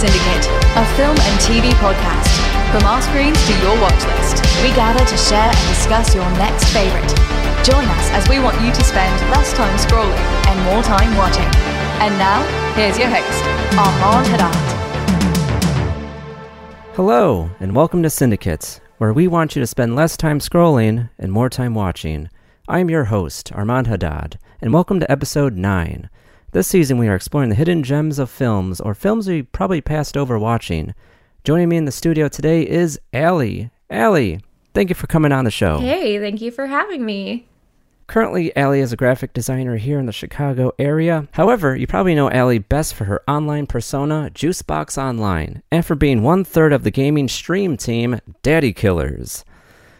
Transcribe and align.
Syndicate, 0.00 0.48
a 0.80 0.84
film 0.96 1.12
and 1.12 1.40
TV 1.44 1.72
podcast. 1.76 2.32
From 2.72 2.88
our 2.88 3.02
screens 3.02 3.36
to 3.46 3.52
your 3.60 3.78
watch 3.82 4.02
list, 4.16 4.42
we 4.62 4.72
gather 4.72 5.04
to 5.04 5.16
share 5.18 5.52
and 5.52 5.68
discuss 5.68 6.14
your 6.14 6.24
next 6.40 6.72
favorite. 6.72 7.06
Join 7.66 7.84
us 7.84 8.10
as 8.12 8.26
we 8.26 8.38
want 8.38 8.58
you 8.62 8.72
to 8.72 8.82
spend 8.82 9.20
less 9.30 9.52
time 9.52 9.76
scrolling 9.76 10.16
and 10.48 10.64
more 10.64 10.82
time 10.82 11.14
watching. 11.18 11.44
And 12.00 12.16
now, 12.16 12.40
here's 12.72 12.96
your 12.98 13.10
host, 13.10 13.44
Armand 13.78 14.26
Haddad. 14.28 14.56
Hello, 16.94 17.50
and 17.60 17.76
welcome 17.76 18.02
to 18.02 18.08
Syndicates, 18.08 18.80
where 18.96 19.12
we 19.12 19.28
want 19.28 19.54
you 19.54 19.60
to 19.60 19.66
spend 19.66 19.96
less 19.96 20.16
time 20.16 20.38
scrolling 20.38 21.10
and 21.18 21.30
more 21.30 21.50
time 21.50 21.74
watching. 21.74 22.30
I'm 22.66 22.88
your 22.88 23.04
host, 23.04 23.52
Armand 23.52 23.86
Haddad, 23.86 24.38
and 24.62 24.72
welcome 24.72 24.98
to 25.00 25.12
episode 25.12 25.58
9. 25.58 26.08
This 26.52 26.66
season, 26.66 26.98
we 26.98 27.06
are 27.06 27.14
exploring 27.14 27.48
the 27.48 27.54
hidden 27.54 27.84
gems 27.84 28.18
of 28.18 28.28
films, 28.28 28.80
or 28.80 28.92
films 28.92 29.28
we 29.28 29.42
probably 29.42 29.80
passed 29.80 30.16
over 30.16 30.36
watching. 30.36 30.94
Joining 31.44 31.68
me 31.68 31.76
in 31.76 31.84
the 31.84 31.92
studio 31.92 32.26
today 32.26 32.68
is 32.68 32.98
Allie. 33.12 33.70
Allie, 33.88 34.40
thank 34.74 34.88
you 34.88 34.96
for 34.96 35.06
coming 35.06 35.30
on 35.30 35.44
the 35.44 35.52
show. 35.52 35.78
Hey, 35.78 36.18
thank 36.18 36.40
you 36.40 36.50
for 36.50 36.66
having 36.66 37.04
me. 37.04 37.46
Currently, 38.08 38.56
Allie 38.56 38.80
is 38.80 38.92
a 38.92 38.96
graphic 38.96 39.32
designer 39.32 39.76
here 39.76 40.00
in 40.00 40.06
the 40.06 40.12
Chicago 40.12 40.72
area. 40.76 41.28
However, 41.34 41.76
you 41.76 41.86
probably 41.86 42.16
know 42.16 42.28
Allie 42.28 42.58
best 42.58 42.94
for 42.94 43.04
her 43.04 43.22
online 43.30 43.68
persona, 43.68 44.28
Juicebox 44.34 45.00
Online, 45.00 45.62
and 45.70 45.86
for 45.86 45.94
being 45.94 46.24
one 46.24 46.42
third 46.42 46.72
of 46.72 46.82
the 46.82 46.90
gaming 46.90 47.28
stream 47.28 47.76
team, 47.76 48.18
Daddy 48.42 48.72
Killers. 48.72 49.44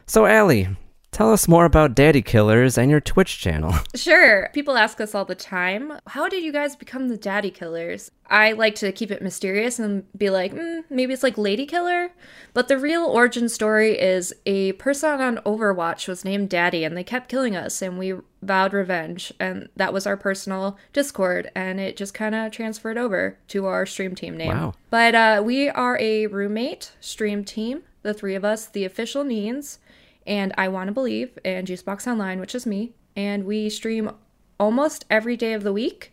So, 0.04 0.26
Allie, 0.26 0.68
tell 1.12 1.32
us 1.32 1.48
more 1.48 1.64
about 1.64 1.94
Daddy 1.94 2.22
Killers 2.22 2.78
and 2.78 2.90
your 2.90 3.00
Twitch 3.00 3.38
channel. 3.38 3.74
Sure. 3.94 4.48
People 4.54 4.78
ask 4.78 5.00
us 5.00 5.14
all 5.14 5.24
the 5.24 5.34
time, 5.34 5.92
how 6.06 6.28
did 6.28 6.42
you 6.42 6.52
guys 6.52 6.74
become 6.74 7.08
the 7.08 7.16
daddy 7.16 7.50
killers? 7.50 8.10
I 8.28 8.52
like 8.52 8.76
to 8.76 8.92
keep 8.92 9.10
it 9.10 9.20
mysterious 9.20 9.78
and 9.78 10.04
be 10.16 10.30
like, 10.30 10.54
mm, 10.54 10.84
maybe 10.88 11.12
it's 11.12 11.22
like 11.22 11.36
Lady 11.36 11.66
Killer. 11.66 12.10
But 12.54 12.68
the 12.68 12.78
real 12.78 13.04
origin 13.04 13.48
story 13.48 13.98
is 13.98 14.32
a 14.46 14.72
person 14.72 15.20
on 15.20 15.36
Overwatch 15.38 16.08
was 16.08 16.24
named 16.24 16.48
Daddy 16.48 16.84
and 16.84 16.96
they 16.96 17.04
kept 17.04 17.28
killing 17.28 17.54
us 17.54 17.82
and 17.82 17.98
we 17.98 18.14
vowed 18.42 18.72
revenge. 18.72 19.32
And 19.38 19.68
that 19.76 19.92
was 19.92 20.06
our 20.06 20.16
personal 20.16 20.78
Discord 20.92 21.50
and 21.54 21.78
it 21.78 21.96
just 21.96 22.14
kind 22.14 22.34
of 22.34 22.52
transferred 22.52 22.96
over 22.96 23.36
to 23.48 23.66
our 23.66 23.84
stream 23.84 24.14
team 24.14 24.36
name. 24.36 24.48
Wow. 24.48 24.74
But 24.88 25.14
uh, 25.14 25.42
we 25.44 25.68
are 25.68 25.98
a 26.00 26.26
roommate 26.26 26.92
stream 27.00 27.44
team, 27.44 27.82
the 28.02 28.14
three 28.14 28.34
of 28.34 28.44
us, 28.44 28.66
the 28.66 28.84
official 28.84 29.24
Neens 29.24 29.78
and 30.26 30.52
I 30.56 30.68
Want 30.68 30.88
to 30.88 30.92
Believe, 30.92 31.38
and 31.44 31.66
Juicebox 31.66 32.06
Online, 32.06 32.40
which 32.40 32.54
is 32.54 32.66
me. 32.66 32.92
And 33.16 33.44
we 33.44 33.68
stream 33.68 34.10
almost 34.58 35.04
every 35.10 35.36
day 35.36 35.52
of 35.52 35.62
the 35.62 35.72
week. 35.72 36.12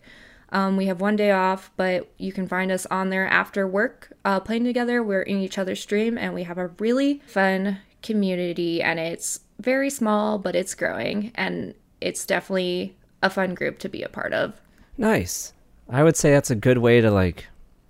Um, 0.49 0.77
we 0.77 0.85
have 0.85 1.01
one 1.01 1.15
day 1.15 1.31
off, 1.31 1.71
but 1.75 2.09
you 2.17 2.31
can 2.31 2.47
find 2.47 2.71
us 2.71 2.85
on 2.87 3.09
there 3.09 3.27
after 3.27 3.67
work 3.67 4.13
uh, 4.23 4.39
playing 4.39 4.63
together. 4.63 5.03
We're 5.03 5.21
in 5.21 5.37
each 5.37 5.57
other's 5.57 5.81
stream, 5.81 6.17
and 6.17 6.33
we 6.33 6.43
have 6.43 6.57
a 6.57 6.67
really 6.79 7.21
fun 7.27 7.79
community, 8.01 8.81
and 8.81 8.99
it's 8.99 9.41
very 9.59 9.89
small, 9.89 10.37
but 10.37 10.55
it's 10.55 10.73
growing, 10.73 11.31
and 11.35 11.73
it's 11.99 12.25
definitely 12.25 12.95
a 13.21 13.29
fun 13.29 13.55
group 13.55 13.79
to 13.79 13.89
be 13.89 14.03
a 14.03 14.09
part 14.09 14.33
of. 14.33 14.61
Nice. 14.97 15.53
I 15.89 16.03
would 16.03 16.15
say 16.15 16.31
that's 16.31 16.51
a 16.51 16.55
good 16.55 16.77
way 16.77 17.01
to 17.01 17.11
like 17.11 17.47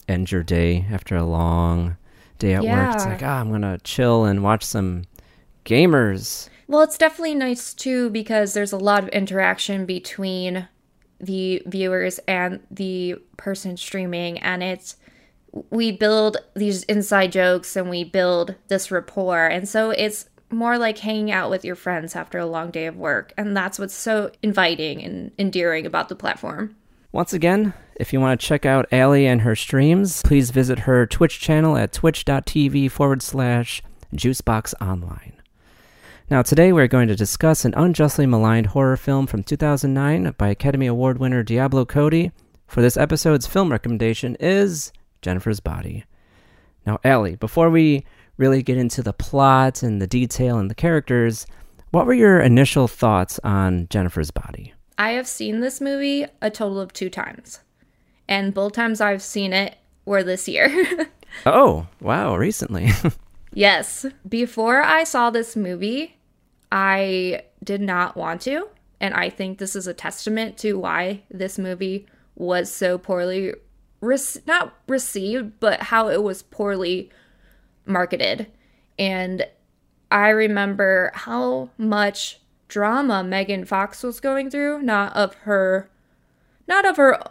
end 0.08 0.32
your 0.32 0.44
day 0.44 0.86
after 0.92 1.16
a 1.16 1.24
long 1.24 1.98
day 2.40 2.54
at 2.54 2.64
work. 2.64 2.96
It's 2.96 3.06
like, 3.06 3.24
ah, 3.24 3.40
I'm 3.40 3.52
gonna 3.52 3.78
chill 3.84 4.26
and 4.26 4.44
watch 4.44 4.64
some 4.64 5.04
gamers. 5.68 6.50
Well, 6.68 6.82
it's 6.82 6.98
definitely 6.98 7.36
nice 7.36 7.74
too 7.74 8.10
because 8.10 8.54
there's 8.54 8.72
a 8.72 8.78
lot 8.78 9.04
of 9.04 9.10
interaction 9.10 9.86
between 9.86 10.68
the 11.20 11.62
viewers 11.66 12.20
and 12.28 12.60
the 12.72 13.16
person 13.38 13.78
streaming, 13.78 14.40
and 14.40 14.64
it's 14.64 14.96
we 15.70 15.92
build 15.92 16.38
these 16.56 16.84
inside 16.84 17.32
jokes 17.32 17.76
and 17.76 17.90
we 17.90 18.04
build 18.04 18.56
this 18.68 18.92
rapport, 18.92 19.48
and 19.48 19.68
so 19.68 19.92
it's 19.92 20.30
more 20.50 20.78
like 20.78 21.00
hanging 21.00 21.32
out 21.32 21.50
with 21.50 21.66
your 21.66 21.76
friends 21.76 22.16
after 22.16 22.38
a 22.38 22.46
long 22.46 22.72
day 22.72 22.86
of 22.86 22.96
work, 22.96 23.34
and 23.38 23.56
that's 23.56 23.80
what's 23.80 23.94
so 23.94 24.32
inviting 24.42 25.04
and 25.04 25.32
endearing 25.38 25.86
about 25.86 26.10
the 26.10 26.16
platform. 26.16 26.76
Once 27.12 27.34
again, 27.34 27.74
if 27.96 28.14
you 28.14 28.20
want 28.20 28.40
to 28.40 28.46
check 28.46 28.66
out 28.66 28.86
Allie 28.92 29.26
and 29.26 29.42
her 29.42 29.56
streams, 29.56 30.22
please 30.22 30.52
visit 30.52 30.80
her 30.80 31.06
Twitch 31.08 31.40
channel 31.40 31.78
at 31.78 31.94
twitch.tv 31.94 32.92
forward 32.92 33.22
slash 33.22 33.82
juicebox 34.14 34.74
online. 34.80 35.37
Now, 36.30 36.42
today 36.42 36.74
we're 36.74 36.90
going 36.90 37.08
to 37.08 37.16
discuss 37.16 37.64
an 37.64 37.74
unjustly 37.78 38.26
maligned 38.26 38.66
horror 38.68 38.98
film 38.98 39.28
from 39.28 39.44
2009 39.44 40.36
by 40.38 40.50
Academy 40.50 40.86
Award 40.86 41.20
winner 41.20 41.42
Diablo 41.42 41.86
Cody. 41.86 42.34
For 42.68 42.82
this 42.82 42.98
episode's 42.98 43.48
film 43.48 43.72
recommendation 43.72 44.36
is 44.42 44.92
Jennifer's 45.22 45.62
Body. 45.62 46.04
Now, 46.86 47.00
Allie, 47.06 47.38
before 47.38 47.70
we 47.70 48.04
really 48.36 48.62
get 48.62 48.78
into 48.78 49.02
the 49.02 49.14
plot 49.14 49.82
and 49.82 50.02
the 50.02 50.08
detail 50.08 50.60
and 50.60 50.70
the 50.70 50.76
characters, 50.76 51.48
what 51.92 52.06
were 52.06 52.14
your 52.14 52.42
initial 52.42 52.90
thoughts 52.90 53.40
on 53.46 53.88
Jennifer's 53.90 54.32
Body? 54.32 54.74
I 54.98 55.12
have 55.12 55.30
seen 55.30 55.62
this 55.62 55.80
movie 55.80 56.26
a 56.42 56.52
total 56.52 56.82
of 56.82 56.92
two 56.92 57.10
times, 57.10 57.62
and 58.28 58.54
both 58.54 58.74
times 58.74 59.00
I've 59.00 59.22
seen 59.22 59.54
it 59.54 59.78
were 60.04 60.24
this 60.24 60.50
year. 60.50 61.08
Oh, 61.46 61.86
wow, 62.00 62.36
recently. 62.36 62.90
Yes. 63.54 64.06
Before 64.28 64.84
I 64.84 65.04
saw 65.04 65.32
this 65.32 65.56
movie, 65.56 66.17
I 66.72 67.44
did 67.64 67.82
not 67.82 68.16
want 68.16 68.42
to. 68.42 68.70
And 69.00 69.14
I 69.14 69.30
think 69.30 69.58
this 69.58 69.76
is 69.76 69.88
a 69.88 69.94
testament 69.94 70.58
to 70.60 70.74
why 70.74 71.24
this 71.30 71.60
movie 71.60 72.08
was 72.36 72.72
so 72.72 72.98
poorly, 72.98 73.54
rec- 74.02 74.46
not 74.48 74.74
received, 74.88 75.60
but 75.60 75.84
how 75.84 76.10
it 76.10 76.24
was 76.24 76.42
poorly 76.42 77.10
marketed. 77.86 78.52
And 78.98 79.48
I 80.10 80.30
remember 80.30 81.12
how 81.14 81.70
much 81.78 82.40
drama 82.68 83.24
Megan 83.24 83.66
Fox 83.66 84.04
was 84.04 84.20
going 84.20 84.50
through, 84.50 84.82
not 84.82 85.16
of 85.16 85.34
her 85.36 85.90
not 86.68 86.86
of 86.86 86.98
her 86.98 87.22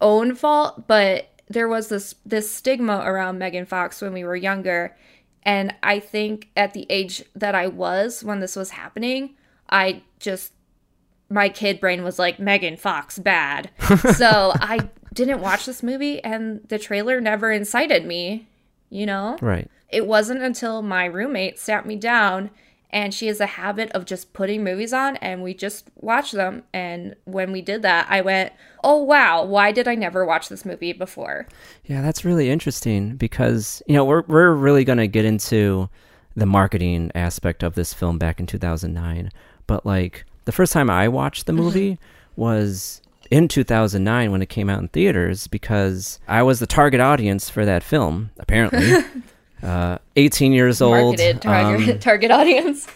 own 0.00 0.34
fault, 0.34 0.86
but 0.86 1.30
there 1.48 1.68
was 1.68 1.88
this 1.88 2.14
this 2.24 2.50
stigma 2.50 3.02
around 3.04 3.38
Megan 3.38 3.66
Fox 3.66 4.00
when 4.00 4.12
we 4.12 4.24
were 4.24 4.36
younger. 4.36 4.96
And 5.44 5.74
I 5.82 5.98
think 6.00 6.50
at 6.56 6.72
the 6.72 6.86
age 6.88 7.22
that 7.34 7.54
I 7.54 7.66
was 7.66 8.24
when 8.24 8.40
this 8.40 8.56
was 8.56 8.70
happening, 8.70 9.36
I 9.68 10.02
just 10.18 10.52
my 11.30 11.48
kid 11.48 11.80
brain 11.80 12.04
was 12.04 12.18
like 12.18 12.38
Megan 12.38 12.76
Fox 12.76 13.18
bad. 13.18 13.70
so 14.14 14.52
I 14.54 14.88
didn't 15.12 15.40
watch 15.40 15.66
this 15.66 15.82
movie 15.82 16.22
and 16.22 16.60
the 16.68 16.78
trailer 16.78 17.20
never 17.20 17.50
incited 17.50 18.04
me, 18.04 18.48
you 18.90 19.06
know? 19.06 19.36
Right. 19.40 19.70
It 19.88 20.06
wasn't 20.06 20.42
until 20.42 20.82
my 20.82 21.04
roommate 21.04 21.58
sat 21.58 21.86
me 21.86 21.96
down 21.96 22.50
and 22.94 23.12
she 23.12 23.26
has 23.26 23.40
a 23.40 23.46
habit 23.46 23.90
of 23.90 24.06
just 24.06 24.32
putting 24.32 24.62
movies 24.62 24.92
on 24.92 25.16
and 25.16 25.42
we 25.42 25.52
just 25.52 25.90
watch 25.96 26.30
them 26.30 26.62
and 26.72 27.16
when 27.24 27.50
we 27.50 27.60
did 27.60 27.82
that 27.82 28.06
I 28.08 28.20
went, 28.20 28.52
"Oh 28.82 29.02
wow, 29.02 29.44
why 29.44 29.72
did 29.72 29.88
I 29.88 29.96
never 29.96 30.24
watch 30.24 30.48
this 30.48 30.64
movie 30.64 30.92
before?" 30.92 31.46
Yeah, 31.84 32.00
that's 32.00 32.24
really 32.24 32.48
interesting 32.48 33.16
because, 33.16 33.82
you 33.86 33.94
know, 33.94 34.04
we're 34.04 34.22
we're 34.22 34.52
really 34.52 34.84
going 34.84 34.98
to 34.98 35.08
get 35.08 35.24
into 35.24 35.90
the 36.36 36.46
marketing 36.46 37.10
aspect 37.14 37.62
of 37.62 37.74
this 37.74 37.92
film 37.92 38.16
back 38.16 38.40
in 38.40 38.46
2009, 38.46 39.30
but 39.66 39.84
like 39.84 40.24
the 40.44 40.52
first 40.52 40.72
time 40.72 40.88
I 40.88 41.08
watched 41.08 41.46
the 41.46 41.52
mm-hmm. 41.52 41.62
movie 41.62 41.98
was 42.36 43.02
in 43.30 43.48
2009 43.48 44.30
when 44.30 44.42
it 44.42 44.48
came 44.48 44.70
out 44.70 44.80
in 44.80 44.88
theaters 44.88 45.48
because 45.48 46.20
I 46.28 46.42
was 46.42 46.60
the 46.60 46.66
target 46.66 47.00
audience 47.00 47.50
for 47.50 47.64
that 47.64 47.82
film, 47.82 48.30
apparently. 48.38 48.92
uh, 49.64 49.98
18 50.16 50.52
years 50.52 50.80
old. 50.80 51.18
Marketed 51.18 51.42
target, 51.42 51.88
um, 51.88 51.98
target 52.00 52.30
audience. 52.30 52.86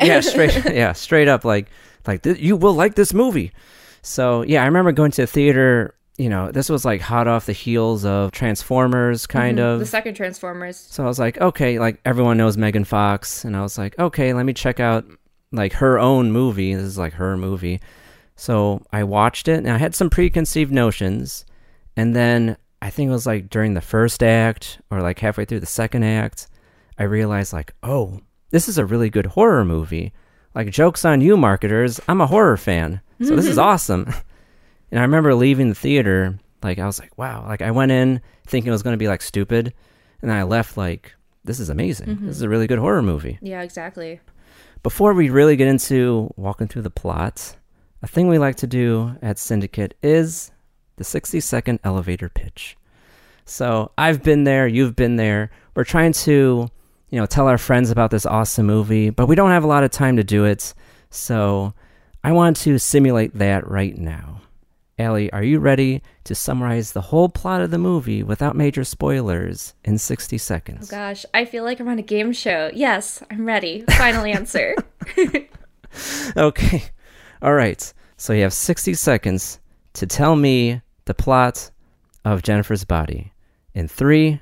yeah, 0.00 0.20
straight 0.20 0.54
yeah, 0.72 0.92
straight 0.92 1.28
up 1.28 1.44
like 1.44 1.68
like 2.06 2.22
th- 2.22 2.38
you 2.38 2.56
will 2.56 2.74
like 2.74 2.94
this 2.94 3.14
movie. 3.14 3.52
So, 4.02 4.42
yeah, 4.42 4.62
I 4.62 4.66
remember 4.66 4.90
going 4.90 5.12
to 5.12 5.22
the 5.22 5.26
theater, 5.28 5.94
you 6.18 6.28
know, 6.28 6.50
this 6.50 6.68
was 6.68 6.84
like 6.84 7.00
hot 7.00 7.28
off 7.28 7.46
the 7.46 7.52
heels 7.52 8.04
of 8.04 8.32
Transformers 8.32 9.26
kind 9.26 9.60
of. 9.60 9.78
The 9.78 9.86
second 9.86 10.14
Transformers. 10.14 10.76
So 10.76 11.04
I 11.04 11.06
was 11.06 11.18
like, 11.20 11.40
okay, 11.40 11.78
like 11.78 12.00
everyone 12.04 12.36
knows 12.36 12.56
Megan 12.56 12.84
Fox, 12.84 13.44
and 13.44 13.56
I 13.56 13.62
was 13.62 13.78
like, 13.78 13.98
okay, 13.98 14.34
let 14.34 14.44
me 14.44 14.52
check 14.52 14.80
out 14.80 15.04
like 15.52 15.74
her 15.74 15.98
own 15.98 16.32
movie. 16.32 16.74
This 16.74 16.84
is 16.84 16.98
like 16.98 17.12
her 17.14 17.36
movie. 17.36 17.80
So 18.34 18.82
I 18.92 19.04
watched 19.04 19.46
it, 19.46 19.58
and 19.58 19.70
I 19.70 19.78
had 19.78 19.94
some 19.94 20.10
preconceived 20.10 20.72
notions, 20.72 21.44
and 21.96 22.16
then 22.16 22.56
I 22.82 22.90
think 22.90 23.08
it 23.08 23.12
was 23.12 23.26
like 23.26 23.48
during 23.48 23.74
the 23.74 23.80
first 23.80 24.24
act 24.24 24.80
or 24.90 25.00
like 25.00 25.20
halfway 25.20 25.44
through 25.44 25.60
the 25.60 25.66
second 25.66 26.02
act, 26.02 26.48
I 26.98 27.04
realized 27.04 27.52
like, 27.52 27.74
oh, 27.84 28.20
this 28.50 28.68
is 28.68 28.76
a 28.76 28.84
really 28.84 29.08
good 29.08 29.26
horror 29.26 29.64
movie. 29.64 30.12
Like 30.52 30.68
jokes 30.70 31.04
on 31.04 31.20
you, 31.20 31.36
marketers. 31.36 32.00
I'm 32.08 32.20
a 32.20 32.26
horror 32.26 32.56
fan, 32.56 33.00
so 33.22 33.36
this 33.36 33.46
is 33.46 33.56
mm-hmm. 33.56 33.68
awesome. 33.68 34.12
And 34.90 34.98
I 34.98 35.04
remember 35.04 35.34
leaving 35.34 35.70
the 35.70 35.74
theater, 35.74 36.38
like 36.62 36.78
I 36.78 36.84
was 36.84 37.00
like, 37.00 37.16
wow. 37.16 37.46
Like 37.48 37.62
I 37.62 37.70
went 37.70 37.92
in 37.92 38.20
thinking 38.46 38.68
it 38.68 38.72
was 38.72 38.82
going 38.82 38.92
to 38.92 38.98
be 38.98 39.08
like 39.08 39.22
stupid, 39.22 39.72
and 40.20 40.30
I 40.30 40.42
left 40.42 40.76
like, 40.76 41.14
this 41.44 41.60
is 41.60 41.70
amazing. 41.70 42.08
Mm-hmm. 42.08 42.26
This 42.26 42.36
is 42.36 42.42
a 42.42 42.48
really 42.50 42.66
good 42.66 42.78
horror 42.78 43.00
movie. 43.00 43.38
Yeah, 43.40 43.62
exactly. 43.62 44.20
Before 44.82 45.14
we 45.14 45.30
really 45.30 45.56
get 45.56 45.66
into 45.66 46.30
walking 46.36 46.68
through 46.68 46.82
the 46.82 46.90
plot, 46.90 47.56
a 48.02 48.06
thing 48.06 48.28
we 48.28 48.36
like 48.36 48.56
to 48.56 48.66
do 48.66 49.16
at 49.22 49.38
Syndicate 49.38 49.94
is 50.02 50.50
the 50.96 51.04
60 51.04 51.40
second 51.40 51.80
elevator 51.84 52.28
pitch. 52.28 52.76
So 53.44 53.90
I've 53.98 54.22
been 54.22 54.44
there, 54.44 54.66
you've 54.66 54.96
been 54.96 55.16
there. 55.16 55.50
We're 55.74 55.84
trying 55.84 56.12
to, 56.12 56.68
you 57.10 57.20
know, 57.20 57.26
tell 57.26 57.48
our 57.48 57.58
friends 57.58 57.90
about 57.90 58.10
this 58.10 58.26
awesome 58.26 58.66
movie, 58.66 59.10
but 59.10 59.26
we 59.26 59.34
don't 59.34 59.50
have 59.50 59.64
a 59.64 59.68
lot 59.68 59.84
of 59.84 59.90
time 59.90 60.16
to 60.16 60.24
do 60.24 60.44
it. 60.44 60.74
So 61.10 61.74
I 62.22 62.32
want 62.32 62.56
to 62.58 62.78
simulate 62.78 63.34
that 63.38 63.68
right 63.68 63.96
now. 63.96 64.40
Allie, 64.98 65.32
are 65.32 65.42
you 65.42 65.58
ready 65.58 66.02
to 66.24 66.34
summarize 66.34 66.92
the 66.92 67.00
whole 67.00 67.28
plot 67.28 67.60
of 67.62 67.70
the 67.70 67.78
movie 67.78 68.22
without 68.22 68.54
major 68.54 68.84
spoilers 68.84 69.74
in 69.84 69.98
60 69.98 70.38
seconds? 70.38 70.92
Oh 70.92 70.96
Gosh, 70.96 71.26
I 71.34 71.44
feel 71.44 71.64
like 71.64 71.80
I'm 71.80 71.88
on 71.88 71.98
a 71.98 72.02
game 72.02 72.32
show. 72.32 72.70
Yes, 72.72 73.22
I'm 73.30 73.44
ready. 73.46 73.84
Final 73.98 74.24
answer. 74.26 74.76
Okay. 76.36 76.84
All 77.42 77.54
right. 77.54 77.92
So 78.16 78.32
you 78.32 78.42
have 78.42 78.52
60 78.52 78.94
seconds 78.94 79.58
to 79.94 80.06
tell 80.06 80.36
me 80.36 80.80
the 81.04 81.14
plot 81.14 81.70
of 82.24 82.42
Jennifer's 82.42 82.84
Body. 82.84 83.32
In 83.74 83.88
three, 83.88 84.40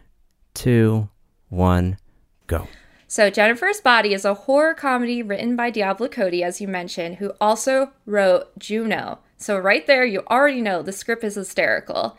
two, 0.55 1.09
one, 1.49 1.99
go. 2.47 2.69
So, 3.07 3.29
Jennifer's 3.29 3.81
Body 3.81 4.15
is 4.15 4.25
a 4.25 4.35
horror 4.35 4.75
comedy 4.75 5.23
written 5.23 5.57
by 5.57 5.71
Diablo 5.71 6.09
Cody, 6.09 6.45
as 6.45 6.61
you 6.61 6.69
mentioned, 6.69 7.17
who 7.17 7.33
also 7.41 7.91
wrote 8.07 8.57
Juno. 8.59 9.19
So, 9.37 9.59
right 9.59 9.85
there, 9.87 10.05
you 10.05 10.23
already 10.31 10.61
know 10.61 10.83
the 10.83 10.93
script 10.93 11.25
is 11.25 11.35
hysterical. 11.35 12.17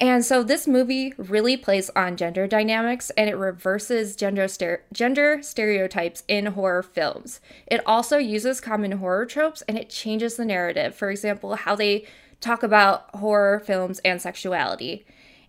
And 0.00 0.24
so, 0.24 0.42
this 0.42 0.66
movie 0.66 1.14
really 1.16 1.56
plays 1.56 1.88
on 1.94 2.16
gender 2.16 2.48
dynamics 2.48 3.10
and 3.10 3.30
it 3.30 3.36
reverses 3.36 4.16
gender, 4.16 4.46
stere- 4.46 4.80
gender 4.92 5.40
stereotypes 5.40 6.24
in 6.26 6.46
horror 6.46 6.82
films. 6.82 7.40
It 7.68 7.80
also 7.86 8.18
uses 8.18 8.60
common 8.60 8.92
horror 8.92 9.26
tropes 9.26 9.62
and 9.68 9.78
it 9.78 9.88
changes 9.88 10.34
the 10.34 10.44
narrative. 10.44 10.96
For 10.96 11.10
example, 11.10 11.54
how 11.54 11.76
they 11.76 12.06
talk 12.44 12.62
about 12.62 13.14
horror 13.16 13.60
films 13.60 14.00
and 14.04 14.20
sexuality. 14.20 15.04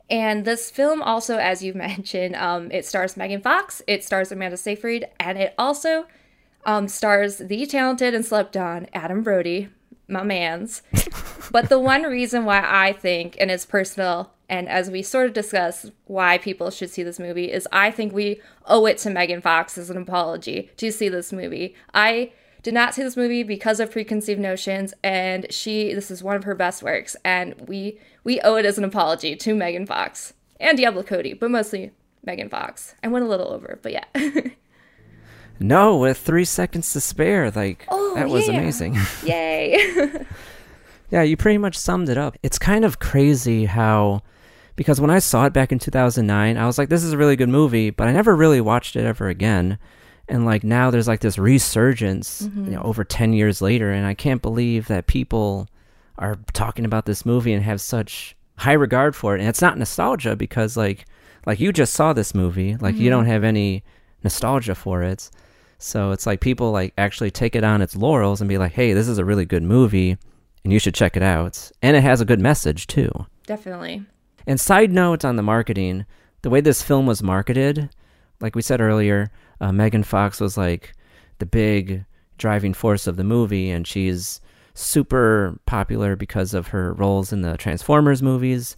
And 0.10 0.46
this 0.46 0.70
film 0.70 1.02
also, 1.02 1.38
as 1.38 1.64
you 1.64 1.74
mentioned, 1.76 2.36
um, 2.36 2.72
it 2.72 2.86
stars 2.86 3.18
Megan 3.18 3.42
Fox, 3.42 3.82
it 3.88 4.04
stars 4.04 4.32
Amanda 4.32 4.58
Seyfried, 4.58 5.08
and 5.20 5.38
it 5.38 5.54
also 5.58 6.06
um, 6.66 6.88
stars 6.88 7.38
the 7.38 7.66
talented 7.66 8.14
and 8.14 8.26
slept 8.26 8.58
on 8.58 8.88
Adam 8.94 9.22
Brody, 9.22 9.70
my 10.08 10.24
man's. 10.24 10.82
but 11.52 11.70
the 11.70 11.80
one 11.80 12.04
reason 12.04 12.46
why 12.46 12.64
I 12.66 12.94
think, 12.94 13.38
and 13.40 13.52
it's 13.52 13.66
personal, 13.66 14.32
and 14.48 14.70
as 14.70 14.92
we 14.92 15.02
sort 15.02 15.28
of 15.28 15.34
discuss 15.34 15.90
why 16.06 16.38
people 16.38 16.70
should 16.70 16.92
see 16.92 17.04
this 17.04 17.20
movie, 17.20 17.52
is 17.52 17.68
I 17.72 17.92
think 17.92 18.14
we 18.14 18.42
owe 18.66 18.86
it 18.86 19.00
to 19.00 19.10
Megan 19.10 19.42
Fox 19.42 19.78
as 19.78 19.90
an 19.90 19.98
apology 19.98 20.70
to 20.78 20.92
see 20.92 21.10
this 21.10 21.34
movie. 21.34 21.76
I 21.94 22.32
did 22.66 22.74
not 22.74 22.96
see 22.96 23.04
this 23.04 23.16
movie 23.16 23.44
because 23.44 23.80
of 23.80 23.92
preconceived 23.92 24.40
notions, 24.42 24.92
and 25.04 25.46
she 25.52 25.94
this 25.94 26.10
is 26.10 26.24
one 26.24 26.36
of 26.36 26.46
her 26.46 26.56
best 26.56 26.82
works, 26.82 27.16
and 27.24 27.54
we 27.68 28.00
we 28.24 28.42
owe 28.42 28.56
it 28.56 28.66
as 28.66 28.80
an 28.80 28.84
apology 28.84 29.36
to 29.36 29.54
Megan 29.54 29.86
Fox 29.86 30.34
and 30.60 30.76
Diablo 30.76 31.04
Cody, 31.04 31.34
but 31.34 31.52
mostly 31.52 31.92
Megan 32.26 32.50
Fox. 32.50 32.96
I 33.04 33.08
went 33.08 33.24
a 33.24 33.28
little 33.28 33.50
over, 33.50 33.78
but 33.84 33.92
yeah. 33.92 34.06
No, 35.60 35.96
with 35.98 36.18
three 36.18 36.44
seconds 36.44 36.92
to 36.94 37.00
spare. 37.00 37.50
Like, 37.52 37.86
Oh, 37.88 38.16
that 38.16 38.28
was 38.28 38.48
yeah. 38.48 38.56
amazing. 38.56 38.98
Yay. 39.24 40.26
yeah, 41.12 41.22
you 41.22 41.38
pretty 41.38 41.60
much 41.60 41.78
summed 41.78 42.10
it 42.10 42.18
up. 42.18 42.36
It's 42.44 42.60
kind 42.60 42.84
of 42.84 43.00
crazy 43.00 43.64
how, 43.64 44.22
because 44.76 45.00
when 45.00 45.12
I 45.12 45.20
saw 45.20 45.46
it 45.46 45.54
back 45.54 45.72
in 45.72 45.80
2009, 45.80 46.58
I 46.58 46.66
was 46.66 46.78
like, 46.78 46.90
this 46.90 47.06
is 47.06 47.14
a 47.14 47.18
really 47.18 47.38
good 47.38 47.48
movie, 47.48 47.90
but 47.90 48.06
I 48.06 48.12
never 48.12 48.36
really 48.36 48.60
watched 48.60 48.98
it 48.98 49.06
ever 49.06 49.30
again. 49.30 49.78
And 50.28 50.46
like 50.46 50.64
now 50.64 50.90
there's 50.90 51.08
like 51.08 51.20
this 51.20 51.38
resurgence, 51.38 52.42
you 52.42 52.50
know, 52.50 52.80
mm-hmm. 52.80 52.88
over 52.88 53.04
10 53.04 53.34
years 53.34 53.62
later. 53.62 53.92
And 53.92 54.06
I 54.06 54.14
can't 54.14 54.42
believe 54.42 54.88
that 54.88 55.08
people 55.08 55.68
are 56.18 56.38
talking 56.54 56.86
about 56.86 57.06
this 57.06 57.26
movie 57.26 57.54
and 57.54 57.64
have 57.64 57.80
such 57.80 58.36
high 58.58 58.74
regard 58.74 59.16
for 59.16 59.36
it. 59.36 59.40
And 59.40 59.50
it's 59.50 59.62
not 59.62 59.78
nostalgia 59.78 60.36
because 60.36 60.78
like, 60.78 61.06
like 61.46 61.60
you 61.60 61.72
just 61.72 61.94
saw 61.94 62.14
this 62.14 62.34
movie, 62.34 62.76
like 62.78 62.96
you 62.96 63.02
mm-hmm. 63.02 63.10
don't 63.12 63.26
have 63.26 63.44
any 63.44 63.84
nostalgia 64.24 64.74
for 64.76 65.04
it. 65.04 65.30
So 65.78 66.12
it's 66.12 66.26
like 66.26 66.42
people 66.42 66.72
like 66.72 66.94
actually 66.98 67.32
take 67.32 67.56
it 67.56 67.64
on 67.64 67.82
its 67.82 67.96
laurels 67.96 68.42
and 68.42 68.50
be 68.50 68.58
like, 68.58 68.72
"Hey, 68.72 68.94
this 68.94 69.08
is 69.08 69.18
a 69.18 69.26
really 69.26 69.46
good 69.46 69.62
movie 69.62 70.18
and 70.64 70.74
you 70.74 70.80
should 70.80 70.96
check 70.96 71.16
it 71.16 71.22
out." 71.22 71.72
And 71.82 71.96
it 71.96 72.02
has 72.02 72.22
a 72.22 72.26
good 72.26 72.40
message 72.40 72.88
too. 72.88 73.12
Definitely. 73.46 74.04
And 74.48 74.60
side 74.60 74.92
note 74.92 75.26
on 75.26 75.36
the 75.36 75.44
marketing, 75.44 76.06
the 76.42 76.50
way 76.50 76.62
this 76.62 76.82
film 76.82 77.06
was 77.06 77.22
marketed, 77.22 77.90
like 78.40 78.56
we 78.56 78.62
said 78.62 78.82
earlier, 78.82 79.32
uh, 79.62 79.72
Megan 79.72 80.04
Fox 80.04 80.40
was 80.40 80.58
like 80.58 80.94
the 81.40 81.46
big 81.46 82.06
driving 82.38 82.74
force 82.74 83.08
of 83.08 83.16
the 83.16 83.24
movie, 83.24 83.70
and 83.70 83.88
she's 83.88 84.42
super 84.76 85.58
popular 85.66 86.18
because 86.18 86.54
of 86.54 86.68
her 86.68 86.94
roles 86.94 87.32
in 87.32 87.42
the 87.42 87.56
Transformers 87.56 88.22
movies. 88.22 88.76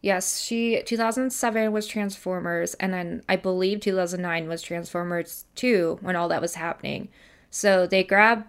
Yes, 0.00 0.40
she 0.40 0.80
2007 0.86 1.72
was 1.72 1.88
Transformers 1.88 2.74
and 2.74 2.94
then 2.94 3.22
I 3.28 3.34
believe 3.34 3.80
2009 3.80 4.48
was 4.48 4.62
Transformers 4.62 5.44
2 5.56 5.98
when 6.00 6.14
all 6.14 6.28
that 6.28 6.40
was 6.40 6.54
happening. 6.54 7.08
So 7.50 7.84
they 7.86 8.04
grabbed 8.04 8.46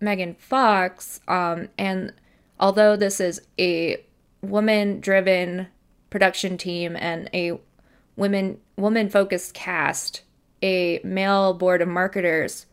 Megan 0.00 0.34
Fox 0.34 1.20
um 1.28 1.68
and 1.78 2.12
although 2.60 2.94
this 2.94 3.20
is 3.20 3.40
a 3.58 4.04
woman-driven 4.42 5.68
production 6.10 6.58
team 6.58 6.94
and 6.94 7.30
a 7.32 7.58
women 8.16 8.58
woman-focused 8.76 9.54
cast, 9.54 10.22
a 10.62 11.00
male 11.04 11.54
board 11.54 11.82
of 11.82 11.88
marketers 11.88 12.66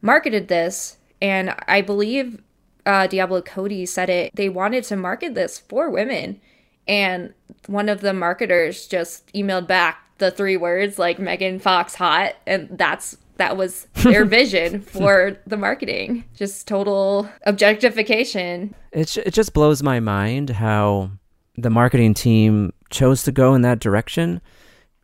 marketed 0.00 0.48
this 0.48 0.98
and 1.20 1.54
I 1.66 1.80
believe 1.80 2.40
uh, 2.86 3.06
Diablo 3.06 3.42
Cody 3.42 3.84
said 3.86 4.08
it. 4.08 4.34
They 4.34 4.48
wanted 4.48 4.84
to 4.84 4.96
market 4.96 5.34
this 5.34 5.58
for 5.58 5.90
women, 5.90 6.40
and 6.86 7.34
one 7.66 7.88
of 7.88 8.00
the 8.00 8.14
marketers 8.14 8.86
just 8.86 9.30
emailed 9.34 9.66
back 9.66 10.02
the 10.18 10.30
three 10.30 10.56
words 10.56 10.98
like 10.98 11.18
Megan 11.18 11.58
Fox 11.58 11.94
hot, 11.94 12.34
and 12.46 12.68
that's 12.72 13.16
that 13.36 13.56
was 13.56 13.86
their 13.94 14.24
vision 14.24 14.80
for 14.80 15.36
the 15.46 15.56
marketing. 15.56 16.24
Just 16.34 16.66
total 16.66 17.28
objectification. 17.44 18.74
It, 18.92 19.16
it 19.18 19.34
just 19.34 19.52
blows 19.52 19.82
my 19.82 20.00
mind 20.00 20.50
how 20.50 21.10
the 21.56 21.70
marketing 21.70 22.14
team 22.14 22.72
chose 22.90 23.22
to 23.24 23.32
go 23.32 23.54
in 23.54 23.62
that 23.62 23.80
direction. 23.80 24.40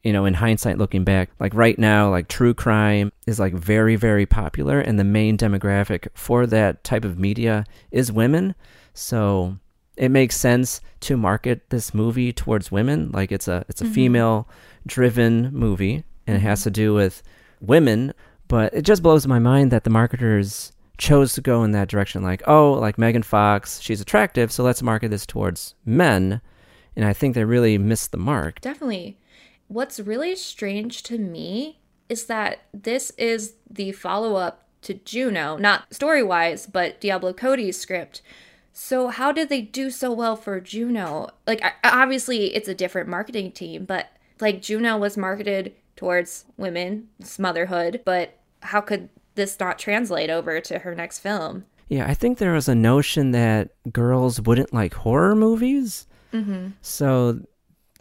You 0.05 0.13
know, 0.13 0.27
in 0.27 0.35
hindsight 0.35 0.79
looking 0.79 1.03
back, 1.03 1.31
like 1.41 1.55
right 1.55 1.79
now, 1.79 2.11
like 2.11 2.29
true 2.29 2.55
crime 2.55 3.11
is 3.27 3.41
like 3.41 3.55
very, 3.55 3.97
very 3.97 4.27
popular, 4.27 4.79
and 4.79 4.99
the 4.99 5.05
main 5.05 5.37
demographic 5.37 6.09
for 6.15 6.47
that 6.47 6.85
type 6.85 7.05
of 7.05 7.19
media 7.19 7.65
is 7.91 8.13
women. 8.13 8.55
So 8.93 9.57
it 9.97 10.11
makes 10.11 10.37
sense 10.37 10.81
to 11.01 11.17
market 11.17 11.71
this 11.71 11.95
movie 11.95 12.33
towards 12.33 12.71
women. 12.71 13.11
Like 13.13 13.33
it's 13.33 13.49
a 13.49 13.65
it's 13.69 13.81
a 13.81 13.85
mm-hmm. 13.85 13.95
female 13.95 14.49
driven 14.87 15.51
movie, 15.53 16.05
and 16.27 16.37
it 16.37 16.41
has 16.41 16.61
mm-hmm. 16.61 16.65
to 16.65 16.71
do 16.71 16.95
with 16.95 17.23
women. 17.61 18.13
But 18.47 18.75
it 18.75 18.83
just 18.83 19.03
blows 19.03 19.27
my 19.27 19.39
mind 19.39 19.71
that 19.71 19.85
the 19.85 19.91
marketers 19.91 20.73
chose 20.99 21.33
to 21.33 21.41
go 21.41 21.65
in 21.65 21.73
that 21.73 21.89
direction. 21.89 22.23
Like, 22.23 22.43
oh, 22.47 22.73
like 22.73 22.99
Megan 22.99 23.23
Fox, 23.23 23.81
she's 23.81 24.03
attractive, 24.03 24.53
so 24.53 24.63
let's 24.63 24.83
market 24.83 25.11
this 25.11 25.25
towards 25.25 25.75
men. 25.87 26.43
And 26.95 27.07
I 27.07 27.15
think 27.15 27.35
they 27.35 27.45
really 27.45 27.79
missed 27.79 28.13
the 28.13 28.19
mark. 28.19 28.61
Definitely. 28.61 29.19
What's 29.69 30.01
really 30.01 30.37
strange 30.37 31.03
to 31.05 31.19
me 31.19 31.79
is 32.09 32.27
that 32.27 32.61
this 32.73 33.11
is 33.17 33.55
the 33.69 33.93
follow 33.93 34.37
up 34.37 34.67
to 34.83 34.95
Juno, 34.95 35.57
not 35.57 35.93
story 35.93 36.23
wise, 36.23 36.67
but 36.67 37.01
Diablo 37.01 37.33
Cody's 37.33 37.79
script. 37.79 38.23
So, 38.73 39.09
how 39.09 39.33
did 39.33 39.49
they 39.49 39.63
do 39.63 39.91
so 39.91 40.13
well 40.13 40.37
for 40.37 40.61
Juno? 40.61 41.31
Like, 41.47 41.63
obviously, 41.85 42.55
it's 42.55 42.69
a 42.69 42.75
different 42.75 43.09
marketing 43.09 43.53
team, 43.53 43.85
but 43.85 44.09
like 44.41 44.61
Juno 44.61 44.99
was 44.99 45.17
marketed 45.17 45.73
towards 45.97 46.45
women, 46.57 47.09
motherhood, 47.39 48.03
but 48.05 48.37
how 48.61 48.81
could 48.81 49.09
this 49.37 49.59
not 49.61 49.79
translate 49.79 50.31
over 50.31 50.61
to 50.61 50.81
her 50.81 50.95
next 50.95 51.21
film? 51.21 51.65
Yeah, 51.89 52.07
I 52.07 52.15
think 52.15 52.39
there 52.39 52.53
was 52.53 52.69
a 52.69 52.75
notion 52.75 53.31
that 53.33 53.71
girls 53.93 54.41
wouldn't 54.41 54.73
like 54.75 54.95
horror 54.95 55.35
movies. 55.35 56.07
Mm-hmm. 56.33 56.71
So 56.83 57.41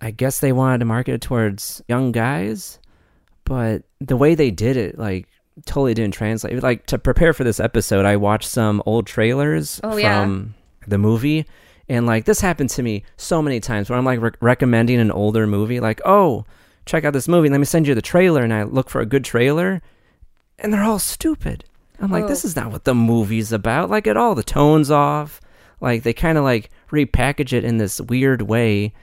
I 0.03 0.11
guess 0.11 0.39
they 0.39 0.51
wanted 0.51 0.79
to 0.79 0.85
market 0.85 1.13
it 1.13 1.21
towards 1.21 1.81
young 1.87 2.11
guys. 2.11 2.79
But 3.45 3.83
the 4.01 4.17
way 4.17 4.35
they 4.35 4.51
did 4.51 4.75
it, 4.77 4.97
like, 4.97 5.27
totally 5.65 5.93
didn't 5.93 6.13
translate. 6.13 6.61
Like, 6.61 6.85
to 6.87 6.97
prepare 6.97 7.31
for 7.33 7.43
this 7.43 7.59
episode, 7.59 8.05
I 8.05 8.15
watched 8.17 8.49
some 8.49 8.83
old 8.85 9.07
trailers 9.07 9.79
Oh, 9.83 9.95
yeah. 9.97 10.21
from 10.21 10.55
the 10.87 10.97
movie. 10.97 11.45
And, 11.89 12.05
like, 12.05 12.25
this 12.25 12.41
happened 12.41 12.69
to 12.71 12.83
me 12.83 13.03
so 13.17 13.41
many 13.41 13.59
times 13.59 13.89
where 13.89 13.97
I'm, 13.97 14.05
like, 14.05 14.21
rec- 14.21 14.37
recommending 14.41 14.99
an 14.99 15.11
older 15.11 15.45
movie. 15.47 15.79
Like, 15.79 16.01
oh, 16.05 16.45
check 16.85 17.03
out 17.05 17.13
this 17.13 17.27
movie. 17.27 17.49
Let 17.49 17.59
me 17.59 17.65
send 17.65 17.87
you 17.87 17.95
the 17.95 18.01
trailer. 18.01 18.43
And 18.43 18.53
I 18.53 18.63
look 18.63 18.89
for 18.89 18.99
a 19.01 19.05
good 19.05 19.23
trailer. 19.23 19.81
And 20.59 20.73
they're 20.73 20.83
all 20.83 20.99
stupid. 20.99 21.65
I'm 21.99 22.11
like, 22.11 22.25
Oh. 22.25 22.27
this 22.27 22.43
is 22.43 22.55
not 22.55 22.71
what 22.71 22.83
the 22.85 22.95
movie's 22.95 23.51
about. 23.53 23.89
Like, 23.89 24.07
at 24.07 24.17
all, 24.17 24.35
the 24.35 24.43
tone's 24.43 24.91
off. 24.91 25.39
Like, 25.81 26.03
they 26.03 26.13
kind 26.13 26.37
of, 26.37 26.43
like, 26.43 26.69
repackage 26.91 27.53
it 27.53 27.63
in 27.65 27.77
this 27.77 27.99
weird 28.01 28.43
way 28.43 28.93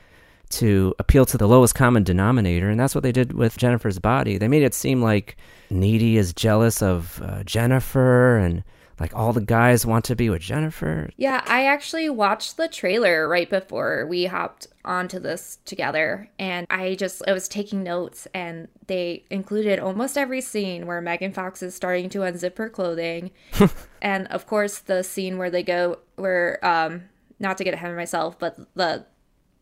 to 0.50 0.94
appeal 0.98 1.24
to 1.26 1.38
the 1.38 1.48
lowest 1.48 1.74
common 1.74 2.02
denominator, 2.02 2.68
and 2.68 2.78
that's 2.78 2.94
what 2.94 3.02
they 3.02 3.12
did 3.12 3.32
with 3.32 3.56
Jennifer's 3.56 3.98
body. 3.98 4.36
They 4.38 4.48
made 4.48 4.62
it 4.62 4.74
seem 4.74 5.02
like 5.02 5.36
Needy 5.70 6.16
is 6.16 6.32
jealous 6.32 6.82
of 6.82 7.22
uh, 7.24 7.42
Jennifer, 7.44 8.36
and 8.36 8.64
like 9.00 9.16
all 9.16 9.32
the 9.32 9.40
guys 9.40 9.86
want 9.86 10.04
to 10.04 10.14
be 10.14 10.28
with 10.28 10.42
Jennifer. 10.42 11.08
Yeah, 11.16 11.42
I 11.46 11.64
actually 11.64 12.10
watched 12.10 12.58
the 12.58 12.68
trailer 12.68 13.26
right 13.28 13.48
before 13.48 14.06
we 14.06 14.26
hopped 14.26 14.66
onto 14.84 15.18
this 15.18 15.58
together, 15.64 16.28
and 16.38 16.66
I 16.68 16.96
just 16.96 17.22
I 17.26 17.32
was 17.32 17.48
taking 17.48 17.82
notes, 17.82 18.28
and 18.34 18.68
they 18.86 19.24
included 19.30 19.78
almost 19.78 20.18
every 20.18 20.42
scene 20.42 20.86
where 20.86 21.00
Megan 21.00 21.32
Fox 21.32 21.62
is 21.62 21.74
starting 21.74 22.10
to 22.10 22.18
unzip 22.18 22.58
her 22.58 22.68
clothing, 22.68 23.30
and 24.02 24.26
of 24.28 24.46
course 24.46 24.78
the 24.78 25.02
scene 25.02 25.38
where 25.38 25.50
they 25.50 25.62
go 25.62 25.98
where 26.16 26.64
um 26.64 27.04
not 27.38 27.56
to 27.56 27.64
get 27.64 27.72
ahead 27.72 27.90
of 27.90 27.96
myself, 27.96 28.38
but 28.38 28.58
the 28.74 29.06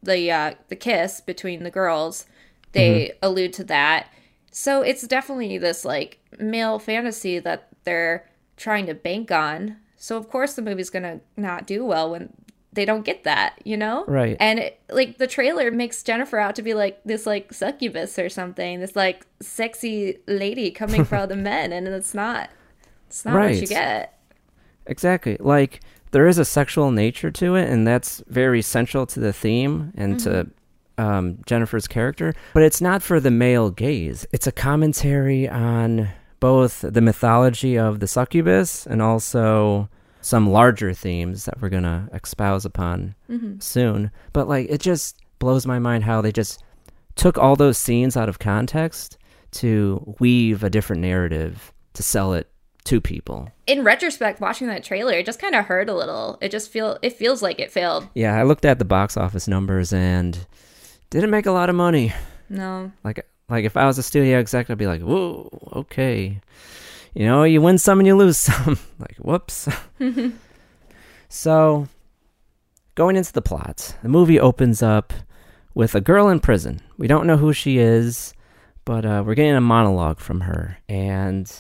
the 0.02 0.30
uh 0.30 0.54
the 0.68 0.76
kiss 0.76 1.20
between 1.20 1.64
the 1.64 1.70
girls, 1.70 2.26
they 2.72 3.12
allude 3.22 3.52
to 3.54 3.64
that. 3.64 4.08
So 4.50 4.82
it's 4.82 5.06
definitely 5.06 5.58
this 5.58 5.84
like 5.84 6.18
male 6.38 6.78
fantasy 6.78 7.38
that 7.38 7.68
they're 7.84 8.28
trying 8.56 8.86
to 8.86 8.94
bank 8.94 9.30
on. 9.30 9.76
So 9.96 10.16
of 10.16 10.28
course 10.28 10.54
the 10.54 10.62
movie's 10.62 10.90
gonna 10.90 11.20
not 11.36 11.66
do 11.66 11.84
well 11.84 12.10
when 12.10 12.32
they 12.72 12.84
don't 12.84 13.04
get 13.04 13.24
that, 13.24 13.60
you 13.64 13.76
know? 13.76 14.04
Right. 14.06 14.36
And 14.38 14.58
it, 14.60 14.80
like 14.90 15.18
the 15.18 15.26
trailer 15.26 15.70
makes 15.70 16.02
Jennifer 16.02 16.38
out 16.38 16.54
to 16.56 16.62
be 16.62 16.74
like 16.74 17.02
this 17.04 17.26
like 17.26 17.52
succubus 17.52 18.18
or 18.18 18.28
something, 18.28 18.80
this 18.80 18.94
like 18.94 19.26
sexy 19.40 20.18
lady 20.26 20.70
coming 20.70 21.04
for 21.06 21.16
all 21.16 21.26
the 21.26 21.36
men, 21.36 21.72
and 21.72 21.88
it's 21.88 22.14
not. 22.14 22.50
It's 23.08 23.24
not 23.24 23.34
what 23.34 23.56
you 23.56 23.66
get. 23.66 24.18
Exactly. 24.86 25.36
Like 25.40 25.80
there 26.10 26.26
is 26.26 26.38
a 26.38 26.44
sexual 26.44 26.90
nature 26.90 27.30
to 27.30 27.54
it, 27.54 27.68
and 27.68 27.86
that's 27.86 28.22
very 28.28 28.62
central 28.62 29.06
to 29.06 29.20
the 29.20 29.32
theme 29.32 29.92
and 29.96 30.18
to 30.20 30.46
um, 30.98 31.38
Jennifer's 31.46 31.86
character. 31.86 32.34
But 32.54 32.62
it's 32.64 32.80
not 32.80 33.02
for 33.02 33.20
the 33.20 33.30
male 33.30 33.70
gaze. 33.70 34.26
It's 34.32 34.46
a 34.46 34.52
commentary 34.52 35.48
on 35.48 36.08
both 36.40 36.80
the 36.82 37.00
mythology 37.00 37.76
of 37.78 38.00
the 38.00 38.06
succubus 38.06 38.86
and 38.86 39.02
also 39.02 39.88
some 40.20 40.50
larger 40.50 40.92
themes 40.92 41.44
that 41.44 41.60
we're 41.60 41.68
gonna 41.68 42.08
espouse 42.12 42.64
upon 42.64 43.14
soon. 43.60 44.10
But 44.32 44.48
like, 44.48 44.66
it 44.68 44.80
just 44.80 45.16
blows 45.38 45.66
my 45.66 45.78
mind 45.78 46.04
how 46.04 46.20
they 46.20 46.32
just 46.32 46.62
took 47.14 47.38
all 47.38 47.56
those 47.56 47.78
scenes 47.78 48.16
out 48.16 48.28
of 48.28 48.38
context 48.38 49.18
to 49.52 50.14
weave 50.20 50.62
a 50.64 50.70
different 50.70 51.02
narrative 51.02 51.72
to 51.94 52.02
sell 52.02 52.32
it 52.34 52.48
to 52.88 53.00
people. 53.02 53.50
In 53.66 53.84
retrospect, 53.84 54.40
watching 54.40 54.66
that 54.68 54.82
trailer, 54.82 55.12
it 55.12 55.26
just 55.26 55.38
kind 55.38 55.54
of 55.54 55.66
hurt 55.66 55.90
a 55.90 55.94
little. 55.94 56.38
It 56.40 56.50
just 56.50 56.70
feel 56.70 56.98
it 57.02 57.12
feels 57.12 57.42
like 57.42 57.60
it 57.60 57.70
failed. 57.70 58.08
Yeah, 58.14 58.34
I 58.34 58.44
looked 58.44 58.64
at 58.64 58.78
the 58.78 58.86
box 58.86 59.16
office 59.16 59.46
numbers 59.46 59.92
and 59.92 60.46
didn't 61.10 61.30
make 61.30 61.44
a 61.44 61.52
lot 61.52 61.68
of 61.68 61.76
money. 61.76 62.14
No. 62.48 62.90
Like 63.04 63.26
like 63.50 63.66
if 63.66 63.76
I 63.76 63.84
was 63.84 63.98
a 63.98 64.02
studio 64.02 64.38
exec, 64.38 64.70
I'd 64.70 64.78
be 64.78 64.86
like, 64.86 65.02
"Whoa, 65.02 65.50
okay." 65.74 66.40
You 67.14 67.26
know, 67.26 67.44
you 67.44 67.60
win 67.60 67.76
some 67.76 68.00
and 68.00 68.06
you 68.06 68.16
lose 68.16 68.36
some. 68.38 68.78
like, 68.98 69.16
whoops. 69.18 69.68
so, 71.28 71.88
going 72.94 73.16
into 73.16 73.32
the 73.32 73.42
plot, 73.42 73.96
the 74.02 74.08
movie 74.08 74.40
opens 74.40 74.82
up 74.82 75.12
with 75.74 75.94
a 75.94 76.00
girl 76.00 76.28
in 76.28 76.40
prison. 76.40 76.80
We 76.96 77.06
don't 77.06 77.26
know 77.26 77.36
who 77.36 77.52
she 77.52 77.78
is, 77.78 78.32
but 78.86 79.04
uh, 79.04 79.22
we're 79.26 79.34
getting 79.34 79.54
a 79.56 79.60
monologue 79.60 80.20
from 80.20 80.40
her, 80.42 80.78
and 80.88 81.50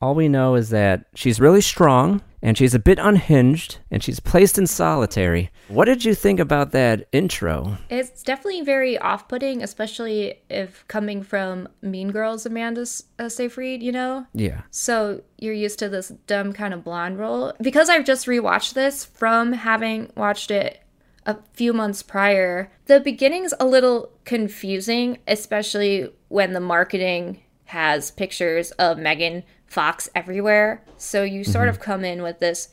all 0.00 0.14
we 0.14 0.28
know 0.28 0.54
is 0.54 0.70
that 0.70 1.06
she's 1.14 1.40
really 1.40 1.60
strong 1.60 2.22
and 2.40 2.56
she's 2.56 2.74
a 2.74 2.78
bit 2.78 2.98
unhinged 3.00 3.78
and 3.90 4.02
she's 4.02 4.20
placed 4.20 4.58
in 4.58 4.66
solitary. 4.66 5.50
What 5.66 5.86
did 5.86 6.04
you 6.04 6.14
think 6.14 6.38
about 6.38 6.70
that 6.70 7.08
intro? 7.10 7.78
It's 7.90 8.22
definitely 8.22 8.62
very 8.62 8.96
off-putting, 8.96 9.62
especially 9.62 10.40
if 10.48 10.86
coming 10.86 11.22
from 11.22 11.68
Mean 11.82 12.12
Girls 12.12 12.46
Amanda 12.46 12.86
uh, 13.18 13.28
Seyfried, 13.28 13.82
you 13.82 13.90
know? 13.90 14.26
Yeah. 14.34 14.62
So 14.70 15.22
you're 15.36 15.54
used 15.54 15.80
to 15.80 15.88
this 15.88 16.08
dumb 16.26 16.52
kind 16.52 16.72
of 16.72 16.84
blonde 16.84 17.18
role. 17.18 17.52
Because 17.60 17.88
I've 17.88 18.04
just 18.04 18.26
rewatched 18.26 18.74
this 18.74 19.04
from 19.04 19.52
having 19.52 20.12
watched 20.16 20.50
it 20.50 20.80
a 21.26 21.36
few 21.52 21.72
months 21.72 22.02
prior, 22.02 22.70
the 22.86 23.00
beginning's 23.00 23.52
a 23.58 23.66
little 23.66 24.12
confusing, 24.24 25.18
especially 25.26 26.08
when 26.28 26.52
the 26.52 26.60
marketing 26.60 27.42
has 27.64 28.10
pictures 28.12 28.70
of 28.72 28.96
Megan 28.96 29.42
Fox 29.68 30.08
everywhere. 30.14 30.82
So 30.96 31.22
you 31.22 31.44
sort 31.44 31.68
mm-hmm. 31.68 31.76
of 31.76 31.80
come 31.80 32.04
in 32.04 32.22
with 32.22 32.40
this 32.40 32.70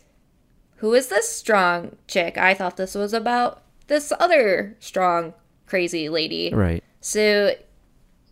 who 0.77 0.93
is 0.93 1.07
this 1.07 1.29
strong 1.29 1.95
chick? 2.07 2.37
I 2.37 2.53
thought 2.53 2.77
this 2.77 2.95
was 2.95 3.13
about 3.13 3.63
this 3.87 4.11
other 4.19 4.75
strong, 4.79 5.33
crazy 5.65 6.09
lady. 6.09 6.51
Right. 6.53 6.83
So 6.99 7.55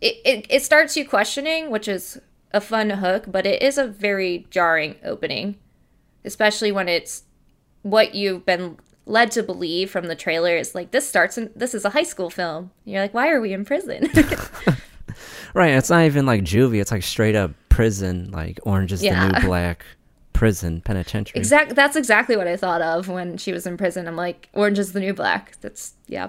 it, 0.00 0.20
it, 0.24 0.46
it 0.50 0.62
starts 0.62 0.96
you 0.96 1.08
questioning, 1.08 1.70
which 1.70 1.88
is 1.88 2.20
a 2.52 2.60
fun 2.60 2.90
hook, 2.90 3.24
but 3.28 3.46
it 3.46 3.62
is 3.62 3.78
a 3.78 3.86
very 3.86 4.46
jarring 4.50 4.96
opening, 5.04 5.56
especially 6.24 6.70
when 6.70 6.88
it's 6.88 7.24
what 7.82 8.14
you've 8.14 8.44
been 8.44 8.78
led 9.06 9.30
to 9.32 9.42
believe 9.42 9.90
from 9.90 10.06
the 10.06 10.16
trailer 10.16 10.56
is 10.56 10.74
like 10.74 10.90
this 10.90 11.06
starts 11.08 11.36
in 11.36 11.50
this 11.54 11.74
is 11.74 11.84
a 11.84 11.90
high 11.90 12.02
school 12.02 12.30
film. 12.30 12.70
You're 12.84 13.02
like, 13.02 13.14
why 13.14 13.30
are 13.30 13.40
we 13.40 13.52
in 13.52 13.64
prison? 13.64 14.08
Right. 15.54 15.70
It's 15.74 15.88
not 15.88 16.04
even 16.04 16.26
like 16.26 16.42
juvie. 16.42 16.80
It's 16.80 16.90
like 16.90 17.04
straight 17.04 17.36
up 17.36 17.52
prison, 17.74 18.30
like 18.30 18.60
Orange 18.62 18.92
is 18.92 19.00
the 19.00 19.10
New 19.10 19.40
Black 19.46 19.84
prison 20.32 20.80
penitentiary. 20.80 21.38
exact 21.38 21.74
that's 21.76 21.96
exactly 21.96 22.36
what 22.36 22.48
I 22.48 22.56
thought 22.56 22.82
of 22.82 23.08
when 23.08 23.38
she 23.38 23.52
was 23.52 23.66
in 23.66 23.76
prison. 23.76 24.06
I'm 24.06 24.16
like, 24.16 24.48
Orange 24.52 24.78
is 24.78 24.92
the 24.92 25.00
new 25.00 25.14
black. 25.14 25.56
That's 25.60 25.94
yeah. 26.06 26.28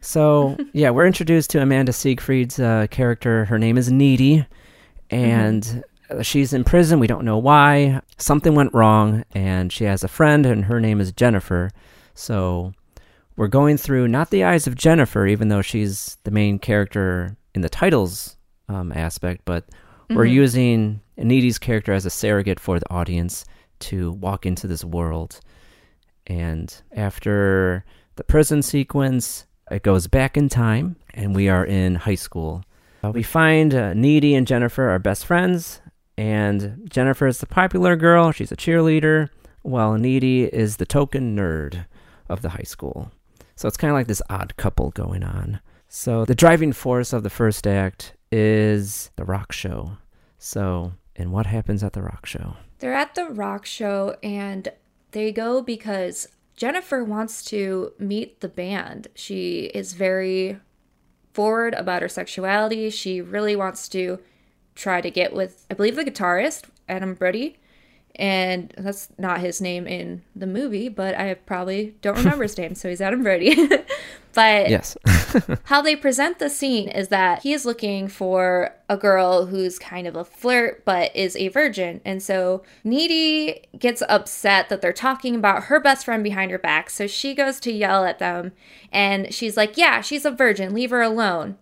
So, 0.00 0.56
yeah, 0.72 0.90
we're 0.90 1.06
introduced 1.06 1.50
to 1.50 1.62
Amanda 1.62 1.92
Seyfried's 1.92 2.60
uh, 2.60 2.86
character. 2.90 3.46
Her 3.46 3.58
name 3.58 3.78
is 3.78 3.90
Needy, 3.90 4.46
and 5.10 5.82
uh 6.10 6.22
she's 6.22 6.52
in 6.52 6.64
prison. 6.64 7.00
We 7.00 7.06
don't 7.06 7.24
know 7.24 7.38
why. 7.38 8.00
Something 8.18 8.54
went 8.54 8.74
wrong, 8.74 9.24
and 9.32 9.72
she 9.72 9.84
has 9.84 10.04
a 10.04 10.08
friend, 10.08 10.44
and 10.44 10.64
her 10.66 10.80
name 10.80 11.00
is 11.00 11.12
Jennifer. 11.12 11.70
So, 12.14 12.74
we're 13.36 13.48
going 13.48 13.76
through 13.76 14.08
not 14.08 14.30
the 14.30 14.44
eyes 14.44 14.66
of 14.66 14.74
Jennifer, 14.74 15.26
even 15.26 15.48
though 15.48 15.62
she's 15.62 16.18
the 16.24 16.32
main 16.32 16.58
character 16.58 17.36
in 17.54 17.62
the 17.62 17.68
titles 17.68 18.36
um, 18.68 18.92
aspect, 18.92 19.42
but 19.44 19.64
we're 20.10 20.24
using 20.24 21.00
Needy's 21.16 21.58
character 21.58 21.92
as 21.92 22.06
a 22.06 22.10
surrogate 22.10 22.60
for 22.60 22.78
the 22.78 22.90
audience 22.90 23.44
to 23.80 24.12
walk 24.12 24.46
into 24.46 24.66
this 24.66 24.84
world. 24.84 25.40
And 26.26 26.74
after 26.92 27.84
the 28.16 28.24
prison 28.24 28.62
sequence, 28.62 29.46
it 29.70 29.82
goes 29.82 30.06
back 30.06 30.36
in 30.36 30.48
time, 30.48 30.96
and 31.14 31.34
we 31.34 31.48
are 31.48 31.64
in 31.64 31.94
high 31.94 32.14
school. 32.14 32.64
Uh, 33.02 33.10
we 33.10 33.22
find 33.22 33.74
uh, 33.74 33.94
Needy 33.94 34.34
and 34.34 34.46
Jennifer 34.46 34.90
are 34.90 34.98
best 34.98 35.24
friends, 35.26 35.80
and 36.16 36.88
Jennifer 36.90 37.26
is 37.26 37.38
the 37.38 37.46
popular 37.46 37.96
girl. 37.96 38.32
She's 38.32 38.52
a 38.52 38.56
cheerleader, 38.56 39.28
while 39.62 39.94
Needy 39.94 40.44
is 40.44 40.76
the 40.76 40.86
token 40.86 41.36
nerd 41.36 41.86
of 42.28 42.42
the 42.42 42.50
high 42.50 42.64
school. 42.64 43.10
So 43.56 43.68
it's 43.68 43.76
kind 43.76 43.90
of 43.90 43.96
like 43.96 44.06
this 44.06 44.22
odd 44.30 44.56
couple 44.56 44.90
going 44.90 45.22
on. 45.22 45.60
So 45.88 46.24
the 46.24 46.34
driving 46.34 46.72
force 46.72 47.12
of 47.12 47.22
the 47.22 47.30
first 47.30 47.66
act 47.66 48.14
is 48.30 49.10
the 49.16 49.24
rock 49.24 49.52
show. 49.52 49.98
So, 50.38 50.92
and 51.16 51.32
what 51.32 51.46
happens 51.46 51.82
at 51.82 51.92
the 51.92 52.02
rock 52.02 52.26
show? 52.26 52.56
They're 52.78 52.94
at 52.94 53.14
the 53.14 53.26
rock 53.26 53.66
show 53.66 54.16
and 54.22 54.68
they 55.10 55.32
go 55.32 55.62
because 55.62 56.28
Jennifer 56.56 57.02
wants 57.02 57.44
to 57.46 57.92
meet 57.98 58.40
the 58.40 58.48
band. 58.48 59.08
She 59.14 59.70
is 59.74 59.94
very 59.94 60.58
forward 61.32 61.74
about 61.74 62.02
her 62.02 62.08
sexuality. 62.08 62.90
She 62.90 63.20
really 63.20 63.56
wants 63.56 63.88
to 63.90 64.18
try 64.74 65.00
to 65.00 65.10
get 65.10 65.32
with, 65.32 65.66
I 65.70 65.74
believe, 65.74 65.96
the 65.96 66.04
guitarist, 66.04 66.64
Adam 66.88 67.14
Brody. 67.14 67.58
And 68.18 68.74
that's 68.76 69.08
not 69.16 69.40
his 69.40 69.60
name 69.60 69.86
in 69.86 70.22
the 70.34 70.46
movie, 70.46 70.88
but 70.88 71.14
I 71.16 71.34
probably 71.34 71.94
don't 72.02 72.16
remember 72.18 72.42
his 72.42 72.58
name, 72.58 72.74
so 72.74 72.88
he's 72.88 73.00
Adam 73.00 73.22
Brody. 73.22 73.54
but 74.34 74.70
Yes. 74.70 74.96
how 75.64 75.82
they 75.82 75.94
present 75.94 76.38
the 76.38 76.50
scene 76.50 76.88
is 76.88 77.08
that 77.08 77.42
he 77.42 77.52
is 77.52 77.64
looking 77.64 78.08
for 78.08 78.74
a 78.88 78.96
girl 78.96 79.46
who's 79.46 79.78
kind 79.78 80.06
of 80.06 80.16
a 80.16 80.24
flirt 80.24 80.84
but 80.84 81.14
is 81.14 81.36
a 81.36 81.48
virgin. 81.48 82.00
And 82.04 82.22
so 82.22 82.62
Needy 82.82 83.60
gets 83.78 84.02
upset 84.08 84.68
that 84.68 84.80
they're 84.80 84.92
talking 84.92 85.34
about 85.36 85.64
her 85.64 85.78
best 85.78 86.04
friend 86.04 86.24
behind 86.24 86.50
her 86.50 86.58
back. 86.58 86.90
So 86.90 87.06
she 87.06 87.34
goes 87.34 87.60
to 87.60 87.72
yell 87.72 88.04
at 88.04 88.18
them 88.18 88.52
and 88.92 89.32
she's 89.32 89.56
like, 89.56 89.76
Yeah, 89.76 90.00
she's 90.00 90.24
a 90.24 90.30
virgin, 90.30 90.74
leave 90.74 90.90
her 90.90 91.02
alone. 91.02 91.56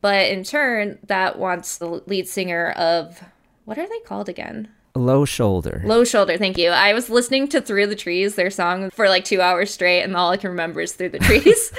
But 0.00 0.30
in 0.30 0.44
turn, 0.44 0.98
that 1.06 1.38
wants 1.38 1.76
the 1.76 2.02
lead 2.06 2.28
singer 2.28 2.70
of 2.70 3.24
what 3.64 3.78
are 3.78 3.88
they 3.88 4.00
called 4.00 4.28
again? 4.28 4.68
Low 4.98 5.24
shoulder. 5.24 5.80
Low 5.84 6.04
Shoulder, 6.04 6.36
thank 6.36 6.58
you. 6.58 6.70
I 6.70 6.92
was 6.92 7.08
listening 7.08 7.48
to 7.48 7.60
Through 7.60 7.86
the 7.86 7.96
Trees, 7.96 8.34
their 8.34 8.50
song, 8.50 8.90
for 8.90 9.08
like 9.08 9.24
two 9.24 9.40
hours 9.40 9.72
straight, 9.72 10.02
and 10.02 10.16
all 10.16 10.30
I 10.30 10.36
can 10.36 10.50
remember 10.50 10.80
is 10.80 10.92
Through 10.92 11.10
the 11.10 11.18
Trees. 11.28 11.72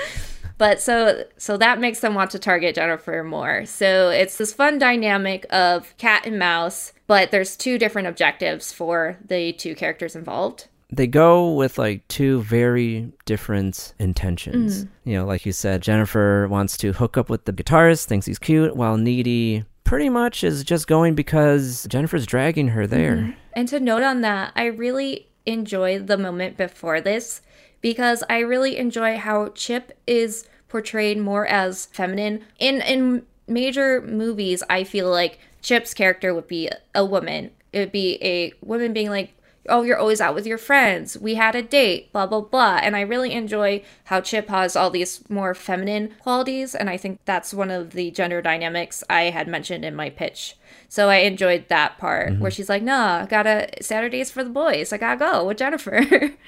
but 0.57 0.81
so 0.81 1.23
so 1.37 1.57
that 1.57 1.79
makes 1.79 1.99
them 1.99 2.13
want 2.15 2.31
to 2.31 2.39
target 2.39 2.75
Jennifer 2.75 3.23
more. 3.23 3.65
So 3.65 4.09
it's 4.09 4.37
this 4.37 4.53
fun 4.53 4.77
dynamic 4.79 5.45
of 5.51 5.95
cat 5.97 6.25
and 6.25 6.39
mouse, 6.39 6.93
but 7.07 7.31
there's 7.31 7.55
two 7.57 7.77
different 7.77 8.07
objectives 8.07 8.71
for 8.71 9.17
the 9.25 9.53
two 9.53 9.75
characters 9.75 10.15
involved. 10.15 10.67
they 10.91 11.07
go 11.07 11.53
with 11.53 11.77
like 11.77 12.07
two 12.07 12.41
very 12.43 13.11
different 13.25 13.93
intentions. 13.99 14.85
Mm. 14.85 14.89
You 15.05 15.13
know, 15.17 15.25
like 15.25 15.45
you 15.45 15.51
said, 15.51 15.81
Jennifer 15.81 16.47
wants 16.49 16.77
to 16.77 16.93
hook 16.93 17.15
up 17.17 17.29
with 17.29 17.45
the 17.45 17.53
guitarist, 17.53 18.05
thinks 18.05 18.25
he's 18.25 18.39
cute, 18.39 18.75
while 18.75 18.97
Needy 18.97 19.63
pretty 19.89 20.07
much 20.07 20.43
is 20.43 20.63
just 20.63 20.85
going 20.85 21.15
because 21.15 21.87
Jennifer's 21.89 22.27
dragging 22.27 22.67
her 22.67 22.85
there. 22.85 23.15
Mm-hmm. 23.15 23.31
And 23.53 23.67
to 23.69 23.79
note 23.79 24.03
on 24.03 24.21
that, 24.21 24.51
I 24.55 24.65
really 24.65 25.29
enjoy 25.47 25.97
the 25.97 26.15
moment 26.15 26.57
before 26.57 27.01
this 27.01 27.41
because 27.81 28.23
I 28.29 28.37
really 28.37 28.77
enjoy 28.77 29.17
how 29.17 29.47
Chip 29.49 29.97
is 30.05 30.47
portrayed 30.67 31.17
more 31.17 31.47
as 31.47 31.87
feminine. 31.87 32.45
In 32.59 32.81
in 32.81 33.25
major 33.47 33.99
movies, 34.01 34.61
I 34.69 34.83
feel 34.83 35.09
like 35.09 35.39
Chip's 35.63 35.95
character 35.95 36.35
would 36.35 36.47
be 36.47 36.69
a 36.93 37.03
woman. 37.03 37.49
It 37.73 37.79
would 37.79 37.91
be 37.91 38.19
a 38.21 38.53
woman 38.63 38.93
being 38.93 39.09
like, 39.09 39.33
"Oh, 39.69 39.83
you're 39.83 39.97
always 39.97 40.21
out 40.21 40.35
with 40.35 40.45
your 40.45 40.57
friends. 40.57 41.17
We 41.17 41.35
had 41.35 41.55
a 41.55 41.61
date, 41.61 42.11
blah 42.11 42.25
blah 42.25 42.41
blah." 42.41 42.79
And 42.81 42.95
I 42.95 43.01
really 43.01 43.33
enjoy 43.33 43.83
how 44.05 44.21
Chip 44.21 44.49
has 44.49 44.75
all 44.75 44.89
these 44.89 45.27
more 45.29 45.53
feminine 45.53 46.15
qualities, 46.21 46.75
and 46.75 46.89
I 46.89 46.97
think 46.97 47.19
that's 47.25 47.53
one 47.53 47.71
of 47.71 47.91
the 47.91 48.11
gender 48.11 48.41
dynamics 48.41 49.03
I 49.09 49.23
had 49.23 49.47
mentioned 49.47 49.85
in 49.85 49.95
my 49.95 50.09
pitch. 50.09 50.55
So 50.87 51.09
I 51.09 51.17
enjoyed 51.17 51.65
that 51.69 51.97
part 51.97 52.31
mm-hmm. 52.31 52.41
where 52.41 52.51
she's 52.51 52.69
like, 52.69 52.83
"Nah, 52.83 53.25
gotta 53.25 53.69
Saturdays 53.81 54.31
for 54.31 54.43
the 54.43 54.49
boys. 54.49 54.91
I 54.91 54.97
gotta 54.97 55.19
go 55.19 55.45
with 55.45 55.57
Jennifer." 55.57 56.01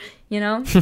you 0.29 0.39
know? 0.39 0.63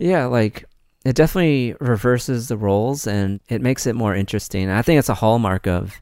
Yeah, 0.00 0.24
like 0.24 0.64
it 1.04 1.14
definitely 1.14 1.76
reverses 1.78 2.48
the 2.48 2.56
roles 2.56 3.06
and 3.06 3.38
it 3.48 3.60
makes 3.60 3.86
it 3.86 3.94
more 3.94 4.14
interesting. 4.14 4.70
I 4.70 4.82
think 4.82 4.98
it's 4.98 5.10
a 5.10 5.14
hallmark 5.14 5.66
of 5.66 6.00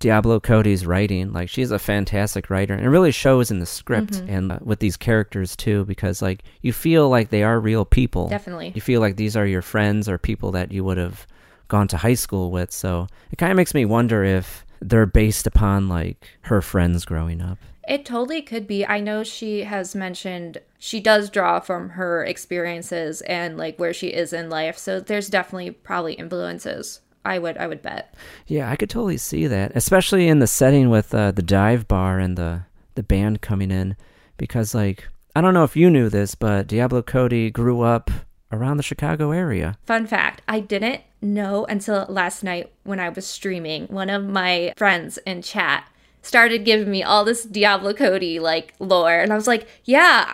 Diablo 0.00 0.40
Cody's 0.40 0.86
writing. 0.86 1.32
Like 1.32 1.48
she's 1.48 1.70
a 1.70 1.78
fantastic 1.78 2.50
writer 2.50 2.74
and 2.74 2.84
it 2.84 2.88
really 2.88 3.12
shows 3.12 3.50
in 3.50 3.60
the 3.60 3.66
script 3.66 4.16
and 4.26 4.50
uh, 4.50 4.58
with 4.62 4.80
these 4.80 4.96
characters 4.96 5.54
too 5.54 5.84
because 5.84 6.20
like 6.20 6.42
you 6.62 6.72
feel 6.72 7.08
like 7.08 7.28
they 7.28 7.42
are 7.42 7.60
real 7.60 7.84
people. 7.84 8.28
Definitely. 8.28 8.72
You 8.74 8.80
feel 8.80 9.00
like 9.00 9.16
these 9.16 9.36
are 9.36 9.46
your 9.46 9.62
friends 9.62 10.08
or 10.08 10.18
people 10.18 10.52
that 10.52 10.72
you 10.72 10.82
would 10.84 10.96
have 10.96 11.26
gone 11.68 11.86
to 11.88 11.98
high 11.98 12.14
school 12.14 12.50
with. 12.50 12.72
So 12.72 13.06
it 13.30 13.36
kind 13.36 13.52
of 13.52 13.56
makes 13.56 13.74
me 13.74 13.84
wonder 13.84 14.24
if 14.24 14.64
they're 14.80 15.06
based 15.06 15.46
upon 15.46 15.88
like 15.88 16.26
her 16.42 16.62
friends 16.62 17.04
growing 17.04 17.42
up. 17.42 17.58
It 17.86 18.06
totally 18.06 18.40
could 18.40 18.66
be. 18.66 18.86
I 18.86 19.00
know 19.00 19.22
she 19.22 19.64
has 19.64 19.94
mentioned 19.94 20.58
she 20.78 21.00
does 21.00 21.28
draw 21.28 21.60
from 21.60 21.90
her 21.90 22.24
experiences 22.24 23.20
and 23.22 23.58
like 23.58 23.78
where 23.78 23.92
she 23.92 24.08
is 24.08 24.32
in 24.32 24.48
life. 24.48 24.78
So 24.78 24.98
there's 24.98 25.28
definitely 25.28 25.72
probably 25.72 26.14
influences. 26.14 27.00
I 27.24 27.38
would 27.38 27.58
I 27.58 27.66
would 27.66 27.82
bet. 27.82 28.14
Yeah, 28.46 28.70
I 28.70 28.76
could 28.76 28.90
totally 28.90 29.18
see 29.18 29.46
that, 29.46 29.72
especially 29.74 30.28
in 30.28 30.38
the 30.38 30.46
setting 30.46 30.88
with 30.90 31.14
uh, 31.14 31.32
the 31.32 31.42
dive 31.42 31.86
bar 31.86 32.18
and 32.18 32.36
the 32.36 32.62
the 32.94 33.02
band 33.02 33.40
coming 33.40 33.70
in, 33.70 33.96
because 34.36 34.74
like 34.74 35.08
I 35.36 35.40
don't 35.40 35.54
know 35.54 35.64
if 35.64 35.76
you 35.76 35.90
knew 35.90 36.08
this, 36.08 36.34
but 36.34 36.66
Diablo 36.66 37.02
Cody 37.02 37.50
grew 37.50 37.82
up 37.82 38.10
around 38.52 38.78
the 38.78 38.82
Chicago 38.82 39.30
area. 39.30 39.78
Fun 39.86 40.06
fact, 40.06 40.42
I 40.48 40.60
didn't 40.60 41.02
know 41.22 41.66
until 41.66 42.06
last 42.08 42.42
night 42.42 42.72
when 42.82 42.98
I 42.98 43.10
was 43.10 43.26
streaming. 43.26 43.86
One 43.86 44.10
of 44.10 44.24
my 44.24 44.72
friends 44.76 45.18
in 45.18 45.42
chat 45.42 45.88
started 46.22 46.64
giving 46.64 46.90
me 46.90 47.02
all 47.02 47.24
this 47.24 47.44
Diablo 47.44 47.94
Cody 47.94 48.40
like 48.40 48.74
lore 48.78 49.20
and 49.20 49.32
I 49.32 49.36
was 49.36 49.46
like, 49.46 49.68
"Yeah, 49.84 50.32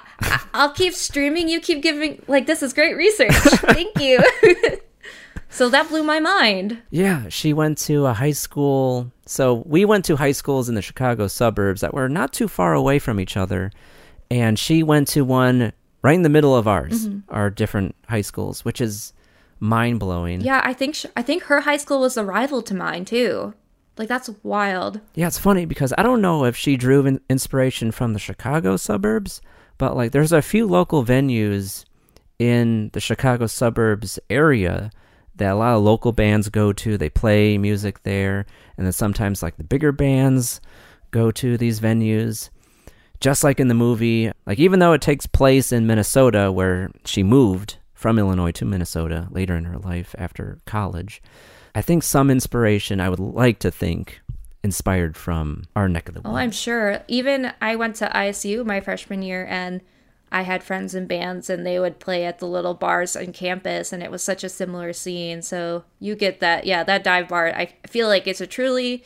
I'll 0.55 0.72
keep 0.72 0.94
streaming. 0.94 1.49
You 1.49 1.61
keep 1.61 1.83
giving 1.83 2.22
like 2.29 2.46
this 2.46 2.62
is 2.62 2.72
great 2.72 2.96
research. 2.96 3.33
Thank 3.35 3.99
you." 4.01 4.20
so 5.57 5.71
that 5.71 5.88
blew 5.88 6.03
my 6.03 6.21
mind. 6.21 6.83
Yeah, 6.90 7.31
she 7.31 7.55
went 7.55 7.79
to 7.79 8.05
a 8.05 8.12
high 8.12 8.33
school. 8.33 9.11
So 9.25 9.62
we 9.66 9.87
went 9.87 10.05
to 10.05 10.16
high 10.16 10.33
schools 10.33 10.69
in 10.69 10.75
the 10.75 10.83
Chicago 10.83 11.29
suburbs 11.29 11.81
that 11.81 11.95
were 11.95 12.11
not 12.11 12.35
too 12.35 12.47
far 12.47 12.75
away 12.75 12.99
from 12.99 13.19
each 13.19 13.38
other, 13.38 13.73
and 14.31 14.59
she 14.59 14.83
went 14.83 15.09
to 15.09 15.25
one 15.25 15.73
right 16.03 16.14
in 16.14 16.23
the 16.23 16.29
middle 16.29 16.55
of 16.55 16.69
ours, 16.69 17.09
mm-hmm. 17.09 17.21
our 17.35 17.49
different 17.49 17.97
high 18.07 18.21
schools, 18.21 18.66
which 18.66 18.83
is 18.83 19.14
mind 19.59 19.99
blowing. 19.99 20.42
Yeah, 20.42 20.61
I 20.62 20.75
think 20.75 20.95
sh- 20.95 21.07
I 21.16 21.23
think 21.23 21.45
her 21.45 21.62
high 21.62 21.79
school 21.79 22.01
was 22.01 22.19
a 22.19 22.25
rival 22.25 22.61
to 22.61 22.75
mine 22.75 23.07
too. 23.07 23.55
Like 23.97 24.09
that's 24.09 24.29
wild. 24.42 25.01
Yeah, 25.14 25.27
it's 25.27 25.38
funny 25.38 25.64
because 25.64 25.95
I 25.97 26.03
don't 26.03 26.21
know 26.21 26.45
if 26.45 26.55
she 26.55 26.77
drew 26.77 27.07
in- 27.07 27.21
inspiration 27.31 27.92
from 27.92 28.12
the 28.12 28.19
Chicago 28.19 28.77
suburbs, 28.77 29.40
but 29.79 29.97
like 29.97 30.12
there's 30.12 30.33
a 30.33 30.42
few 30.42 30.66
local 30.66 31.03
venues 31.03 31.87
in 32.38 32.90
the 32.92 33.01
Chicago 33.01 33.47
suburbs 33.47 34.19
area 34.29 34.90
that 35.37 35.53
a 35.53 35.55
lot 35.55 35.77
of 35.77 35.83
local 35.83 36.12
bands 36.12 36.49
go 36.49 36.72
to. 36.72 36.96
They 36.96 37.11
play 37.11 37.59
music 37.59 38.03
there, 38.03 38.46
and 38.77 38.87
then 38.87 38.92
sometimes 38.92 39.42
like 39.42 39.57
the 39.57 39.64
bigger 39.64 39.92
bands 39.92 40.61
go 41.11 41.31
to 41.31 41.57
these 41.57 41.81
venues. 41.81 42.51
Just 43.20 43.42
like 43.42 43.61
in 43.61 43.68
the 43.68 43.75
movie, 43.75 44.31
like 44.46 44.59
even 44.59 44.79
though 44.79 44.92
it 44.92 45.01
takes 45.01 45.27
place 45.27 45.72
in 45.72 45.87
Minnesota 45.87 46.53
where 46.53 46.90
she 47.07 47.22
moved 47.22 47.79
from 47.94 48.18
Illinois 48.18 48.51
to 48.53 48.66
Minnesota 48.66 49.27
later 49.31 49.57
in 49.57 49.64
her 49.64 49.79
life 49.79 50.14
after 50.18 50.61
college, 50.66 51.22
I 51.75 51.81
think 51.81 52.03
some 52.03 52.31
inspiration 52.31 53.01
I 53.01 53.09
would 53.09 53.18
like 53.18 53.59
to 53.61 53.70
think 53.70 54.20
inspired 54.62 55.16
from 55.16 55.64
our 55.75 55.88
neck 55.88 56.09
of 56.09 56.14
the 56.14 56.20
woods. 56.20 56.31
Oh, 56.31 56.37
I'm 56.37 56.51
sure. 56.51 57.03
Even 57.09 57.53
I 57.62 57.77
went 57.77 57.96
to 57.96 58.09
ISU 58.09 58.66
my 58.66 58.81
freshman 58.81 59.22
year 59.22 59.46
and 59.49 59.81
I 60.33 60.43
had 60.43 60.62
friends 60.62 60.95
in 60.95 61.07
bands 61.07 61.49
and 61.49 61.65
they 61.65 61.79
would 61.79 62.01
play 62.01 62.25
at 62.25 62.41
the 62.41 62.47
little 62.47 62.75
bars 62.75 63.17
on 63.17 63.33
campus 63.33 63.93
and 63.93 64.03
it 64.03 64.11
was 64.11 64.23
such 64.23 64.43
a 64.43 64.49
similar 64.49 64.93
scene. 64.93 65.41
So 65.43 65.85
you 66.01 66.15
get 66.17 66.41
that. 66.41 66.67
Yeah, 66.67 66.83
that 66.85 67.05
dive 67.05 67.29
bar. 67.29 67.49
I 67.49 67.73
feel 67.87 68.09
like 68.09 68.27
it's 68.27 68.41
a 68.41 68.47
truly 68.47 69.05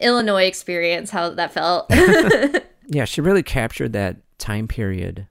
Illinois 0.00 0.44
experience 0.44 1.10
how 1.10 1.30
that 1.30 1.52
felt. 1.52 1.86
yeah, 2.88 3.04
she 3.04 3.20
really 3.20 3.42
captured 3.42 3.92
that 3.92 4.16
time 4.38 4.66
period 4.66 5.28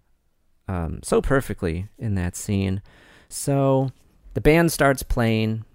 um, 0.67 0.99
so 1.03 1.21
perfectly 1.21 1.87
in 1.97 2.15
that 2.15 2.35
scene. 2.35 2.81
So 3.29 3.91
the 4.33 4.41
band 4.41 4.71
starts 4.71 5.03
playing, 5.03 5.65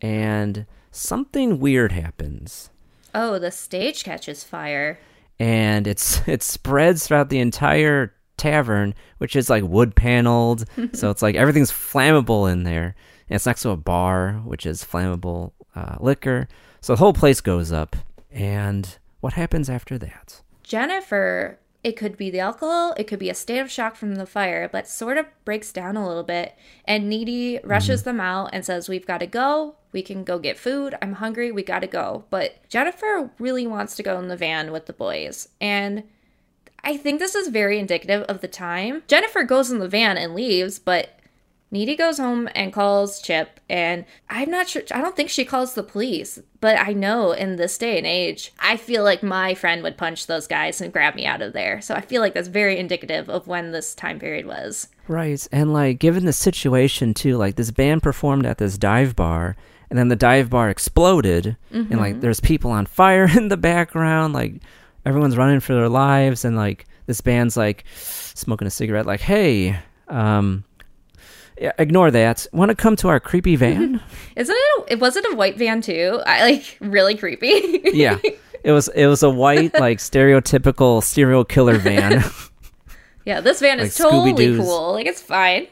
and 0.00 0.66
something 0.90 1.60
weird 1.60 1.92
happens, 1.92 2.70
oh, 3.14 3.38
the 3.38 3.50
stage 3.50 4.04
catches 4.04 4.44
fire. 4.44 4.98
and 5.38 5.86
it's 5.86 6.20
it 6.28 6.42
spreads 6.42 7.06
throughout 7.06 7.28
the 7.28 7.40
entire 7.40 8.13
tavern, 8.36 8.94
which 9.18 9.36
is 9.36 9.50
like 9.50 9.64
wood 9.64 9.94
paneled. 9.94 10.64
so 10.92 11.10
it's 11.10 11.22
like 11.22 11.34
everything's 11.34 11.72
flammable 11.72 12.50
in 12.50 12.64
there. 12.64 12.94
And 13.28 13.36
it's 13.36 13.46
next 13.46 13.62
to 13.62 13.70
a 13.70 13.76
bar, 13.76 14.42
which 14.44 14.66
is 14.66 14.84
flammable 14.84 15.52
uh, 15.74 15.96
liquor. 16.00 16.48
So 16.80 16.94
the 16.94 16.98
whole 16.98 17.14
place 17.14 17.40
goes 17.40 17.72
up. 17.72 17.96
And 18.30 18.98
what 19.20 19.34
happens 19.34 19.70
after 19.70 19.96
that? 19.98 20.42
Jennifer 20.62 21.58
It 21.82 21.96
could 21.96 22.16
be 22.16 22.30
the 22.30 22.40
alcohol, 22.40 22.94
it 22.96 23.04
could 23.04 23.18
be 23.18 23.30
a 23.30 23.34
state 23.34 23.58
of 23.60 23.70
shock 23.70 23.94
from 23.96 24.16
the 24.16 24.26
fire, 24.26 24.68
but 24.70 24.88
sort 24.88 25.18
of 25.18 25.26
breaks 25.44 25.72
down 25.72 25.96
a 25.96 26.06
little 26.06 26.22
bit. 26.22 26.54
And 26.84 27.08
Needy 27.08 27.60
rushes 27.62 28.02
them 28.02 28.20
out 28.20 28.50
and 28.52 28.64
says, 28.64 28.88
We've 28.88 29.06
got 29.06 29.18
to 29.18 29.26
go. 29.26 29.76
We 29.92 30.02
can 30.02 30.24
go 30.24 30.38
get 30.38 30.58
food. 30.58 30.94
I'm 31.00 31.14
hungry. 31.14 31.52
We 31.52 31.62
got 31.62 31.80
to 31.80 31.86
go. 31.86 32.24
But 32.28 32.68
Jennifer 32.68 33.30
really 33.38 33.66
wants 33.66 33.94
to 33.96 34.02
go 34.02 34.18
in 34.18 34.28
the 34.28 34.36
van 34.36 34.72
with 34.72 34.86
the 34.86 34.92
boys. 34.92 35.48
And 35.60 36.02
I 36.84 36.96
think 36.96 37.18
this 37.18 37.34
is 37.34 37.48
very 37.48 37.78
indicative 37.78 38.22
of 38.24 38.40
the 38.40 38.48
time. 38.48 39.02
Jennifer 39.08 39.42
goes 39.42 39.70
in 39.70 39.78
the 39.78 39.88
van 39.88 40.16
and 40.16 40.34
leaves, 40.34 40.78
but 40.78 41.18
Needy 41.74 41.96
goes 41.96 42.18
home 42.18 42.48
and 42.54 42.72
calls 42.72 43.20
Chip, 43.20 43.58
and 43.68 44.04
I'm 44.30 44.48
not 44.48 44.68
sure, 44.68 44.82
I 44.92 45.00
don't 45.00 45.16
think 45.16 45.28
she 45.28 45.44
calls 45.44 45.74
the 45.74 45.82
police, 45.82 46.38
but 46.60 46.78
I 46.78 46.92
know 46.92 47.32
in 47.32 47.56
this 47.56 47.76
day 47.76 47.98
and 47.98 48.06
age, 48.06 48.52
I 48.60 48.76
feel 48.76 49.02
like 49.02 49.24
my 49.24 49.54
friend 49.54 49.82
would 49.82 49.96
punch 49.96 50.28
those 50.28 50.46
guys 50.46 50.80
and 50.80 50.92
grab 50.92 51.16
me 51.16 51.26
out 51.26 51.42
of 51.42 51.52
there. 51.52 51.80
So 51.80 51.96
I 51.96 52.00
feel 52.00 52.20
like 52.20 52.32
that's 52.32 52.46
very 52.46 52.78
indicative 52.78 53.28
of 53.28 53.48
when 53.48 53.72
this 53.72 53.92
time 53.92 54.20
period 54.20 54.46
was. 54.46 54.86
Right. 55.08 55.44
And 55.50 55.72
like 55.72 55.98
given 55.98 56.26
the 56.26 56.32
situation 56.32 57.12
too, 57.12 57.36
like 57.36 57.56
this 57.56 57.72
band 57.72 58.04
performed 58.04 58.46
at 58.46 58.58
this 58.58 58.78
dive 58.78 59.16
bar 59.16 59.56
and 59.90 59.98
then 59.98 60.08
the 60.08 60.16
dive 60.16 60.50
bar 60.50 60.70
exploded 60.70 61.56
and 61.72 61.90
like 61.90 62.12
mm-hmm. 62.12 62.20
there's 62.20 62.40
people 62.40 62.70
on 62.70 62.86
fire 62.86 63.28
in 63.36 63.48
the 63.48 63.56
background, 63.56 64.32
like 64.32 64.54
everyone's 65.04 65.36
running 65.36 65.60
for 65.60 65.74
their 65.74 65.88
lives 65.88 66.44
and 66.44 66.56
like 66.56 66.86
this 67.06 67.20
band's 67.20 67.56
like 67.56 67.84
smoking 67.96 68.66
a 68.66 68.70
cigarette 68.70 69.06
like, 69.06 69.20
"Hey, 69.20 69.78
um 70.08 70.64
yeah, 71.60 71.72
ignore 71.78 72.10
that. 72.10 72.46
Want 72.52 72.70
to 72.70 72.74
come 72.74 72.96
to 72.96 73.08
our 73.08 73.20
creepy 73.20 73.56
van?" 73.64 74.00
Isn't 74.36 74.56
it? 74.58 74.92
A, 74.92 74.96
was 74.96 75.16
it 75.16 75.24
a 75.32 75.36
white 75.36 75.56
van 75.58 75.80
too? 75.80 76.20
I 76.26 76.42
like 76.42 76.76
really 76.80 77.16
creepy. 77.16 77.80
yeah. 77.92 78.18
It 78.64 78.72
was 78.72 78.88
it 78.88 79.06
was 79.06 79.22
a 79.22 79.30
white 79.30 79.74
like 79.78 79.98
stereotypical 79.98 81.02
serial 81.02 81.44
killer 81.44 81.76
van. 81.78 82.24
yeah, 83.26 83.40
this 83.40 83.60
van 83.60 83.78
is 83.80 83.94
totally 83.96 84.32
Scooby-Doo's. 84.32 84.58
cool. 84.60 84.92
Like 84.94 85.06
it's 85.06 85.20
fine. 85.20 85.66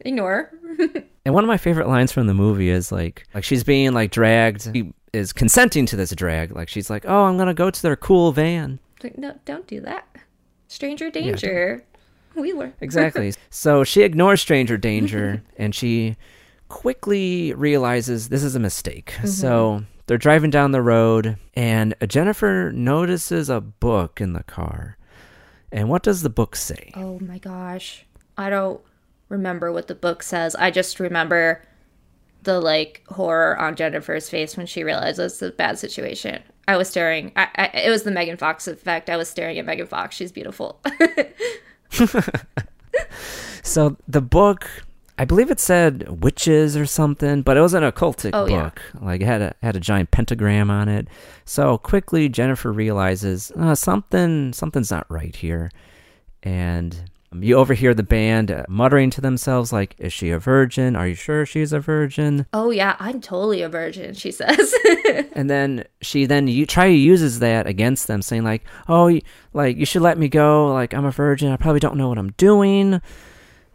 Ignore. 0.00 0.52
And 1.24 1.34
one 1.34 1.42
of 1.42 1.48
my 1.48 1.56
favorite 1.58 1.88
lines 1.88 2.12
from 2.12 2.28
the 2.28 2.34
movie 2.34 2.70
is 2.70 2.92
like, 2.92 3.26
like 3.34 3.42
she's 3.42 3.64
being 3.64 3.92
like 3.92 4.12
dragged. 4.12 4.70
Is 5.12 5.32
consenting 5.32 5.86
to 5.86 5.96
this 5.96 6.10
drag. 6.14 6.54
Like 6.54 6.68
she's 6.68 6.90
like, 6.90 7.04
"Oh, 7.06 7.24
I'm 7.24 7.36
gonna 7.38 7.54
go 7.54 7.70
to 7.70 7.82
their 7.82 7.96
cool 7.96 8.32
van." 8.32 8.78
Like, 9.02 9.16
no, 9.18 9.34
don't 9.44 9.66
do 9.66 9.80
that. 9.80 10.06
Stranger 10.66 11.10
danger. 11.10 11.84
we 12.34 12.52
were 12.52 12.72
Exactly. 12.80 13.32
so 13.50 13.84
she 13.84 14.02
ignores 14.02 14.40
stranger 14.40 14.76
danger, 14.76 15.42
and 15.56 15.74
she 15.74 16.16
quickly 16.68 17.54
realizes 17.54 18.28
this 18.28 18.42
is 18.44 18.54
a 18.54 18.60
mistake. 18.60 19.12
Mm-hmm. 19.16 19.26
So 19.28 19.84
they're 20.06 20.18
driving 20.18 20.50
down 20.50 20.72
the 20.72 20.82
road, 20.82 21.38
and 21.54 21.94
Jennifer 22.06 22.70
notices 22.74 23.48
a 23.48 23.60
book 23.60 24.20
in 24.20 24.32
the 24.34 24.42
car. 24.42 24.96
And 25.72 25.88
what 25.88 26.02
does 26.02 26.22
the 26.22 26.30
book 26.30 26.56
say? 26.56 26.92
Oh 26.94 27.18
my 27.20 27.38
gosh. 27.38 28.04
I 28.36 28.50
don't 28.50 28.80
remember 29.28 29.70
what 29.72 29.86
the 29.86 29.94
book 29.94 30.22
says. 30.22 30.54
I 30.54 30.70
just 30.70 30.98
remember 31.00 31.62
the 32.42 32.60
like 32.60 33.02
horror 33.08 33.58
on 33.58 33.76
Jennifer's 33.76 34.28
face 34.30 34.56
when 34.56 34.66
she 34.66 34.84
realizes 34.84 35.38
the 35.38 35.50
bad 35.50 35.78
situation. 35.78 36.42
I 36.66 36.76
was 36.76 36.88
staring. 36.88 37.32
I, 37.36 37.48
I, 37.56 37.64
it 37.78 37.90
was 37.90 38.02
the 38.02 38.10
Megan 38.10 38.36
Fox 38.36 38.68
effect. 38.68 39.08
I 39.10 39.16
was 39.16 39.28
staring 39.28 39.58
at 39.58 39.64
Megan 39.66 39.86
Fox. 39.86 40.14
She's 40.16 40.32
beautiful. 40.32 40.80
So 43.62 43.96
the 44.08 44.22
book, 44.22 44.68
I 45.18 45.24
believe 45.26 45.50
it 45.50 45.60
said 45.60 46.22
witches 46.22 46.74
or 46.76 46.86
something, 46.86 47.42
but 47.42 47.56
it 47.56 47.60
was 47.60 47.74
an 47.74 47.82
occultic 47.82 48.30
Oh, 48.32 48.46
yeah. 48.46 48.64
book. 48.64 48.80
Like 49.02 49.20
it 49.20 49.26
had 49.26 49.42
a 49.42 49.54
had 49.62 49.76
a 49.76 49.80
giant 49.80 50.10
pentagram 50.10 50.70
on 50.70 50.88
it. 50.88 51.06
So 51.44 51.76
quickly 51.76 52.28
Jennifer 52.30 52.72
realizes 52.72 53.52
uh, 53.56 53.74
something 53.74 54.52
something's 54.54 54.90
not 54.90 55.06
right 55.10 55.36
here, 55.36 55.70
and 56.42 57.10
you 57.40 57.56
overhear 57.56 57.94
the 57.94 58.02
band 58.02 58.50
uh, 58.50 58.64
muttering 58.68 59.10
to 59.10 59.20
themselves 59.20 59.72
like, 59.72 59.94
"Is 59.98 60.12
she 60.12 60.30
a 60.30 60.38
virgin? 60.38 60.96
Are 60.96 61.06
you 61.06 61.14
sure 61.14 61.44
she's 61.44 61.72
a 61.72 61.80
virgin?" 61.80 62.46
oh 62.52 62.70
yeah, 62.70 62.96
I'm 62.98 63.20
totally 63.20 63.62
a 63.62 63.68
virgin. 63.68 64.14
She 64.14 64.30
says. 64.30 64.74
And 65.32 65.48
then 65.48 65.84
she 66.00 66.26
then 66.26 66.48
you 66.48 66.66
try 66.66 66.88
to 66.88 66.92
uses 66.92 67.38
that 67.38 67.66
against 67.66 68.08
them, 68.08 68.22
saying 68.22 68.44
like, 68.44 68.64
"Oh, 68.88 69.18
like 69.52 69.76
you 69.76 69.86
should 69.86 70.02
let 70.02 70.18
me 70.18 70.28
go. 70.28 70.72
Like 70.72 70.92
I'm 70.94 71.04
a 71.04 71.12
virgin. 71.12 71.52
I 71.52 71.56
probably 71.56 71.80
don't 71.80 71.96
know 71.96 72.08
what 72.08 72.18
I'm 72.18 72.32
doing." 72.32 73.00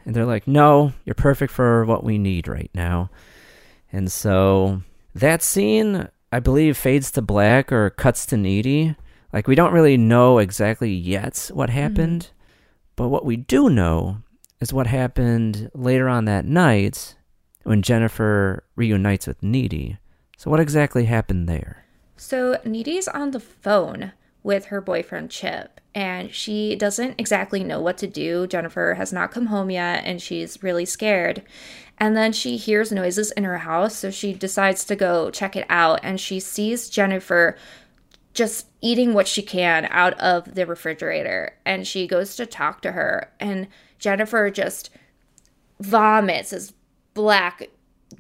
And 0.05 0.13
they're 0.15 0.25
like, 0.25 0.47
"No, 0.47 0.91
you're 1.05 1.15
perfect 1.15 1.53
for 1.53 1.85
what 1.85 2.03
we 2.03 2.17
need 2.17 2.47
right 2.47 2.71
now." 2.73 3.09
And 3.91 4.11
so 4.11 4.81
that 5.15 5.41
scene, 5.41 6.09
I 6.31 6.39
believe, 6.39 6.75
fades 6.77 7.11
to 7.11 7.21
black 7.21 7.71
or 7.71 7.91
cuts 7.91 8.25
to 8.27 8.37
needy. 8.37 8.95
Like 9.31 9.47
we 9.47 9.55
don't 9.55 9.73
really 9.73 9.97
know 9.97 10.39
exactly 10.39 10.91
yet 10.91 11.49
what 11.53 11.69
happened, 11.69 12.29
but 12.95 13.09
what 13.09 13.25
we 13.25 13.37
do 13.37 13.69
know 13.69 14.17
is 14.59 14.73
what 14.73 14.87
happened 14.87 15.69
later 15.73 16.07
on 16.07 16.25
that 16.25 16.45
night 16.45 17.15
when 17.63 17.81
Jennifer 17.81 18.63
reunites 18.75 19.27
with 19.27 19.41
Needy. 19.41 19.97
So 20.37 20.49
what 20.51 20.59
exactly 20.59 21.05
happened 21.05 21.47
there? 21.47 21.85
So 22.17 22.59
Needy's 22.65 23.07
on 23.07 23.31
the 23.31 23.39
phone 23.39 24.13
with 24.43 24.65
her 24.65 24.81
boyfriend 24.81 25.31
Chip, 25.31 25.79
and 25.95 26.33
she 26.33 26.75
doesn't 26.75 27.15
exactly 27.17 27.63
know 27.63 27.79
what 27.79 27.97
to 27.99 28.07
do. 28.07 28.45
Jennifer 28.47 28.95
has 28.95 29.13
not 29.13 29.31
come 29.31 29.47
home 29.47 29.69
yet, 29.69 30.03
and 30.05 30.21
she's 30.21 30.61
really 30.61 30.85
scared. 30.85 31.43
And 31.97 32.17
then 32.17 32.33
she 32.33 32.57
hears 32.57 32.91
noises 32.91 33.31
in 33.31 33.45
her 33.45 33.59
house, 33.59 33.95
so 33.95 34.11
she 34.11 34.33
decides 34.33 34.83
to 34.85 34.95
go 34.95 35.29
check 35.31 35.55
it 35.55 35.65
out, 35.69 36.01
and 36.03 36.19
she 36.19 36.39
sees 36.39 36.89
Jennifer 36.89 37.55
just 38.33 38.67
eating 38.81 39.13
what 39.13 39.27
she 39.27 39.41
can 39.41 39.87
out 39.91 40.13
of 40.19 40.55
the 40.55 40.65
refrigerator. 40.65 41.55
And 41.65 41.87
she 41.87 42.07
goes 42.07 42.35
to 42.35 42.45
talk 42.45 42.81
to 42.81 42.93
her, 42.93 43.31
and 43.39 43.67
Jennifer 43.99 44.49
just 44.49 44.89
vomits 45.79 46.49
this 46.49 46.73
black 47.13 47.69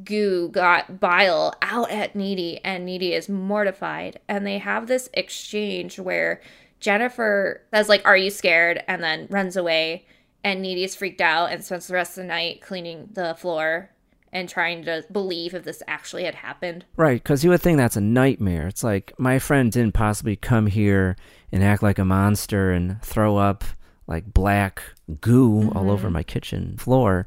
goo 0.03 0.49
got 0.49 0.99
bile 0.99 1.53
out 1.61 1.91
at 1.91 2.15
Needy, 2.15 2.59
and 2.63 2.85
Needy 2.85 3.13
is 3.13 3.29
mortified. 3.29 4.19
And 4.27 4.45
they 4.45 4.57
have 4.59 4.87
this 4.87 5.09
exchange 5.13 5.99
where 5.99 6.41
Jennifer 6.79 7.61
says, 7.73 7.89
like, 7.89 8.05
Are 8.05 8.17
you 8.17 8.29
scared? 8.29 8.83
and 8.87 9.03
then 9.03 9.27
runs 9.29 9.55
away. 9.55 10.05
And 10.43 10.61
Needy's 10.61 10.95
freaked 10.95 11.21
out 11.21 11.51
and 11.51 11.63
spends 11.63 11.87
the 11.87 11.93
rest 11.93 12.17
of 12.17 12.23
the 12.23 12.27
night 12.27 12.61
cleaning 12.61 13.09
the 13.13 13.33
floor 13.35 13.92
and 14.33 14.49
trying 14.49 14.83
to 14.83 15.05
believe 15.11 15.53
if 15.53 15.63
this 15.63 15.81
actually 15.87 16.25
had 16.25 16.35
happened. 16.35 16.83
Right, 16.97 17.21
because 17.23 17.43
you 17.43 17.51
would 17.51 17.61
think 17.61 17.77
that's 17.77 17.95
a 17.95 18.01
nightmare. 18.01 18.67
It's 18.67 18.83
like 18.83 19.13
my 19.17 19.39
friend 19.39 19.71
didn't 19.71 19.93
possibly 19.93 20.35
come 20.35 20.67
here 20.67 21.15
and 21.51 21.63
act 21.63 21.83
like 21.83 21.99
a 21.99 22.05
monster 22.05 22.71
and 22.71 23.01
throw 23.03 23.37
up 23.37 23.63
like 24.07 24.33
black 24.33 24.83
goo 25.21 25.71
all 25.73 25.89
over 25.89 26.07
mm-hmm. 26.07 26.13
my 26.13 26.23
kitchen 26.23 26.75
floor. 26.77 27.25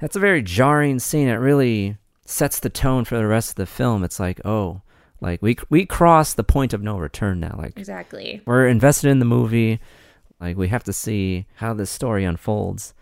That's 0.00 0.16
a 0.16 0.20
very 0.20 0.42
jarring 0.42 0.98
scene. 0.98 1.28
It 1.28 1.34
really 1.34 1.98
sets 2.24 2.58
the 2.58 2.70
tone 2.70 3.04
for 3.04 3.16
the 3.16 3.26
rest 3.26 3.50
of 3.50 3.56
the 3.56 3.66
film. 3.66 4.02
It's 4.02 4.18
like, 4.18 4.40
oh, 4.44 4.80
like 5.20 5.42
we 5.42 5.56
we 5.68 5.86
crossed 5.86 6.36
the 6.36 6.44
point 6.44 6.72
of 6.72 6.82
no 6.82 6.98
return 6.98 7.38
now. 7.38 7.56
Like 7.58 7.78
Exactly. 7.78 8.42
we're 8.46 8.66
invested 8.66 9.10
in 9.10 9.18
the 9.18 9.24
movie. 9.24 9.78
Like 10.40 10.56
we 10.56 10.68
have 10.68 10.84
to 10.84 10.92
see 10.92 11.46
how 11.56 11.74
this 11.74 11.90
story 11.90 12.24
unfolds. 12.24 12.94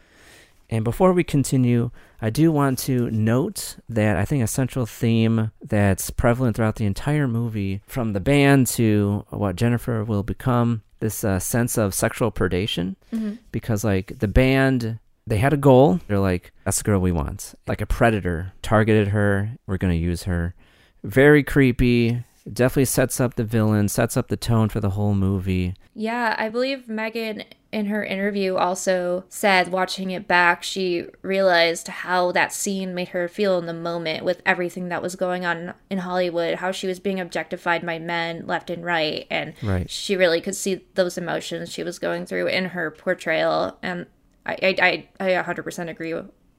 And 0.69 0.85
before 0.85 1.13
we 1.13 1.25
continue, 1.25 1.91
I 2.25 2.31
do 2.31 2.53
want 2.53 2.79
to 2.81 3.11
note 3.11 3.77
that 3.89 4.17
I 4.17 4.25
think 4.25 4.45
a 4.45 4.47
central 4.47 4.87
theme 4.87 5.51
that's 5.61 6.11
prevalent 6.11 6.55
throughout 6.55 6.77
the 6.77 6.87
entire 6.87 7.27
movie, 7.27 7.83
from 7.89 8.13
the 8.13 8.21
band 8.21 8.69
to 8.69 9.27
what 9.31 9.57
Jennifer 9.57 10.05
will 10.05 10.23
become, 10.23 10.83
this 11.01 11.25
uh, 11.25 11.41
sense 11.41 11.77
of 11.77 11.93
sexual 11.93 12.31
predation. 12.31 12.95
Because, 13.51 13.83
like, 13.83 14.21
the 14.21 14.29
band, 14.29 15.01
they 15.27 15.39
had 15.39 15.53
a 15.53 15.57
goal. 15.57 15.99
They're 16.07 16.21
like, 16.21 16.53
that's 16.65 16.79
the 16.79 16.85
girl 16.85 17.01
we 17.01 17.11
want. 17.11 17.55
Like 17.67 17.81
a 17.81 17.87
predator 17.87 18.53
targeted 18.63 19.09
her. 19.09 19.59
We're 19.67 19.79
going 19.79 19.93
to 19.93 19.99
use 19.99 20.23
her. 20.23 20.55
Very 21.03 21.43
creepy. 21.43 22.23
Definitely 22.51 22.87
sets 22.87 23.21
up 23.21 23.35
the 23.35 23.45
villain, 23.45 23.89
sets 23.89 24.17
up 24.17 24.29
the 24.29 24.37
tone 24.37 24.69
for 24.69 24.81
the 24.81 24.91
whole 24.91 25.15
movie. 25.15 25.75
Yeah, 25.95 26.35
I 26.39 26.49
believe 26.49 26.89
Megan 26.89 27.45
in 27.71 27.87
her 27.87 28.05
interview 28.05 28.57
also 28.57 29.25
said 29.29 29.69
watching 29.69 30.11
it 30.11 30.29
back, 30.29 30.63
she 30.63 31.07
realized 31.23 31.89
how 31.89 32.31
that 32.33 32.53
scene 32.53 32.95
made 32.95 33.09
her 33.09 33.29
feel 33.29 33.59
in 33.59 33.67
the 33.67 33.73
moment 33.73 34.25
with 34.25 34.43
everything 34.45 34.89
that 34.89 35.01
was 35.03 35.17
going 35.17 35.47
on 35.47 35.73
in 35.89 35.99
Hollywood, 35.99 36.57
how 36.57 36.71
she 36.71 36.87
was 36.87 37.01
being 37.01 37.19
objectified 37.19 37.85
by 37.87 37.99
men 37.99 38.47
left 38.47 38.71
and 38.71 38.85
right. 38.85 39.27
And 39.31 39.55
Right. 39.63 39.89
she 39.91 40.17
really 40.17 40.41
could 40.41 40.57
see 40.57 40.85
those 40.95 41.17
emotions 41.17 41.71
she 41.73 41.83
was 41.83 41.99
going 41.99 42.27
through 42.27 42.49
in 42.49 42.67
her 42.67 42.91
portrayal. 42.91 43.79
And 43.83 44.07
I, 44.45 44.77
I, 44.81 45.09
I, 45.21 45.39
I 45.39 45.43
100% 45.43 45.89
agree 45.89 46.15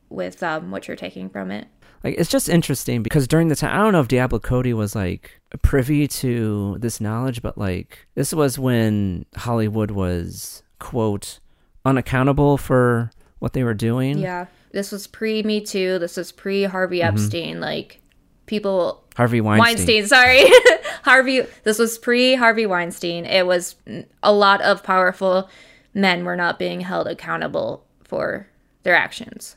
with 0.09 0.41
um, 0.41 0.71
what 0.71 0.87
you're 0.87 0.97
taking 0.97 1.29
from 1.29 1.51
it. 1.51 1.67
Like 2.03 2.15
it's 2.17 2.29
just 2.29 2.49
interesting 2.49 3.03
because 3.03 3.27
during 3.27 3.47
the 3.47 3.55
time 3.55 3.73
I 3.73 3.83
don't 3.83 3.93
know 3.93 4.01
if 4.01 4.07
Diablo 4.07 4.39
Cody 4.39 4.73
was 4.73 4.95
like 4.95 5.41
privy 5.61 6.07
to 6.07 6.77
this 6.79 6.99
knowledge, 6.99 7.41
but 7.41 7.57
like 7.57 8.07
this 8.15 8.33
was 8.33 8.59
when 8.59 9.25
Hollywood 9.35 9.91
was 9.91 10.63
quote 10.79 11.39
unaccountable 11.85 12.57
for 12.57 13.11
what 13.39 13.53
they 13.53 13.63
were 13.63 13.73
doing. 13.73 14.19
Yeah. 14.19 14.45
This 14.71 14.91
was 14.91 15.05
pre 15.07 15.43
Me 15.43 15.61
Too. 15.61 15.99
This 15.99 16.17
was 16.17 16.31
pre 16.31 16.63
Harvey 16.63 16.99
mm-hmm. 16.99 17.15
Epstein. 17.15 17.59
Like, 17.59 18.01
people 18.45 19.03
Harvey 19.15 19.41
Weinstein. 19.41 19.75
Weinstein, 19.75 20.07
sorry. 20.07 20.45
Harvey, 21.03 21.41
this 21.63 21.77
was 21.77 21.97
pre 21.97 22.35
Harvey 22.35 22.65
Weinstein. 22.65 23.25
It 23.25 23.45
was 23.45 23.75
a 24.23 24.33
lot 24.33 24.61
of 24.61 24.83
powerful 24.83 25.49
men 25.93 26.25
were 26.25 26.35
not 26.35 26.57
being 26.57 26.81
held 26.81 27.07
accountable 27.07 27.85
for 28.03 28.47
their 28.83 28.95
actions. 28.95 29.55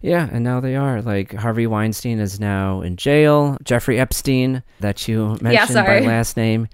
Yeah, 0.00 0.28
and 0.30 0.44
now 0.44 0.60
they 0.60 0.76
are. 0.76 1.02
Like 1.02 1.32
Harvey 1.34 1.66
Weinstein 1.66 2.18
is 2.18 2.38
now 2.40 2.80
in 2.82 2.96
jail. 2.96 3.56
Jeffrey 3.64 3.98
Epstein, 3.98 4.62
that 4.80 5.06
you 5.08 5.36
mentioned 5.40 5.74
by 5.74 6.00
last 6.00 6.36
name, 6.36 6.68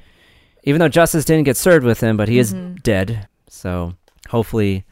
even 0.65 0.79
though 0.79 0.89
justice 0.89 1.25
didn't 1.25 1.45
get 1.45 1.57
served 1.57 1.85
with 1.85 2.01
him, 2.01 2.17
but 2.17 2.29
he 2.29 2.39
Mm-hmm. 2.39 2.77
is 2.77 2.83
dead. 2.83 3.29
So 3.49 3.95
hopefully, 4.29 4.85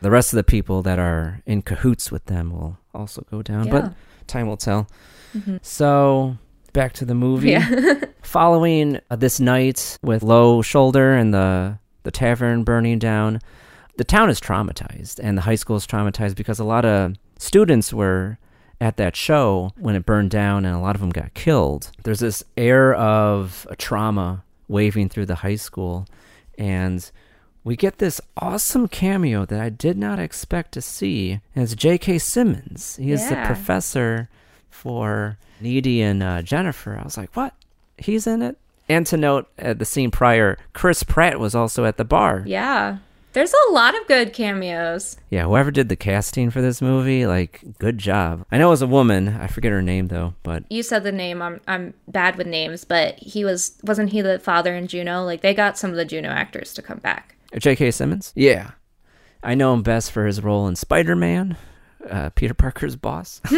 the 0.00 0.10
rest 0.10 0.32
of 0.32 0.36
the 0.36 0.44
people 0.44 0.82
that 0.82 0.98
are 0.98 1.40
in 1.46 1.62
cahoots 1.62 2.10
with 2.12 2.26
them 2.26 2.50
will 2.50 2.78
also 2.94 3.24
go 3.30 3.42
down. 3.42 3.66
Yeah. 3.66 3.72
But 3.72 3.92
time 4.26 4.46
will 4.46 4.56
tell. 4.56 4.86
So 5.62 6.36
back 6.72 6.92
to 6.94 7.04
the 7.04 7.14
movie. 7.14 7.50
Yeah. 7.50 7.94
Following 8.22 9.00
uh, 9.10 9.16
this 9.16 9.40
night 9.40 9.98
with 10.02 10.22
Low 10.22 10.62
Shoulder 10.62 11.14
and 11.14 11.32
the 11.34 11.78
the 12.04 12.10
tavern 12.10 12.64
burning 12.64 12.98
down, 12.98 13.40
the 13.96 14.04
town 14.04 14.28
is 14.28 14.40
traumatized 14.40 15.18
and 15.22 15.38
the 15.38 15.42
high 15.42 15.54
school 15.54 15.76
is 15.76 15.86
traumatized 15.86 16.34
because 16.36 16.58
a 16.58 16.64
lot 16.64 16.84
of 16.84 17.14
students 17.38 17.92
were 17.92 18.38
at 18.80 18.96
that 18.96 19.16
show 19.16 19.72
when 19.76 19.94
it 19.94 20.04
burned 20.04 20.30
down 20.30 20.64
and 20.64 20.74
a 20.74 20.80
lot 20.80 20.94
of 20.94 21.00
them 21.00 21.10
got 21.10 21.32
killed. 21.34 21.90
There's 22.02 22.20
this 22.20 22.44
air 22.56 22.94
of 22.94 23.66
trauma 23.78 24.44
waving 24.68 25.08
through 25.08 25.26
the 25.26 25.36
high 25.36 25.56
school 25.56 26.06
and 26.58 27.10
we 27.62 27.76
get 27.76 27.98
this 27.98 28.20
awesome 28.36 28.88
cameo 28.88 29.46
that 29.46 29.58
I 29.60 29.70
did 29.70 29.96
not 29.96 30.18
expect 30.18 30.72
to 30.72 30.82
see. 30.82 31.40
And 31.54 31.64
it's 31.64 31.74
J.K. 31.74 32.18
Simmons. 32.18 32.96
He 32.96 33.10
is 33.10 33.26
the 33.28 33.36
professor 33.46 34.28
for 34.68 35.38
Needy 35.60 36.02
and 36.02 36.22
uh, 36.22 36.42
Jennifer. 36.42 36.98
I 36.98 37.04
was 37.04 37.16
like, 37.16 37.34
what? 37.34 37.54
He's 37.96 38.26
in 38.26 38.42
it? 38.42 38.58
And 38.86 39.06
to 39.06 39.16
note, 39.16 39.48
at 39.56 39.78
the 39.78 39.86
scene 39.86 40.10
prior, 40.10 40.58
Chris 40.74 41.02
Pratt 41.02 41.40
was 41.40 41.54
also 41.54 41.86
at 41.86 41.96
the 41.96 42.04
bar. 42.04 42.42
yeah. 42.46 42.98
There's 43.34 43.52
a 43.52 43.72
lot 43.72 44.00
of 44.00 44.06
good 44.06 44.32
cameos. 44.32 45.16
Yeah, 45.28 45.42
whoever 45.44 45.72
did 45.72 45.88
the 45.88 45.96
casting 45.96 46.50
for 46.50 46.62
this 46.62 46.80
movie, 46.80 47.26
like, 47.26 47.60
good 47.80 47.98
job. 47.98 48.46
I 48.52 48.58
know 48.58 48.68
it 48.68 48.70
was 48.70 48.82
a 48.82 48.86
woman. 48.86 49.28
I 49.28 49.48
forget 49.48 49.72
her 49.72 49.82
name 49.82 50.06
though, 50.06 50.34
but 50.44 50.62
You 50.70 50.84
said 50.84 51.02
the 51.02 51.12
name. 51.12 51.42
I'm 51.42 51.60
I'm 51.66 51.94
bad 52.06 52.36
with 52.36 52.46
names, 52.46 52.84
but 52.84 53.18
he 53.18 53.44
was 53.44 53.76
wasn't 53.82 54.10
he 54.10 54.20
the 54.20 54.38
father 54.38 54.74
in 54.74 54.86
Juno? 54.86 55.24
Like 55.24 55.40
they 55.40 55.52
got 55.52 55.76
some 55.76 55.90
of 55.90 55.96
the 55.96 56.04
Juno 56.04 56.28
actors 56.28 56.72
to 56.74 56.82
come 56.82 56.98
back. 56.98 57.34
J.K. 57.58 57.90
Simmons. 57.90 58.32
Yeah, 58.36 58.70
I 59.42 59.54
know 59.56 59.74
him 59.74 59.82
best 59.82 60.12
for 60.12 60.26
his 60.26 60.42
role 60.42 60.68
in 60.68 60.76
Spider 60.76 61.16
Man, 61.16 61.56
uh, 62.08 62.30
Peter 62.30 62.54
Parker's 62.54 62.96
boss. 62.96 63.40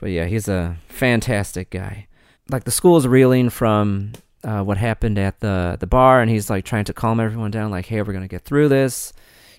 but 0.00 0.10
yeah, 0.10 0.24
he's 0.24 0.48
a 0.48 0.76
fantastic 0.88 1.70
guy. 1.70 2.08
Like 2.50 2.64
the 2.64 2.70
school 2.72 2.96
is 2.96 3.06
reeling 3.06 3.50
from 3.50 4.12
uh, 4.44 4.62
what 4.62 4.76
happened 4.76 5.18
at 5.18 5.40
the 5.40 5.76
the 5.80 5.86
bar, 5.86 6.20
and 6.20 6.30
he's 6.30 6.50
like 6.50 6.64
trying 6.64 6.84
to 6.84 6.92
calm 6.92 7.20
everyone 7.20 7.50
down. 7.50 7.70
Like, 7.70 7.86
hey, 7.86 8.02
we're 8.02 8.12
gonna 8.12 8.28
get 8.28 8.42
through 8.42 8.68
this. 8.68 9.12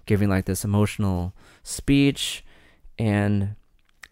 Giving 0.05 0.29
like 0.29 0.45
this 0.45 0.63
emotional 0.63 1.33
speech, 1.63 2.43
and 2.99 3.55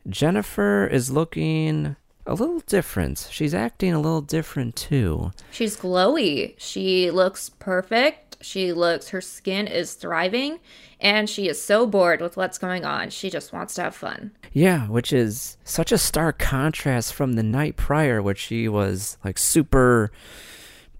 Jennifer 0.09 0.87
is 0.87 1.11
looking 1.11 1.95
a 2.25 2.33
little 2.33 2.61
different. 2.61 3.27
She's 3.31 3.53
acting 3.53 3.93
a 3.93 3.99
little 3.99 4.21
different 4.21 4.75
too. 4.75 5.31
She's 5.51 5.77
glowy. 5.77 6.55
She 6.57 7.11
looks 7.11 7.49
perfect. 7.49 8.37
She 8.41 8.73
looks 8.73 9.09
her 9.09 9.21
skin 9.21 9.67
is 9.67 9.93
thriving 9.93 10.59
and 10.99 11.29
she 11.29 11.47
is 11.47 11.61
so 11.61 11.85
bored 11.85 12.21
with 12.21 12.37
what's 12.37 12.57
going 12.57 12.85
on. 12.85 13.09
She 13.09 13.29
just 13.29 13.53
wants 13.53 13.75
to 13.75 13.83
have 13.83 13.95
fun. 13.95 14.31
Yeah, 14.53 14.87
which 14.87 15.11
is 15.11 15.57
such 15.63 15.91
a 15.91 15.97
stark 15.97 16.39
contrast 16.39 17.13
from 17.13 17.33
the 17.33 17.43
night 17.43 17.75
prior, 17.75 18.21
where 18.21 18.35
she 18.35 18.67
was 18.67 19.17
like 19.23 19.37
super 19.37 20.11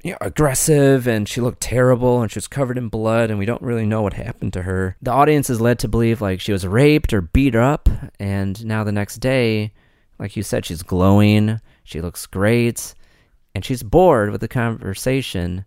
you 0.03 0.11
know, 0.11 0.17
aggressive 0.19 1.07
and 1.07 1.27
she 1.27 1.39
looked 1.39 1.61
terrible 1.61 2.21
and 2.21 2.29
she 2.29 2.37
was 2.37 2.47
covered 2.47 2.77
in 2.77 2.89
blood 2.89 3.29
and 3.29 3.39
we 3.39 3.45
don't 3.45 3.61
really 3.61 3.85
know 3.85 4.01
what 4.01 4.13
happened 4.13 4.51
to 4.53 4.63
her. 4.63 4.97
The 5.01 5.11
audience 5.11 5.49
is 5.49 5.61
led 5.61 5.79
to 5.79 5.87
believe 5.87 6.21
like 6.21 6.41
she 6.41 6.51
was 6.51 6.67
raped 6.67 7.13
or 7.13 7.21
beat 7.21 7.55
up 7.55 7.87
and 8.19 8.63
now 8.65 8.83
the 8.83 8.91
next 8.91 9.17
day, 9.17 9.71
like 10.19 10.35
you 10.35 10.43
said, 10.43 10.65
she's 10.65 10.83
glowing, 10.83 11.61
she 11.83 12.01
looks 12.01 12.25
great, 12.25 12.93
and 13.55 13.63
she's 13.63 13.81
bored 13.81 14.31
with 14.31 14.41
the 14.41 14.47
conversation 14.47 15.63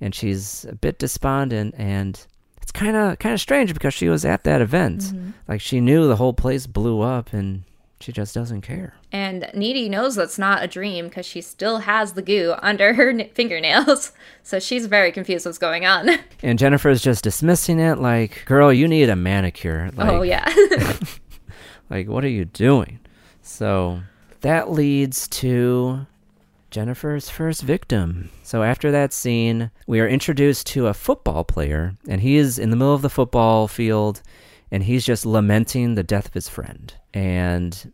and 0.00 0.14
she's 0.14 0.64
a 0.64 0.74
bit 0.74 0.98
despondent 0.98 1.74
and 1.76 2.26
it's 2.62 2.72
kind 2.72 2.96
of 2.96 3.18
kind 3.18 3.34
of 3.34 3.40
strange 3.40 3.74
because 3.74 3.92
she 3.92 4.08
was 4.08 4.24
at 4.24 4.44
that 4.44 4.62
event. 4.62 5.02
Mm-hmm. 5.02 5.30
Like 5.46 5.60
she 5.60 5.80
knew 5.80 6.08
the 6.08 6.16
whole 6.16 6.32
place 6.32 6.66
blew 6.66 7.02
up 7.02 7.34
and 7.34 7.64
she 8.04 8.12
just 8.12 8.34
doesn't 8.34 8.60
care. 8.60 8.94
And 9.10 9.50
Needy 9.54 9.88
knows 9.88 10.14
that's 10.14 10.38
not 10.38 10.62
a 10.62 10.66
dream 10.68 11.06
because 11.06 11.24
she 11.24 11.40
still 11.40 11.78
has 11.78 12.12
the 12.12 12.20
goo 12.20 12.54
under 12.60 12.92
her 12.92 13.10
n- 13.10 13.30
fingernails. 13.34 14.12
So 14.46 14.60
she's 14.60 14.84
very 14.84 15.10
confused 15.10 15.46
what's 15.46 15.56
going 15.56 15.86
on. 15.86 16.10
And 16.42 16.58
Jennifer's 16.58 17.00
just 17.00 17.24
dismissing 17.24 17.80
it 17.80 17.98
like, 17.98 18.42
"Girl, 18.44 18.70
you 18.70 18.86
need 18.86 19.08
a 19.08 19.16
manicure." 19.16 19.90
Oh, 19.96 20.04
like, 20.04 20.12
oh, 20.12 20.22
yeah. 20.22 20.54
Like, 21.90 22.08
what 22.08 22.24
are 22.24 22.28
you 22.28 22.44
doing? 22.44 23.00
So 23.40 24.00
that 24.42 24.70
leads 24.70 25.28
to 25.28 26.06
Jennifer's 26.70 27.30
first 27.30 27.62
victim. 27.62 28.30
So 28.42 28.62
after 28.62 28.90
that 28.90 29.14
scene, 29.14 29.70
we 29.86 30.00
are 30.00 30.08
introduced 30.08 30.66
to 30.68 30.88
a 30.88 30.94
football 30.94 31.44
player, 31.44 31.94
and 32.06 32.20
he 32.20 32.36
is 32.36 32.58
in 32.58 32.68
the 32.68 32.76
middle 32.76 32.94
of 32.94 33.02
the 33.02 33.08
football 33.08 33.66
field, 33.66 34.20
and 34.70 34.84
he's 34.84 35.04
just 35.04 35.26
lamenting 35.26 35.94
the 35.94 36.02
death 36.02 36.26
of 36.26 36.34
his 36.34 36.48
friend. 36.48 36.94
And 37.12 37.92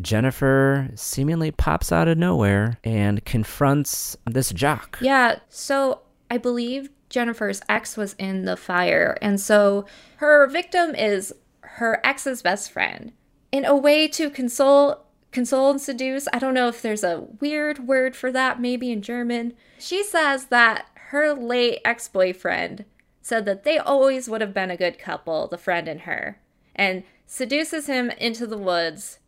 Jennifer 0.00 0.90
seemingly 0.94 1.50
pops 1.50 1.92
out 1.92 2.08
of 2.08 2.18
nowhere 2.18 2.78
and 2.84 3.24
confronts 3.24 4.16
this 4.26 4.50
jock. 4.50 4.98
Yeah, 5.00 5.40
so 5.48 6.00
I 6.30 6.38
believe 6.38 6.90
Jennifer's 7.08 7.60
ex 7.68 7.96
was 7.96 8.14
in 8.14 8.44
the 8.44 8.56
fire, 8.56 9.18
and 9.20 9.40
so 9.40 9.84
her 10.16 10.46
victim 10.46 10.94
is 10.94 11.34
her 11.62 12.00
ex's 12.04 12.42
best 12.42 12.70
friend. 12.70 13.12
In 13.52 13.64
a 13.64 13.76
way 13.76 14.06
to 14.08 14.30
console 14.30 15.04
console 15.32 15.70
and 15.70 15.80
seduce, 15.80 16.26
I 16.32 16.38
don't 16.38 16.54
know 16.54 16.68
if 16.68 16.82
there's 16.82 17.04
a 17.04 17.26
weird 17.40 17.86
word 17.86 18.16
for 18.16 18.32
that, 18.32 18.60
maybe 18.60 18.90
in 18.90 19.02
German. 19.02 19.54
She 19.78 20.02
says 20.02 20.46
that 20.46 20.86
her 20.94 21.34
late 21.34 21.80
ex-boyfriend 21.84 22.84
said 23.30 23.44
that 23.44 23.62
they 23.62 23.78
always 23.78 24.28
would 24.28 24.40
have 24.40 24.52
been 24.52 24.72
a 24.72 24.76
good 24.76 24.98
couple, 24.98 25.46
the 25.46 25.56
friend 25.56 25.86
and 25.86 26.00
her, 26.00 26.40
and 26.74 27.04
seduces 27.28 27.86
him 27.86 28.10
into 28.18 28.44
the 28.44 28.58
woods 28.58 29.20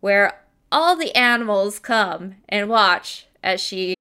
where 0.00 0.40
all 0.72 0.96
the 0.96 1.14
animals 1.14 1.78
come 1.78 2.36
and 2.48 2.70
watch 2.70 3.26
as 3.42 3.60
she 3.60 3.94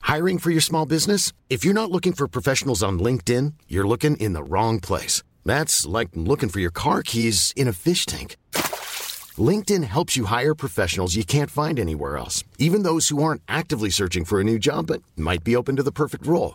Hiring 0.00 0.38
for 0.38 0.50
your 0.50 0.62
small 0.62 0.86
business? 0.86 1.34
If 1.50 1.66
you're 1.66 1.74
not 1.74 1.90
looking 1.90 2.14
for 2.14 2.26
professionals 2.26 2.82
on 2.82 2.98
LinkedIn, 2.98 3.52
you're 3.68 3.86
looking 3.86 4.16
in 4.16 4.32
the 4.32 4.42
wrong 4.42 4.80
place. 4.80 5.22
That's 5.44 5.84
like 5.84 6.08
looking 6.14 6.48
for 6.48 6.60
your 6.60 6.70
car 6.70 7.02
keys 7.02 7.52
in 7.54 7.68
a 7.68 7.74
fish 7.74 8.06
tank. 8.06 8.38
LinkedIn 9.36 9.84
helps 9.84 10.16
you 10.16 10.24
hire 10.24 10.54
professionals 10.54 11.14
you 11.14 11.24
can't 11.24 11.50
find 11.50 11.78
anywhere 11.78 12.16
else, 12.16 12.42
even 12.56 12.84
those 12.84 13.10
who 13.10 13.22
aren't 13.22 13.42
actively 13.46 13.90
searching 13.90 14.24
for 14.24 14.40
a 14.40 14.44
new 14.44 14.58
job 14.58 14.86
but 14.86 15.02
might 15.14 15.44
be 15.44 15.54
open 15.54 15.76
to 15.76 15.82
the 15.82 15.92
perfect 15.92 16.26
role. 16.26 16.54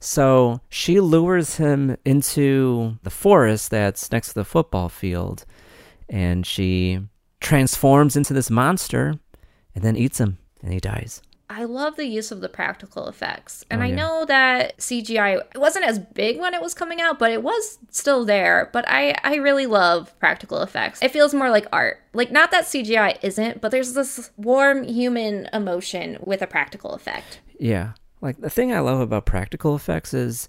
so 0.00 0.60
she 0.68 1.00
lures 1.00 1.56
him 1.56 1.96
into 2.04 2.98
the 3.02 3.10
forest 3.10 3.70
that's 3.70 4.10
next 4.12 4.28
to 4.28 4.34
the 4.34 4.44
football 4.44 4.88
field, 4.88 5.44
and 6.08 6.46
she 6.46 7.00
transforms 7.40 8.16
into 8.16 8.32
this 8.34 8.50
monster, 8.50 9.14
and 9.74 9.84
then 9.84 9.96
eats 9.96 10.18
him, 10.20 10.38
and 10.62 10.72
he 10.72 10.80
dies. 10.80 11.22
I 11.48 11.62
love 11.64 11.94
the 11.94 12.06
use 12.06 12.32
of 12.32 12.40
the 12.40 12.48
practical 12.48 13.06
effects. 13.08 13.64
And 13.70 13.80
Oh, 13.80 13.84
I 13.84 13.90
know 13.90 14.24
that 14.24 14.78
CGI 14.78 15.36
it 15.54 15.58
wasn't 15.58 15.84
as 15.84 15.98
big 16.00 16.40
when 16.40 16.54
it 16.54 16.60
was 16.60 16.74
coming 16.74 17.00
out, 17.00 17.20
but 17.20 17.30
it 17.30 17.40
was 17.42 17.78
still 17.90 18.24
there. 18.24 18.68
But 18.72 18.84
I 18.88 19.14
I 19.22 19.36
really 19.36 19.66
love 19.66 20.18
practical 20.18 20.60
effects. 20.62 21.00
It 21.02 21.12
feels 21.12 21.32
more 21.32 21.48
like 21.50 21.66
art. 21.72 21.98
Like 22.12 22.32
not 22.32 22.50
that 22.50 22.64
CGI 22.64 23.18
isn't, 23.22 23.60
but 23.60 23.70
there's 23.70 23.92
this 23.94 24.32
warm 24.36 24.82
human 24.82 25.48
emotion 25.52 26.18
with 26.20 26.42
a 26.42 26.48
practical 26.48 26.94
effect. 26.94 27.40
Yeah. 27.60 27.92
Like 28.26 28.40
the 28.40 28.50
thing 28.50 28.72
I 28.72 28.80
love 28.80 29.00
about 29.00 29.24
practical 29.26 29.74
effects 29.76 30.12
is 30.12 30.48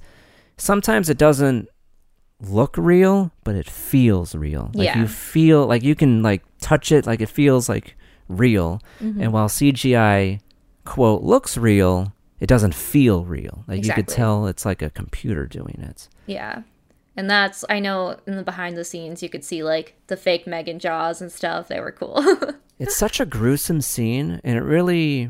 sometimes 0.58 1.10
it 1.10 1.18
doesn't 1.18 1.70
look 2.42 2.76
real, 2.78 3.32
but 3.44 3.56
it 3.56 3.70
feels 3.70 4.36
real. 4.36 4.72
Like 4.74 4.86
Yeah. 4.86 5.00
you 5.00 5.08
feel 5.08 5.66
like 5.66 5.84
you 5.84 5.96
can 5.96 6.22
like 6.24 6.44
touch 6.60 6.92
it, 6.92 7.06
like 7.08 7.22
it 7.22 7.30
feels 7.30 7.70
like 7.70 7.96
real. 8.28 8.82
Mm-hmm. 9.02 9.22
And 9.22 9.34
while 9.34 9.48
CGI 9.48 10.40
quote 10.86 11.24
looks 11.24 11.58
real, 11.58 12.14
it 12.40 12.48
doesn't 12.48 12.76
feel 12.76 13.26
real. 13.26 13.64
Like 13.68 13.84
you 13.86 13.94
could 13.94 14.08
tell 14.08 14.48
it's 14.48 14.66
like 14.66 14.82
a 14.82 14.90
computer 14.90 15.46
doing 15.48 15.80
it. 15.82 16.08
Yeah. 16.28 16.62
And 17.16 17.30
that's 17.30 17.66
I 17.70 17.80
know 17.80 18.18
in 18.28 18.36
the 18.36 18.44
behind 18.44 18.78
the 18.78 18.86
scenes 18.86 19.24
you 19.24 19.30
could 19.30 19.44
see 19.44 19.64
like 19.64 19.96
the 20.08 20.18
fake 20.18 20.46
Megan 20.46 20.78
jaws 20.80 21.22
and 21.22 21.32
stuff. 21.32 21.68
They 21.68 21.80
were 21.80 21.92
cool. 21.92 22.24
It's 22.80 22.96
such 22.96 23.20
a 23.20 23.26
gruesome 23.26 23.82
scene 23.82 24.40
and 24.44 24.56
it 24.56 24.62
really 24.62 25.30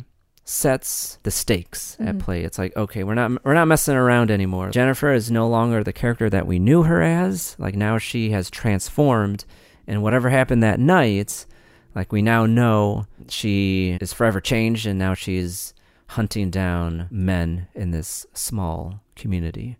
sets 0.50 1.20
the 1.24 1.32
stakes 1.32 1.98
at 2.00 2.08
mm-hmm. 2.08 2.20
play. 2.20 2.44
It's 2.44 2.58
like, 2.58 2.76
okay, 2.78 3.04
we're 3.04 3.16
not 3.16 3.44
we're 3.44 3.54
not 3.54 3.68
messing 3.68 3.96
around 3.96 4.32
anymore. 4.32 4.70
Jennifer 4.70 5.12
is 5.12 5.30
no 5.30 5.48
longer 5.48 5.84
the 5.84 5.92
character 5.92 6.30
that 6.30 6.48
we 6.48 6.58
knew 6.58 6.84
her 6.84 7.02
as. 7.02 7.58
Like 7.60 7.76
now 7.76 7.98
she 7.98 8.32
has 8.32 8.50
transformed 8.50 9.44
and 9.86 10.02
whatever 10.02 10.30
happened 10.30 10.64
that 10.64 10.80
night, 10.80 11.46
like 11.94 12.14
we 12.14 12.22
now 12.22 12.46
know 12.46 13.08
she 13.28 13.98
is 14.00 14.14
forever 14.14 14.40
changed 14.40 14.86
and 14.86 14.98
now 14.98 15.14
she's 15.14 15.74
hunting 16.12 16.50
down 16.50 17.08
men 17.12 17.68
in 17.76 17.92
this 17.92 18.26
small 18.34 19.02
community. 19.18 19.78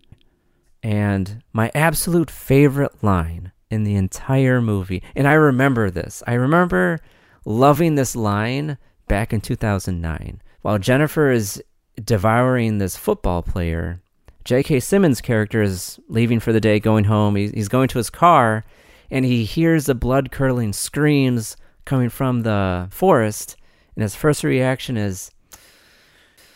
And 0.82 1.42
my 1.52 1.70
absolute 1.74 2.30
favorite 2.30 3.02
line 3.02 3.52
in 3.70 3.84
the 3.84 3.94
entire 3.94 4.60
movie, 4.60 5.02
and 5.16 5.26
I 5.26 5.32
remember 5.32 5.90
this. 5.90 6.22
I 6.26 6.34
remember 6.34 7.00
loving 7.46 7.94
this 7.94 8.14
line 8.14 8.76
back 9.06 9.32
in 9.32 9.40
2009. 9.40 10.42
While 10.62 10.78
Jennifer 10.78 11.30
is 11.30 11.62
devouring 12.02 12.78
this 12.78 12.96
football 12.96 13.42
player, 13.42 14.00
J.K. 14.44 14.80
Simmons' 14.80 15.20
character 15.20 15.62
is 15.62 16.00
leaving 16.08 16.40
for 16.40 16.52
the 16.52 16.60
day, 16.60 16.80
going 16.80 17.04
home. 17.04 17.36
He's, 17.36 17.68
going 17.68 17.88
to 17.88 17.98
his 17.98 18.10
car, 18.10 18.64
and 19.10 19.24
he 19.24 19.44
hears 19.44 19.86
the 19.86 19.94
blood 19.94 20.30
curdling 20.30 20.72
screams 20.72 21.56
coming 21.84 22.08
from 22.08 22.42
the 22.42 22.88
forest. 22.90 23.56
And 23.94 24.02
his 24.02 24.14
first 24.14 24.44
reaction 24.44 24.96
is, 24.96 25.30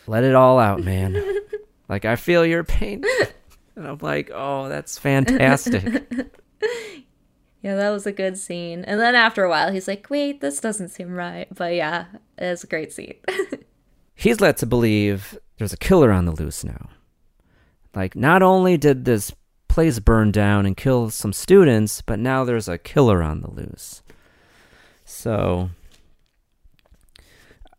let 0.07 0.23
it 0.23 0.35
all 0.35 0.59
out, 0.59 0.83
man. 0.83 1.21
like, 1.89 2.05
I 2.05 2.15
feel 2.15 2.45
your 2.45 2.63
pain. 2.63 3.03
And 3.75 3.87
I'm 3.87 3.99
like, 4.01 4.31
oh, 4.33 4.69
that's 4.69 4.97
fantastic. 4.97 5.83
yeah, 7.61 7.75
that 7.75 7.89
was 7.89 8.05
a 8.05 8.11
good 8.11 8.37
scene. 8.37 8.83
And 8.83 8.99
then 8.99 9.15
after 9.15 9.43
a 9.43 9.49
while 9.49 9.71
he's 9.71 9.87
like, 9.87 10.07
"Wait, 10.09 10.41
this 10.41 10.59
doesn't 10.59 10.89
seem 10.89 11.13
right." 11.13 11.47
But 11.53 11.73
yeah, 11.73 12.05
it's 12.37 12.63
a 12.63 12.67
great 12.67 12.93
scene. 12.93 13.15
He's 14.23 14.39
led 14.39 14.55
to 14.57 14.65
believe 14.65 15.37
there's 15.57 15.73
a 15.73 15.77
killer 15.77 16.09
on 16.09 16.23
the 16.23 16.31
loose 16.31 16.63
now. 16.63 16.89
Like, 17.93 18.15
not 18.15 18.41
only 18.41 18.77
did 18.77 19.03
this 19.03 19.33
place 19.67 19.99
burn 19.99 20.31
down 20.31 20.65
and 20.65 20.77
kill 20.77 21.09
some 21.09 21.33
students, 21.33 22.01
but 22.01 22.19
now 22.19 22.45
there's 22.45 22.69
a 22.69 22.77
killer 22.77 23.21
on 23.21 23.41
the 23.41 23.51
loose. 23.51 24.01
So, 25.03 25.71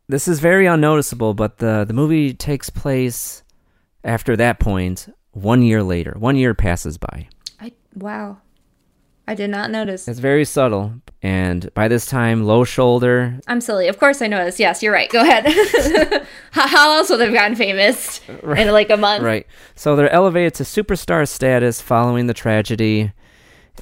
this 0.06 0.28
is 0.28 0.40
very 0.40 0.66
unnoticeable, 0.66 1.32
but 1.32 1.56
the, 1.56 1.86
the 1.88 1.94
movie 1.94 2.34
takes 2.34 2.68
place 2.68 3.42
after 4.04 4.36
that 4.36 4.60
point 4.60 5.08
one 5.32 5.62
year 5.62 5.82
later. 5.82 6.14
One 6.18 6.36
year 6.36 6.52
passes 6.52 6.98
by. 6.98 7.28
I 7.58 7.72
wow. 7.94 8.36
I 9.26 9.34
did 9.34 9.48
not 9.50 9.70
notice. 9.70 10.06
It's 10.06 10.18
very 10.20 10.44
subtle. 10.44 10.92
And 11.22 11.72
by 11.72 11.88
this 11.88 12.04
time, 12.04 12.44
low 12.44 12.64
shoulder. 12.64 13.40
I'm 13.46 13.62
silly. 13.62 13.88
Of 13.88 13.98
course 13.98 14.20
I 14.20 14.26
noticed. 14.26 14.60
Yes, 14.60 14.82
you're 14.82 14.92
right. 14.92 15.10
Go 15.10 15.22
ahead. 15.22 15.46
how, 16.50 16.96
else 16.98 17.08
would 17.08 17.16
they 17.16 17.24
have 17.26 17.34
gotten 17.34 17.56
famous 17.56 18.20
in 18.28 18.70
like 18.70 18.90
a 18.90 18.96
month? 18.98 19.24
Right. 19.24 19.46
So 19.74 19.96
they're 19.96 20.10
elevated 20.12 20.52
to 20.54 20.64
superstar 20.64 21.26
status 21.26 21.80
following 21.80 22.26
the 22.26 22.34
tragedy. 22.34 23.12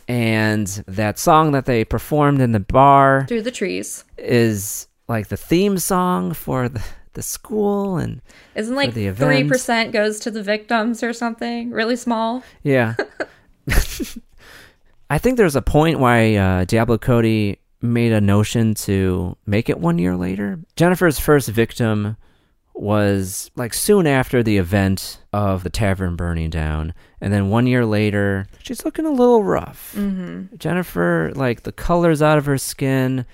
And 0.06 0.66
that 0.86 1.18
song 1.18 1.52
that 1.52 1.66
they 1.66 1.84
performed 1.84 2.40
in 2.40 2.52
the 2.52 2.60
bar 2.60 3.26
Through 3.28 3.42
the 3.42 3.50
trees. 3.50 4.04
is 4.16 4.86
like 5.08 5.28
the 5.28 5.36
theme 5.36 5.78
song 5.78 6.32
for 6.34 6.68
the, 6.68 6.82
the 7.14 7.22
school. 7.22 7.96
And 7.96 8.22
Isn't 8.54 8.76
like 8.76 8.94
the 8.94 9.10
three 9.10 9.44
percent 9.44 9.92
goes 9.92 10.20
to 10.20 10.30
the 10.30 10.42
victims 10.42 11.02
or 11.02 11.12
something? 11.12 11.72
Really 11.72 11.96
small. 11.96 12.44
yeah. 12.62 12.94
I 15.12 15.18
think 15.18 15.36
there's 15.36 15.56
a 15.56 15.60
point 15.60 15.98
why 15.98 16.36
uh, 16.36 16.64
Diablo 16.64 16.96
Cody 16.96 17.58
made 17.82 18.12
a 18.12 18.20
notion 18.22 18.72
to 18.86 19.36
make 19.44 19.68
it 19.68 19.78
one 19.78 19.98
year 19.98 20.16
later. 20.16 20.60
Jennifer's 20.74 21.18
first 21.18 21.50
victim 21.50 22.16
was 22.72 23.50
like 23.54 23.74
soon 23.74 24.06
after 24.06 24.42
the 24.42 24.56
event 24.56 25.20
of 25.30 25.64
the 25.64 25.68
tavern 25.68 26.16
burning 26.16 26.48
down. 26.48 26.94
And 27.20 27.30
then 27.30 27.50
one 27.50 27.66
year 27.66 27.84
later, 27.84 28.46
she's 28.62 28.86
looking 28.86 29.04
a 29.04 29.10
little 29.10 29.44
rough. 29.44 29.92
Mm-hmm. 29.94 30.56
Jennifer, 30.56 31.30
like 31.34 31.64
the 31.64 31.72
colors 31.72 32.22
out 32.22 32.38
of 32.38 32.46
her 32.46 32.56
skin, 32.56 33.26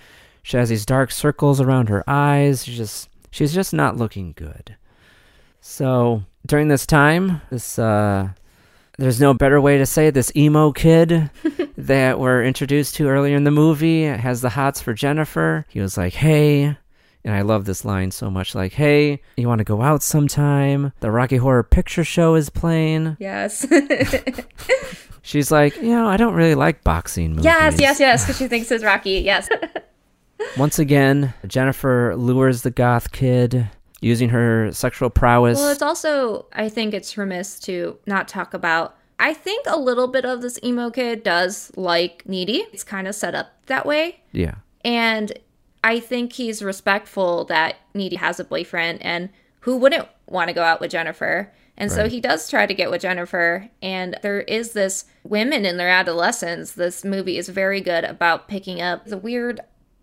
she 0.42 0.56
has 0.56 0.70
these 0.70 0.84
dark 0.84 1.12
circles 1.12 1.60
around 1.60 1.90
her 1.90 2.02
eyes. 2.08 2.64
She's 2.64 2.76
just, 2.76 3.08
she's 3.30 3.54
just 3.54 3.72
not 3.72 3.96
looking 3.96 4.32
good. 4.32 4.74
So 5.60 6.24
during 6.44 6.66
this 6.66 6.86
time, 6.86 7.40
this, 7.50 7.78
uh, 7.78 8.30
there's 8.98 9.20
no 9.20 9.32
better 9.32 9.60
way 9.60 9.78
to 9.78 9.86
say 9.86 10.08
it, 10.08 10.14
this 10.14 10.32
emo 10.36 10.72
kid 10.72 11.30
that 11.78 12.18
we're 12.18 12.42
introduced 12.44 12.96
to 12.96 13.08
earlier 13.08 13.36
in 13.36 13.44
the 13.44 13.50
movie 13.50 14.02
has 14.04 14.40
the 14.40 14.50
hots 14.50 14.80
for 14.80 14.92
Jennifer. 14.92 15.64
He 15.68 15.80
was 15.80 15.96
like, 15.96 16.14
hey, 16.14 16.76
and 17.24 17.34
I 17.34 17.42
love 17.42 17.64
this 17.64 17.84
line 17.84 18.10
so 18.10 18.30
much 18.30 18.54
like, 18.54 18.72
hey, 18.72 19.20
you 19.36 19.46
want 19.48 19.60
to 19.60 19.64
go 19.64 19.82
out 19.82 20.02
sometime? 20.02 20.92
The 21.00 21.10
Rocky 21.10 21.36
Horror 21.36 21.62
Picture 21.62 22.04
Show 22.04 22.34
is 22.34 22.50
playing. 22.50 23.16
Yes. 23.20 23.66
She's 25.22 25.50
like, 25.50 25.76
you 25.76 25.90
know, 25.90 26.08
I 26.08 26.16
don't 26.16 26.34
really 26.34 26.54
like 26.54 26.82
boxing 26.82 27.30
movies. 27.30 27.44
yes, 27.44 27.80
yes, 27.80 28.00
yes. 28.00 28.24
Because 28.24 28.38
she 28.38 28.48
thinks 28.48 28.70
it's 28.70 28.82
Rocky. 28.84 29.20
Yes. 29.20 29.48
Once 30.56 30.78
again, 30.78 31.34
Jennifer 31.46 32.14
lures 32.16 32.62
the 32.62 32.70
goth 32.70 33.12
kid 33.12 33.68
using 34.00 34.28
her 34.30 34.70
sexual 34.72 35.10
prowess. 35.10 35.58
Well, 35.58 35.70
it's 35.70 35.82
also, 35.82 36.46
I 36.52 36.68
think 36.68 36.94
it's 36.94 37.16
remiss 37.18 37.58
to 37.60 37.98
not 38.06 38.28
talk 38.28 38.54
about. 38.54 38.96
I 39.18 39.34
think 39.34 39.66
a 39.66 39.78
little 39.78 40.06
bit 40.06 40.24
of 40.24 40.42
this 40.42 40.58
emo 40.62 40.90
kid 40.90 41.24
does 41.24 41.72
like 41.76 42.22
Needy. 42.26 42.64
It's 42.72 42.84
kind 42.84 43.08
of 43.08 43.14
set 43.14 43.34
up 43.34 43.48
that 43.66 43.84
way. 43.86 44.20
yeah. 44.32 44.56
And 44.84 45.32
I 45.82 45.98
think 46.00 46.32
he's 46.32 46.62
respectful 46.62 47.44
that 47.46 47.76
Needy 47.94 48.16
has 48.16 48.38
a 48.40 48.44
boyfriend 48.44 49.02
and 49.02 49.28
who 49.60 49.76
wouldn't 49.76 50.08
want 50.26 50.48
to 50.48 50.54
go 50.54 50.62
out 50.62 50.80
with 50.80 50.90
Jennifer. 50.92 51.52
And 51.76 51.92
so 51.92 52.08
he 52.08 52.20
does 52.20 52.48
try 52.50 52.66
to 52.66 52.74
get 52.74 52.90
with 52.90 53.02
Jennifer. 53.02 53.68
And 53.82 54.16
there 54.22 54.40
is 54.40 54.72
this 54.72 55.04
women 55.22 55.64
in 55.64 55.76
their 55.76 55.88
adolescence. 55.88 56.72
This 56.72 57.04
movie 57.04 57.38
is 57.38 57.48
very 57.48 57.80
good 57.80 58.04
about 58.04 58.48
picking 58.48 58.80
up 58.80 59.06
the 59.06 59.16
weird, 59.16 59.60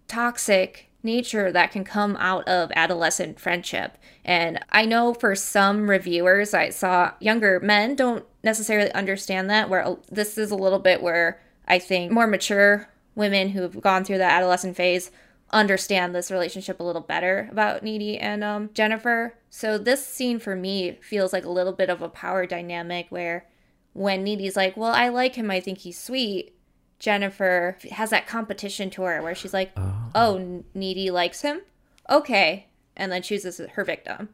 toxic 0.07 0.89
nature 1.05 1.51
that 1.51 1.71
can 1.71 1.85
come 1.85 2.17
out 2.19 2.45
of 2.47 2.71
adolescent 2.75 3.39
friendship. 3.39 3.97
And 4.25 4.59
I 4.71 4.85
know 4.85 5.13
for 5.13 5.35
some 5.35 5.89
reviewers, 5.89 6.53
I 6.53 6.71
saw 6.71 7.13
younger 7.19 7.59
men 7.61 7.95
don't 7.95 8.25
necessarily 8.43 8.91
understand 8.91 9.49
that, 9.49 9.69
where 9.69 9.97
this 10.11 10.37
is 10.37 10.51
a 10.51 10.55
little 10.55 10.79
bit 10.79 11.01
where 11.01 11.39
I 11.67 11.79
think 11.79 12.11
more 12.11 12.27
mature 12.27 12.89
women 13.15 13.49
who've 13.49 13.79
gone 13.79 14.03
through 14.03 14.17
that 14.17 14.33
adolescent 14.33 14.75
phase 14.75 15.11
understand 15.51 16.13
this 16.13 16.31
relationship 16.31 16.79
a 16.79 16.83
little 16.83 17.01
better 17.01 17.47
about 17.51 17.83
Needy 17.83 18.17
and 18.17 18.43
um, 18.43 18.69
Jennifer. 18.73 19.35
So 19.49 19.77
this 19.77 20.05
scene 20.05 20.39
for 20.39 20.55
me 20.55 20.97
feels 21.01 21.31
like 21.31 21.45
a 21.45 21.51
little 21.51 21.73
bit 21.73 21.89
of 21.89 22.01
a 22.01 22.09
power 22.09 22.45
dynamic 22.45 23.07
where 23.09 23.47
when 23.93 24.23
Needy's 24.23 24.57
like, 24.57 24.75
"Well, 24.75 24.91
I 24.91 25.07
like 25.07 25.35
him. 25.35 25.49
I 25.49 25.59
think 25.61 25.79
he's 25.79 25.97
sweet." 25.97 26.53
Jennifer 26.99 27.77
has 27.91 28.09
that 28.09 28.27
competition 28.27 28.89
to 28.91 29.03
her 29.03 29.21
where 29.21 29.35
she's 29.35 29.53
like, 29.53 29.71
oh. 29.77 30.09
"Oh, 30.15 30.63
Needy 30.73 31.11
likes 31.11 31.41
him. 31.41 31.61
Okay." 32.09 32.67
And 32.95 33.11
then 33.11 33.21
chooses 33.21 33.59
her 33.73 33.83
victim. 33.83 34.29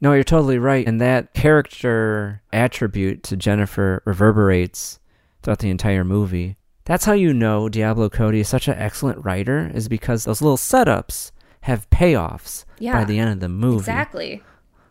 No, 0.00 0.12
you're 0.12 0.24
totally 0.24 0.58
right. 0.58 0.86
And 0.86 1.00
that 1.00 1.32
character 1.32 2.42
attribute 2.52 3.22
to 3.24 3.36
Jennifer 3.36 4.02
reverberates 4.04 5.00
throughout 5.42 5.60
the 5.60 5.70
entire 5.70 6.04
movie. 6.04 6.56
That's 6.84 7.06
how 7.06 7.14
you 7.14 7.32
know 7.32 7.68
Diablo 7.68 8.08
Cody 8.10 8.40
is 8.40 8.48
such 8.48 8.68
an 8.68 8.78
excellent 8.78 9.24
writer, 9.24 9.70
is 9.74 9.88
because 9.88 10.24
those 10.24 10.42
little 10.42 10.58
setups 10.58 11.32
have 11.62 11.88
payoffs 11.90 12.64
by 12.80 13.04
the 13.04 13.18
end 13.18 13.30
of 13.30 13.40
the 13.40 13.48
movie. 13.48 13.78
Exactly. 13.78 14.42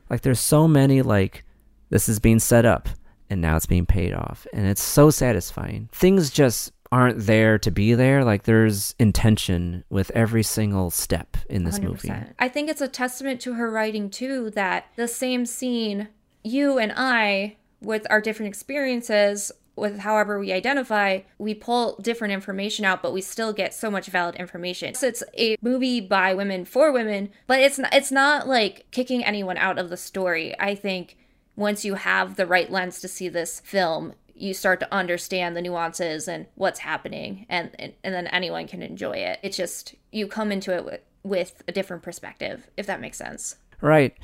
Like 0.09 0.21
there's 0.21 0.39
so 0.39 0.67
many 0.67 1.01
like 1.01 1.45
this 1.89 2.09
is 2.09 2.19
being 2.19 2.39
set 2.39 2.65
up 2.65 2.89
and 3.29 3.41
now 3.41 3.55
it's 3.55 3.65
being 3.65 3.85
paid 3.85 4.13
off. 4.13 4.45
And 4.53 4.67
it's 4.67 4.83
so 4.83 5.09
satisfying. 5.09 5.89
Things 5.91 6.29
just 6.29 6.71
aren't 6.91 7.25
there 7.25 7.57
to 7.59 7.71
be 7.71 7.93
there. 7.93 8.23
Like 8.23 8.43
there's 8.43 8.95
intention 8.99 9.83
with 9.89 10.11
every 10.11 10.43
single 10.43 10.89
step 10.89 11.37
in 11.49 11.63
this 11.63 11.79
100%. 11.79 11.83
movie. 11.83 12.13
I 12.39 12.49
think 12.49 12.69
it's 12.69 12.81
a 12.81 12.87
testament 12.87 13.41
to 13.41 13.53
her 13.53 13.69
writing 13.69 14.09
too 14.09 14.51
that 14.51 14.85
the 14.95 15.07
same 15.07 15.45
scene, 15.45 16.09
you 16.43 16.77
and 16.77 16.93
I, 16.95 17.57
with 17.81 18.07
our 18.09 18.21
different 18.21 18.49
experiences, 18.49 19.51
with 19.75 19.99
however 19.99 20.39
we 20.39 20.53
identify, 20.53 21.19
we 21.37 21.53
pull 21.53 21.97
different 22.01 22.33
information 22.33 22.85
out, 22.85 23.01
but 23.01 23.13
we 23.13 23.21
still 23.21 23.51
get 23.51 23.73
so 23.73 23.91
much 23.91 24.07
valid 24.07 24.35
information. 24.35 24.93
So 24.95 25.07
it's 25.07 25.23
a 25.37 25.57
movie 25.61 25.99
by 25.99 26.33
women 26.33 26.65
for 26.65 26.91
women, 26.91 27.29
but 27.47 27.59
it's 27.59 27.77
not, 27.77 27.93
it's 27.93 28.11
not 28.11 28.47
like 28.47 28.85
kicking 28.91 29.23
anyone 29.23 29.57
out 29.57 29.77
of 29.77 29.89
the 29.89 29.97
story. 29.97 30.57
I 30.59 30.75
think 30.75 31.17
once 31.55 31.83
you 31.83 31.95
have 31.95 32.35
the 32.35 32.45
right 32.45 32.71
lens 32.71 33.01
to 33.01 33.07
see 33.07 33.27
this 33.27 33.59
film, 33.61 34.13
you 34.35 34.53
start 34.53 34.79
to 34.79 34.93
understand 34.93 35.55
the 35.55 35.61
nuances 35.61 36.27
and 36.27 36.45
what's 36.55 36.79
happening 36.79 37.45
and 37.49 37.71
and, 37.79 37.93
and 38.03 38.13
then 38.13 38.27
anyone 38.27 38.67
can 38.67 38.81
enjoy 38.81 39.13
it 39.13 39.39
it's 39.41 39.57
just 39.57 39.95
you 40.11 40.27
come 40.27 40.51
into 40.51 40.75
it 40.75 40.85
with, 40.85 41.01
with 41.23 41.63
a 41.67 41.71
different 41.71 42.03
perspective 42.03 42.69
if 42.77 42.85
that 42.85 43.01
makes 43.01 43.17
sense 43.17 43.55
Right. 43.81 44.15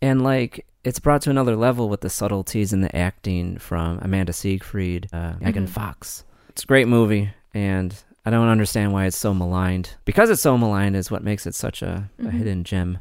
And 0.00 0.22
like 0.22 0.66
it's 0.84 1.00
brought 1.00 1.22
to 1.22 1.30
another 1.30 1.56
level 1.56 1.88
with 1.88 2.00
the 2.00 2.10
subtleties 2.10 2.72
in 2.72 2.80
the 2.80 2.94
acting 2.94 3.58
from 3.58 3.98
Amanda 4.00 4.32
Seyfried, 4.32 5.08
uh, 5.12 5.34
Megan 5.40 5.66
Fox. 5.66 6.24
It's 6.50 6.64
a 6.64 6.66
great 6.66 6.88
movie, 6.88 7.30
and 7.52 7.94
I 8.24 8.30
don't 8.30 8.48
understand 8.48 8.92
why 8.92 9.06
it's 9.06 9.16
so 9.16 9.34
maligned. 9.34 9.94
Because 10.04 10.30
it's 10.30 10.42
so 10.42 10.56
maligned 10.56 10.96
is 10.96 11.10
what 11.10 11.22
makes 11.22 11.46
it 11.46 11.54
such 11.54 11.82
a, 11.82 12.10
a 12.24 12.30
hidden 12.30 12.64
gem. 12.64 12.98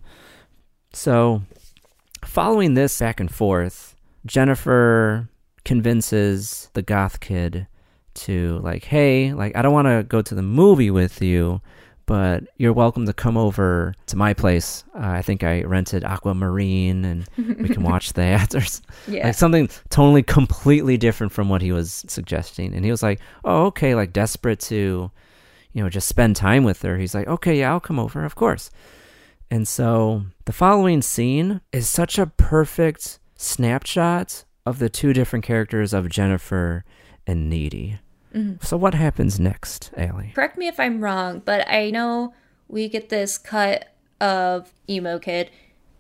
So, 0.94 1.44
following 2.26 2.74
this 2.74 3.00
back 3.00 3.20
and 3.20 3.34
forth, 3.34 3.96
Jennifer 4.26 5.30
convinces 5.68 6.70
the 6.74 6.82
goth 6.82 7.20
kid 7.20 7.68
to 8.16 8.60
like, 8.64 8.84
hey, 8.86 9.34
like 9.34 9.56
I 9.56 9.62
don't 9.62 9.74
want 9.74 9.88
to 9.88 10.04
go 10.08 10.22
to 10.24 10.34
the 10.34 10.42
movie 10.42 10.90
with 10.90 11.22
you, 11.22 11.62
but 12.08 12.46
you're 12.58 12.74
welcome 12.74 13.06
to 13.06 13.14
come 13.14 13.38
over 13.38 13.94
to 14.08 14.16
my 14.16 14.34
place. 14.34 14.84
Uh, 14.96 15.00
I 15.20 15.22
think 15.22 15.44
I 15.44 15.62
rented 15.64 16.04
Aquamarine, 16.04 17.06
and 17.06 17.28
we 17.38 17.70
can 17.70 17.84
watch 17.92 18.14
that. 18.14 18.56
or 18.56 18.64
Yeah. 19.12 19.28
like 19.28 19.36
something 19.36 19.70
totally 19.90 20.24
completely 20.24 20.98
different 20.98 21.32
from 21.34 21.50
what 21.50 21.62
he 21.62 21.72
was 21.72 22.06
suggesting. 22.08 22.74
And 22.74 22.84
he 22.86 22.92
was 22.92 23.04
like, 23.04 23.20
"Oh, 23.44 23.66
okay," 23.68 23.94
like 23.94 24.14
desperate 24.14 24.60
to, 24.72 25.12
you 25.74 25.84
know, 25.84 25.90
just 25.90 26.08
spend 26.08 26.36
time 26.38 26.64
with 26.64 26.82
her. 26.82 26.98
He's 26.98 27.14
like, 27.14 27.28
"Okay, 27.28 27.60
yeah, 27.60 27.72
I'll 27.72 27.80
come 27.82 28.00
over, 28.00 28.24
of 28.26 28.36
course." 28.36 28.72
And 29.52 29.68
so 29.68 30.24
the 30.46 30.54
following 30.54 31.02
scene 31.02 31.62
is 31.72 31.88
such 31.90 32.18
a 32.18 32.26
perfect 32.26 33.20
snapshot 33.36 34.44
of 34.68 34.80
the 34.80 34.90
two 34.90 35.14
different 35.14 35.46
characters 35.46 35.94
of 35.94 36.10
Jennifer 36.10 36.84
and 37.26 37.50
Needy. 37.50 38.00
Mm-hmm. 38.36 38.64
So 38.66 38.78
what 38.78 38.94
happens 38.94 39.40
next, 39.40 39.92
Allie? 39.98 40.32
correct 40.36 40.58
me 40.58 40.68
if 40.68 40.80
i'm 40.80 41.02
wrong 41.04 41.42
but 41.44 41.68
i 41.70 41.90
know 41.90 42.34
we 42.68 42.88
get 42.90 43.10
this 43.10 43.38
cut 43.38 43.94
of 44.22 44.74
emo 44.90 45.18
kid 45.18 45.50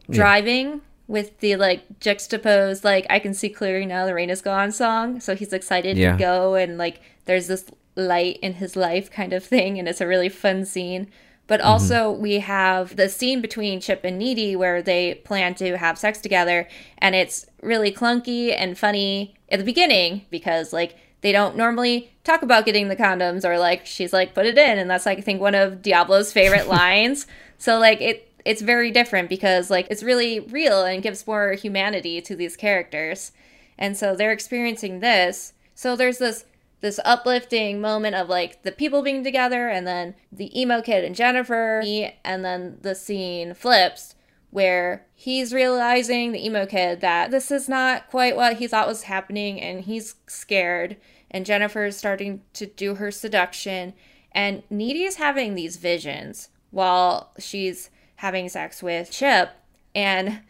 driving 0.09 0.82
with 1.07 1.39
the 1.39 1.55
like 1.55 1.99
juxtaposed 1.99 2.84
like 2.84 3.05
i 3.09 3.18
can 3.20 3.34
see 3.34 3.49
clearly 3.49 3.86
now 3.86 4.05
the 4.05 4.13
rain 4.13 4.30
is 4.30 4.41
gone 4.41 4.72
song 4.72 5.20
so 5.20 5.36
he's 5.36 5.53
excited 5.53 5.97
Yeah. 5.97 6.11
to 6.13 6.18
go 6.18 6.55
and 6.55 6.78
like 6.78 7.01
there's 7.26 7.47
this 7.47 7.65
light 7.95 8.38
in 8.41 8.53
his 8.55 8.76
life 8.76 9.09
kind 9.09 9.34
of 9.34 9.43
thing 9.43 9.80
and 9.80 9.88
it's 9.88 10.01
a 10.01 10.07
really 10.07 10.30
fun 10.30 10.65
scene 10.65 11.07
but 11.48 11.60
mm-hmm. 11.60 11.70
also 11.70 12.12
we 12.12 12.39
have 12.39 12.95
the 12.95 13.10
scene 13.10 13.41
between 13.41 13.80
chip 13.80 14.02
and 14.04 14.20
needy 14.20 14.56
where 14.56 14.82
they 14.82 15.16
plan 15.16 15.56
to 15.56 15.78
have 15.78 15.98
sex 15.98 16.20
together 16.20 16.68
and 17.00 17.16
it's 17.16 17.48
really 17.62 17.91
clunky 17.91 18.54
and 18.56 18.78
funny 18.78 19.36
at 19.50 19.60
the 19.60 19.66
beginning 19.66 20.26
because 20.30 20.72
like 20.72 20.95
they 21.22 21.32
don't 21.32 21.56
normally 21.56 22.12
talk 22.24 22.41
about 22.41 22.66
getting 22.66 22.89
the 22.89 22.95
condoms 22.95 23.43
or 23.43 23.58
like 23.58 23.86
she's 23.86 24.14
like 24.14 24.34
put 24.34 24.45
it 24.45 24.58
in 24.58 24.78
and 24.78 24.89
that's 24.89 25.06
like 25.06 25.18
i 25.18 25.22
think 25.22 25.41
one 25.41 25.56
of 25.56 25.82
diablo's 25.82 26.32
favorite 26.32 26.68
lines. 26.78 27.28
So 27.58 27.80
like 27.80 28.02
it 28.02 28.32
it's 28.45 28.62
very 28.62 28.91
different 28.91 29.30
because 29.30 29.70
like 29.70 29.88
it's 29.89 30.04
really 30.04 30.39
real 30.39 30.86
and 30.86 31.04
gives 31.04 31.28
more 31.28 31.54
humanity 31.54 32.22
to 32.22 32.36
these 32.36 32.56
characters. 32.56 33.32
And 33.78 33.98
so 33.98 34.16
they're 34.16 34.32
experiencing 34.32 35.02
this. 35.02 35.54
So 35.76 35.95
there's 35.95 36.18
this 36.18 36.45
this 36.80 36.99
uplifting 37.03 37.82
moment 37.82 38.15
of 38.15 38.30
like 38.30 38.61
the 38.63 38.71
people 38.71 39.01
being 39.01 39.23
together 39.23 39.67
and 39.67 39.88
then 39.88 40.15
the 40.32 40.59
emo 40.59 40.82
kid 40.82 41.03
and 41.03 41.15
jennifer 41.15 41.82
and 42.23 42.45
then 42.45 42.78
the 42.82 42.95
scene 42.95 43.53
flips 43.53 44.15
where 44.49 45.05
he's 45.13 45.53
realizing 45.53 46.32
the 46.32 46.45
emo 46.45 46.65
kid 46.65 47.01
that 47.01 47.32
this 47.32 47.51
is 47.51 47.67
not 47.67 48.07
quite 48.09 48.36
what 48.36 48.57
he 48.57 48.67
thought 48.67 48.88
was 48.88 49.03
happening 49.03 49.59
and 49.59 49.86
he's 49.86 50.15
scared 50.28 50.97
and 51.32 51.45
jennifer 51.45 51.86
is 51.86 51.97
starting 51.97 52.41
to 52.53 52.65
do 52.65 52.95
her 52.95 53.11
seduction 53.11 53.93
and 54.32 54.63
needy 54.69 55.03
is 55.03 55.15
having 55.15 55.55
these 55.55 55.78
visions 55.78 56.49
while 56.71 57.32
she's 57.39 57.89
having 58.17 58.47
sex 58.47 58.84
with 58.84 59.11
chip 59.11 59.49
and 59.95 60.41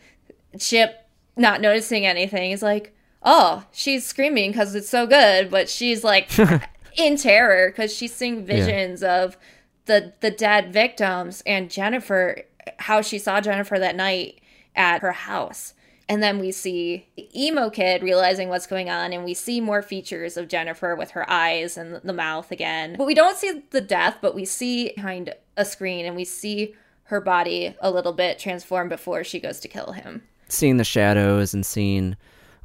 chip 0.59 1.07
not 1.35 1.61
noticing 1.61 2.05
anything 2.05 2.51
is 2.51 2.61
like 2.61 2.96
oh 3.27 3.63
she's 3.71 4.05
screaming 4.05 4.51
because 4.51 4.73
it's 4.73 4.89
so 4.89 5.05
good 5.05 5.51
but 5.51 5.69
she's 5.69 6.03
like 6.03 6.29
in 6.97 7.15
terror 7.15 7.69
because 7.69 7.93
she's 7.93 8.13
seeing 8.13 8.43
visions 8.45 9.03
of 9.03 9.37
the 9.85 10.13
the 10.21 10.31
dead 10.31 10.71
victims 10.71 11.43
and 11.45 11.69
Jennifer 11.69 12.43
how 12.79 13.01
she 13.01 13.17
saw 13.17 13.41
Jennifer 13.41 13.79
that 13.79 13.95
night 13.95 14.39
at 14.75 15.01
her 15.01 15.11
house. 15.11 15.73
And 16.09 16.23
then 16.23 16.39
we 16.39 16.53
see 16.53 17.07
the 17.17 17.27
emo 17.35 17.69
kid 17.69 18.01
realizing 18.01 18.47
what's 18.47 18.67
going 18.67 18.89
on, 18.89 19.11
and 19.11 19.25
we 19.25 19.33
see 19.33 19.59
more 19.59 19.81
features 19.81 20.37
of 20.37 20.47
Jennifer 20.47 20.95
with 20.95 21.11
her 21.11 21.29
eyes 21.29 21.77
and 21.77 21.95
the 22.01 22.13
mouth 22.13 22.49
again. 22.49 22.95
But 22.97 23.07
we 23.07 23.13
don't 23.13 23.37
see 23.37 23.63
the 23.71 23.81
death, 23.81 24.19
but 24.21 24.33
we 24.33 24.45
see 24.45 24.93
behind 24.95 25.33
a 25.57 25.65
screen 25.65 26.05
and 26.05 26.15
we 26.15 26.23
see 26.23 26.75
her 27.05 27.19
body 27.19 27.75
a 27.81 27.91
little 27.91 28.13
bit 28.13 28.39
transformed 28.39 28.89
before 28.89 29.25
she 29.25 29.39
goes 29.39 29.59
to 29.61 29.67
kill 29.67 29.91
him. 29.93 30.23
Seeing 30.47 30.77
the 30.77 30.85
shadows 30.85 31.53
and 31.53 31.65
seeing 31.65 32.15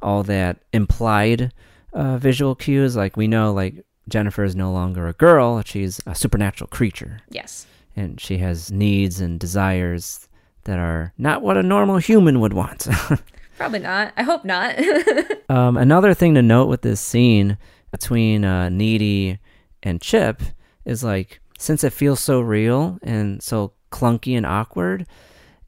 all 0.03 0.23
that 0.23 0.57
implied 0.73 1.51
uh, 1.93 2.17
visual 2.17 2.55
cues, 2.55 2.95
like 2.95 3.17
we 3.17 3.27
know, 3.27 3.53
like 3.53 3.85
Jennifer 4.09 4.43
is 4.43 4.55
no 4.55 4.71
longer 4.71 5.07
a 5.07 5.13
girl; 5.13 5.61
she's 5.65 6.01
a 6.05 6.15
supernatural 6.15 6.67
creature. 6.67 7.21
Yes. 7.29 7.65
and 7.95 8.19
she 8.19 8.39
has 8.39 8.71
needs 8.71 9.19
and 9.21 9.39
desires 9.39 10.27
that 10.63 10.79
are 10.79 11.13
not 11.17 11.41
what 11.41 11.57
a 11.57 11.63
normal 11.63 11.97
human 11.97 12.39
would 12.39 12.53
want. 12.53 12.87
Probably 13.57 13.79
not. 13.79 14.13
I 14.17 14.23
hope 14.23 14.43
not. 14.45 14.75
um, 15.49 15.77
another 15.77 16.13
thing 16.13 16.33
to 16.35 16.41
note 16.41 16.67
with 16.67 16.81
this 16.81 16.99
scene 16.99 17.57
between 17.91 18.43
uh, 18.43 18.69
Needy 18.69 19.39
and 19.83 20.01
Chip 20.01 20.41
is 20.85 21.03
like, 21.03 21.39
since 21.59 21.83
it 21.83 21.93
feels 21.93 22.19
so 22.19 22.41
real 22.41 22.97
and 23.03 23.43
so 23.43 23.73
clunky 23.91 24.35
and 24.35 24.45
awkward, 24.45 25.05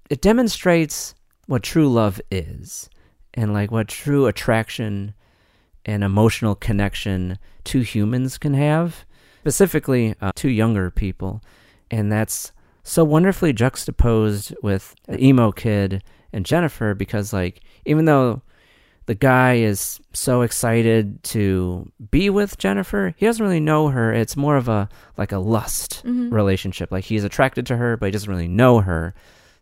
it 0.10 0.22
demonstrates 0.22 1.14
what 1.46 1.62
true 1.62 1.88
love 1.88 2.20
is 2.32 2.90
and 3.36 3.54
like 3.54 3.72
what 3.72 3.88
true 3.88 4.26
attraction 4.26 5.14
and 5.86 6.04
emotional 6.04 6.56
connection 6.56 7.38
two 7.64 7.82
humans 7.82 8.38
can 8.38 8.54
have, 8.54 9.06
specifically 9.42 10.16
uh, 10.22 10.32
two 10.36 10.50
younger 10.50 10.90
people. 10.90 11.42
And 11.92 12.12
that's 12.12 12.52
so 12.84 13.04
wonderfully 13.04 13.54
juxtaposed 13.54 14.56
with 14.64 14.96
the 15.08 15.24
emo 15.24 15.52
kid 15.52 16.04
and 16.34 16.46
Jennifer 16.46 16.94
because, 16.96 17.32
like, 17.34 17.62
even 17.86 18.06
though 18.06 18.42
the 19.06 19.16
guy 19.16 19.56
is 19.56 20.00
so 20.14 20.42
excited 20.42 21.22
to 21.24 21.92
be 22.10 22.30
with 22.30 22.58
Jennifer, 22.58 23.14
he 23.18 23.26
doesn't 23.26 23.46
really 23.46 23.60
know 23.60 23.90
her. 23.90 24.12
It's 24.12 24.36
more 24.36 24.58
of 24.58 24.68
a 24.68 24.90
like 25.18 25.32
a 25.32 25.38
lust 25.38 26.02
relationship. 26.32 26.92
Like 26.92 27.04
he's 27.04 27.24
attracted 27.24 27.68
to 27.68 27.78
her, 27.78 27.98
but 27.98 28.08
he 28.08 28.12
doesn't 28.12 28.30
really 28.30 28.48
know 28.48 28.80
her. 28.80 29.14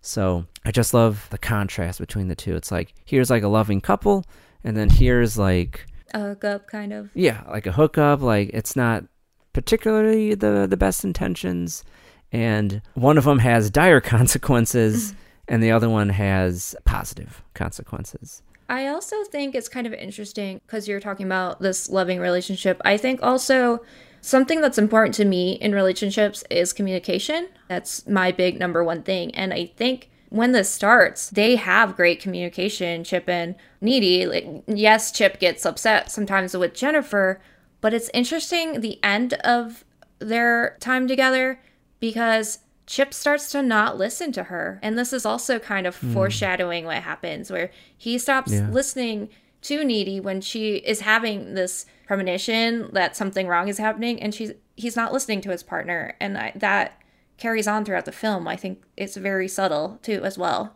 So 0.03 0.45
I 0.65 0.71
just 0.71 0.93
love 0.93 1.27
the 1.29 1.37
contrast 1.37 1.97
between 1.97 2.27
the 2.27 2.35
two. 2.35 2.55
It's 2.55 2.71
like 2.71 2.93
here's 3.05 3.29
like 3.29 3.41
a 3.41 3.47
loving 3.47 3.79
couple, 3.79 4.25
and 4.63 4.75
then 4.75 4.89
here's 4.89 5.37
like 5.37 5.87
a 6.13 6.19
hookup, 6.19 6.67
kind 6.67 6.91
of. 6.91 7.09
yeah, 7.15 7.41
like 7.49 7.65
a 7.65 7.71
hookup. 7.71 8.21
Like 8.21 8.49
it's 8.53 8.75
not 8.75 9.05
particularly 9.53 10.35
the 10.35 10.67
the 10.69 10.75
best 10.75 11.05
intentions, 11.05 11.85
and 12.33 12.81
one 12.95 13.17
of 13.17 13.23
them 13.23 13.39
has 13.39 13.71
dire 13.71 14.01
consequences, 14.17 15.15
and 15.47 15.63
the 15.63 15.71
other 15.71 15.89
one 15.89 16.09
has 16.09 16.75
positive 16.83 17.41
consequences. 17.53 18.43
I 18.67 18.87
also 18.87 19.23
think 19.25 19.55
it's 19.55 19.69
kind 19.69 19.87
of 19.87 19.93
interesting 19.93 20.59
because 20.65 20.85
you're 20.85 20.99
talking 20.99 21.25
about 21.25 21.61
this 21.61 21.89
loving 21.89 22.19
relationship. 22.19 22.81
I 22.83 22.97
think 22.97 23.23
also 23.23 23.79
something 24.23 24.61
that's 24.61 24.77
important 24.77 25.13
to 25.15 25.25
me 25.25 25.53
in 25.53 25.75
relationships 25.75 26.45
is 26.49 26.71
communication. 26.71 27.49
That's 27.67 28.07
my 28.07 28.31
big 28.31 28.57
number 28.57 28.81
one 28.83 29.03
thing. 29.03 29.35
And 29.35 29.53
I 29.53 29.65
think 29.75 30.09
when 30.29 30.53
this 30.53 30.69
starts, 30.69 31.29
they 31.29 31.57
have 31.57 31.97
great 31.97 32.21
communication, 32.21 33.03
Chip 33.03 33.27
and 33.27 33.55
Needy. 33.81 34.25
Like, 34.25 34.63
yes, 34.65 35.11
Chip 35.11 35.39
gets 35.39 35.65
upset 35.65 36.09
sometimes 36.09 36.55
with 36.55 36.73
Jennifer, 36.73 37.41
but 37.81 37.93
it's 37.93 38.09
interesting 38.13 38.79
the 38.79 38.97
end 39.03 39.33
of 39.43 39.83
their 40.19 40.77
time 40.79 41.05
together 41.05 41.59
because 41.99 42.59
Chip 42.87 43.13
starts 43.13 43.51
to 43.51 43.61
not 43.61 43.97
listen 43.97 44.31
to 44.31 44.43
her. 44.43 44.79
And 44.81 44.97
this 44.97 45.11
is 45.11 45.25
also 45.25 45.59
kind 45.59 45.85
of 45.85 45.97
hmm. 45.97 46.13
foreshadowing 46.13 46.85
what 46.85 47.03
happens, 47.03 47.51
where 47.51 47.71
he 47.97 48.17
stops 48.17 48.53
Yeah. 48.53 48.69
listening 48.71 49.29
to 49.63 49.83
Needy 49.83 50.21
when 50.21 50.39
she 50.39 50.75
is 50.77 51.01
having 51.01 51.55
this 51.55 51.85
premonition 52.05 52.89
that 52.93 53.15
something 53.15 53.47
wrong 53.47 53.67
is 53.67 53.77
happening. 53.77 54.21
And 54.21 54.33
she's 54.33 54.51
he's 54.75 54.95
not 54.95 55.13
listening 55.13 55.41
to 55.41 55.51
his 55.51 55.63
partner, 55.63 56.15
and 56.19 56.37
I, 56.37 56.51
that 56.55 56.99
carries 57.37 57.67
on 57.67 57.85
throughout 57.85 58.05
the 58.05 58.11
film. 58.11 58.47
I 58.47 58.55
think 58.55 58.83
it's 58.97 59.17
very 59.17 59.47
subtle 59.47 59.99
too, 60.01 60.21
as 60.23 60.37
well. 60.37 60.75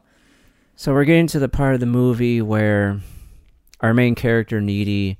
So 0.76 0.94
we're 0.94 1.06
getting 1.06 1.28
to 1.28 1.40
the 1.40 1.50
part 1.50 1.74
of 1.74 1.80
the 1.80 1.86
movie 1.86 2.42
where 2.42 3.00
our 3.82 3.94
main 3.94 4.16
character, 4.16 4.62
Needy, 4.62 5.18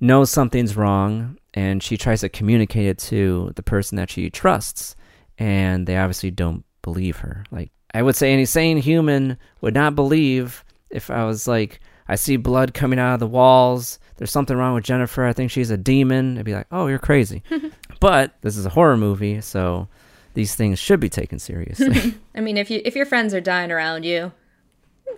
knows 0.00 0.30
something's 0.30 0.76
wrong 0.76 1.38
and 1.54 1.82
she 1.82 1.96
tries 1.96 2.20
to 2.20 2.28
communicate 2.28 2.86
it 2.86 2.98
to 2.98 3.52
the 3.56 3.62
person 3.62 3.96
that 3.96 4.10
she 4.10 4.30
trusts. 4.30 4.94
And 5.38 5.86
they 5.86 5.96
obviously 5.96 6.30
don't 6.30 6.64
believe 6.82 7.18
her. 7.18 7.44
Like, 7.50 7.72
I 7.94 8.02
would 8.02 8.16
say 8.16 8.32
any 8.32 8.44
sane 8.44 8.78
human 8.78 9.38
would 9.60 9.74
not 9.74 9.94
believe 9.94 10.64
if 10.90 11.10
I 11.10 11.24
was 11.24 11.48
like, 11.48 11.80
I 12.08 12.16
see 12.16 12.36
blood 12.36 12.74
coming 12.74 12.98
out 12.98 13.14
of 13.14 13.20
the 13.20 13.26
walls. 13.26 13.98
There's 14.16 14.32
something 14.32 14.56
wrong 14.56 14.74
with 14.74 14.84
Jennifer. 14.84 15.24
I 15.24 15.32
think 15.32 15.50
she's 15.50 15.70
a 15.70 15.76
demon. 15.76 16.38
I'd 16.38 16.44
be 16.44 16.54
like, 16.54 16.66
oh, 16.70 16.86
you're 16.86 16.98
crazy. 16.98 17.42
but 18.00 18.34
this 18.42 18.56
is 18.56 18.66
a 18.66 18.70
horror 18.70 18.96
movie, 18.96 19.40
so 19.40 19.88
these 20.34 20.54
things 20.54 20.78
should 20.78 21.00
be 21.00 21.08
taken 21.08 21.38
seriously. 21.38 22.14
I 22.34 22.40
mean, 22.40 22.56
if 22.56 22.70
you 22.70 22.80
if 22.84 22.96
your 22.96 23.06
friends 23.06 23.34
are 23.34 23.40
dying 23.40 23.70
around 23.70 24.04
you, 24.04 24.32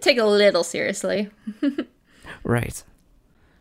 take 0.01 0.19
a 0.19 0.25
little 0.25 0.65
seriously. 0.65 1.31
right. 2.45 2.83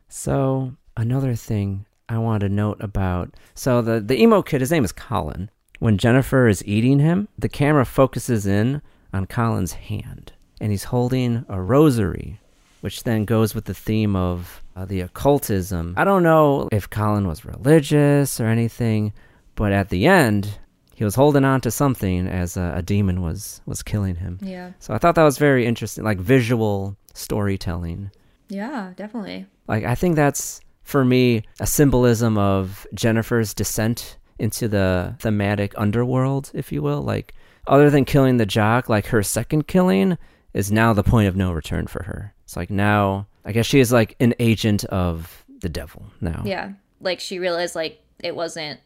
So 0.09 0.75
another 0.97 1.35
thing 1.35 1.85
I 2.09 2.17
want 2.17 2.41
to 2.41 2.49
note 2.49 2.77
about 2.79 3.33
so 3.55 3.81
the 3.81 3.99
the 3.99 4.19
emo 4.21 4.41
kid, 4.41 4.61
his 4.61 4.71
name 4.71 4.85
is 4.85 4.91
Colin. 4.91 5.49
When 5.79 5.97
Jennifer 5.97 6.47
is 6.47 6.65
eating 6.65 6.99
him, 6.99 7.27
the 7.37 7.49
camera 7.49 7.85
focuses 7.85 8.45
in 8.45 8.81
on 9.11 9.25
Colin's 9.25 9.73
hand, 9.73 10.31
and 10.61 10.71
he's 10.71 10.85
holding 10.85 11.45
a 11.49 11.61
rosary, 11.61 12.39
which 12.83 13.03
then 13.03 13.23
goes 13.23 13.55
with 13.55 13.63
the 13.63 13.73
theme 13.73 14.13
of 14.13 14.61
uh, 14.75 14.83
the 14.83 14.99
occultism. 14.99 15.93
I 15.95 16.03
don't 16.03 16.21
know 16.21 16.67
if 16.69 16.89
Colin 16.89 17.29
was 17.29 17.45
religious 17.45 18.41
or 18.41 18.47
anything, 18.47 19.13
but 19.55 19.71
at 19.71 19.87
the 19.87 20.05
end, 20.05 20.59
he 20.93 21.05
was 21.05 21.15
holding 21.15 21.45
on 21.45 21.61
to 21.61 21.71
something 21.71 22.27
as 22.27 22.57
a, 22.57 22.73
a, 22.75 22.81
demon 22.81 23.21
was 23.21 23.61
was 23.65 23.83
killing 23.83 24.15
him. 24.15 24.37
Yeah. 24.41 24.73
So 24.79 24.93
I 24.93 24.97
thought 24.97 25.15
that 25.15 25.23
was 25.23 25.37
very 25.37 25.65
interesting, 25.65 26.03
like 26.03 26.19
visual 26.19 26.97
storytelling. 27.13 28.11
Yeah, 28.49 28.91
definitely. 28.97 29.45
Like 29.69 29.85
I 29.85 29.95
think 29.95 30.17
that's 30.17 30.59
for 30.81 31.05
me 31.05 31.43
a 31.61 31.65
symbolism 31.65 32.37
of 32.37 32.85
Jennifer's 32.93 33.53
descent 33.53 34.17
into 34.39 34.67
the 34.67 35.15
thematic 35.19 35.73
underworld, 35.77 36.51
if 36.53 36.69
you 36.73 36.81
will. 36.81 37.01
Like 37.01 37.33
other 37.65 37.89
than 37.89 38.03
killing 38.03 38.35
the 38.35 38.45
jock, 38.45 38.89
like 38.89 39.05
her 39.05 39.23
second 39.23 39.67
killing 39.67 40.17
is 40.53 40.71
now 40.71 40.93
the 40.93 41.03
point 41.03 41.27
of 41.27 41.35
no 41.35 41.51
return 41.51 41.87
for 41.87 42.03
her. 42.03 42.33
It's 42.43 42.55
like 42.55 42.69
now 42.69 43.27
I 43.45 43.51
guess 43.51 43.65
she 43.65 43.79
is 43.79 43.91
like 43.91 44.15
an 44.19 44.33
agent 44.39 44.85
of 44.85 45.43
the 45.61 45.69
devil 45.69 46.05
now. 46.21 46.43
Yeah. 46.45 46.73
Like 47.01 47.19
she 47.19 47.39
realized 47.39 47.75
like 47.75 48.01
it 48.19 48.35
wasn't 48.35 48.79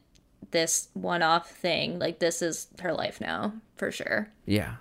this 0.51 0.89
one 0.93 1.22
off 1.22 1.49
thing. 1.51 1.99
Like 1.99 2.20
this 2.20 2.41
is 2.41 2.68
her 2.82 2.93
life 2.93 3.22
now, 3.22 3.53
for 3.76 3.91
sure. 3.91 4.30
Yeah. 4.45 4.76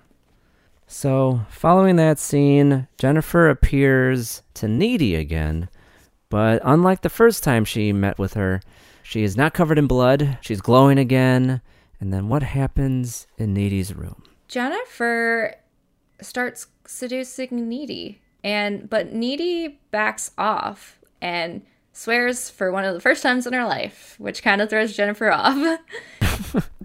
So, 0.89 1.41
following 1.51 1.97
that 1.97 2.20
scene, 2.20 2.87
Jennifer 2.97 3.49
appears 3.49 4.43
to 4.55 4.68
Needy 4.68 5.16
again, 5.16 5.68
but 6.28 6.62
unlike 6.64 7.03
the 7.03 7.09
first 7.09 7.43
time 7.43 7.64
she 7.64 7.93
met 7.93 8.20
with 8.20 8.34
her, 8.34 8.62
she 9.03 9.24
is 9.24 9.37
not 9.37 9.53
covered 9.53 9.78
in 9.78 9.89
blood. 9.89 10.39
She's 10.43 10.61
glowing 10.61 10.99
again. 10.99 11.61
And 11.99 12.12
then 12.12 12.28
what 12.28 12.45
happens 12.45 13.26
in 13.37 13.53
Needy's 13.53 13.95
room? 13.95 14.22
Jennifer 14.47 15.57
starts 16.20 16.66
seducing 16.89 17.68
Needy, 17.68 18.20
and 18.45 18.89
but 18.89 19.12
Needy 19.12 19.80
backs 19.91 20.30
off 20.39 20.99
and 21.20 21.62
swears 21.93 22.51
for 22.51 22.70
one 22.70 22.84
of 22.84 22.95
the 22.95 23.01
first 23.01 23.22
times 23.22 23.47
in 23.47 23.53
her 23.55 23.64
life, 23.64 24.16
which 24.18 24.43
kind 24.43 24.61
of 24.61 24.68
throws 24.68 24.95
Jennifer 24.97 25.30
off. 25.32 25.78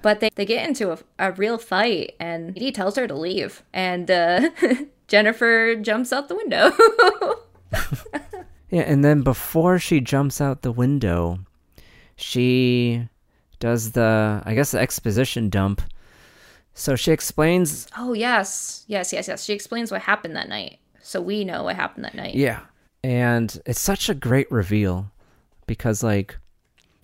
but 0.02 0.20
they, 0.22 0.30
they 0.36 0.45
get 0.45 0.68
into 0.68 0.91
a, 0.91 0.99
a 1.20 1.32
real 1.34 1.58
fight, 1.58 2.16
and 2.20 2.58
he 2.58 2.72
tells 2.72 2.95
her 2.95 3.08
to 3.08 3.14
leave. 3.14 3.64
And 3.74 4.10
uh, 4.10 4.49
Jennifer 5.08 5.76
jumps 5.76 6.14
out 6.14 6.30
the 6.30 6.36
window. 6.36 6.72
yeah, 8.70 8.84
and 8.84 9.04
then 9.04 9.22
before 9.22 9.80
she 9.80 9.99
jumps 9.99 10.39
out 10.39 10.62
the 10.62 10.72
window, 10.72 11.39
she 12.16 13.10
does 13.60 13.91
the, 13.91 14.41
I 14.45 14.56
guess, 14.56 14.72
the 14.72 14.80
exposition 14.80 15.49
dump. 15.49 15.82
So 16.74 16.95
she 16.95 17.11
explains. 17.11 17.88
Oh, 17.97 18.13
yes. 18.13 18.86
Yes, 18.88 19.11
yes, 19.13 19.28
yes. 19.28 19.43
She 19.43 19.53
explains 19.53 19.91
what 19.91 20.01
happened 20.01 20.36
that 20.36 20.49
night. 20.49 20.80
So 21.01 21.22
we 21.22 21.43
know 21.43 21.63
what 21.63 21.76
happened 21.76 22.05
that 22.05 22.15
night. 22.15 22.36
Yeah 22.36 22.61
and 23.03 23.59
it's 23.65 23.82
such 23.82 24.09
a 24.09 24.13
great 24.13 24.51
reveal 24.51 25.11
because 25.65 26.03
like 26.03 26.38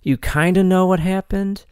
you 0.02 0.16
kind 0.16 0.56
of 0.56 0.64
know 0.64 0.86
what 0.86 1.00
happened 1.00 1.64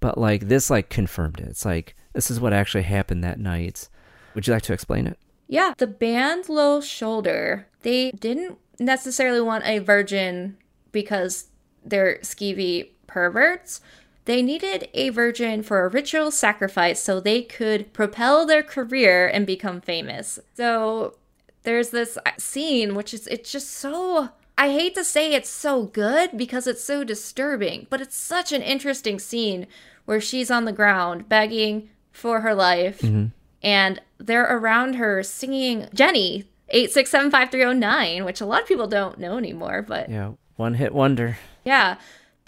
but 0.00 0.18
like 0.18 0.48
this 0.48 0.70
like 0.70 0.88
confirmed 0.88 1.40
it 1.40 1.48
it's 1.48 1.64
like 1.64 1.94
this 2.12 2.30
is 2.30 2.40
what 2.40 2.52
actually 2.52 2.82
happened 2.82 3.24
that 3.24 3.40
night 3.40 3.88
would 4.34 4.46
you 4.46 4.52
like 4.52 4.62
to 4.62 4.72
explain 4.72 5.06
it 5.06 5.18
yeah 5.48 5.74
the 5.78 5.86
band 5.86 6.48
low 6.48 6.80
shoulder 6.80 7.66
they 7.82 8.10
didn't 8.12 8.58
necessarily 8.78 9.40
want 9.40 9.64
a 9.66 9.78
virgin 9.78 10.56
because 10.92 11.48
they're 11.84 12.18
skeevy 12.22 12.90
perverts 13.06 13.80
they 14.24 14.42
needed 14.42 14.88
a 14.94 15.08
virgin 15.10 15.62
for 15.62 15.84
a 15.84 15.88
ritual 15.88 16.30
sacrifice 16.30 17.02
so 17.02 17.18
they 17.18 17.42
could 17.42 17.92
propel 17.92 18.46
their 18.46 18.62
career 18.62 19.26
and 19.26 19.46
become 19.46 19.80
famous 19.80 20.38
so 20.54 21.16
there's 21.62 21.90
this 21.90 22.18
scene 22.38 22.94
which 22.94 23.14
is 23.14 23.26
it's 23.28 23.50
just 23.50 23.70
so 23.70 24.30
I 24.58 24.70
hate 24.70 24.94
to 24.94 25.04
say 25.04 25.32
it's 25.32 25.48
so 25.48 25.84
good 25.84 26.36
because 26.36 26.66
it's 26.66 26.84
so 26.84 27.04
disturbing, 27.04 27.86
but 27.90 28.00
it's 28.00 28.14
such 28.14 28.52
an 28.52 28.62
interesting 28.62 29.18
scene 29.18 29.66
where 30.04 30.20
she's 30.20 30.50
on 30.50 30.66
the 30.66 30.72
ground 30.72 31.28
begging 31.28 31.88
for 32.12 32.42
her 32.42 32.54
life 32.54 33.00
mm-hmm. 33.00 33.26
and 33.62 34.00
they're 34.18 34.56
around 34.56 34.94
her 34.96 35.22
singing 35.22 35.88
Jenny 35.94 36.44
8675309, 36.74 38.24
which 38.24 38.40
a 38.40 38.46
lot 38.46 38.62
of 38.62 38.68
people 38.68 38.86
don't 38.86 39.18
know 39.18 39.36
anymore, 39.36 39.82
but 39.82 40.08
Yeah, 40.08 40.32
one 40.56 40.74
hit 40.74 40.94
wonder. 40.94 41.38
Yeah. 41.64 41.96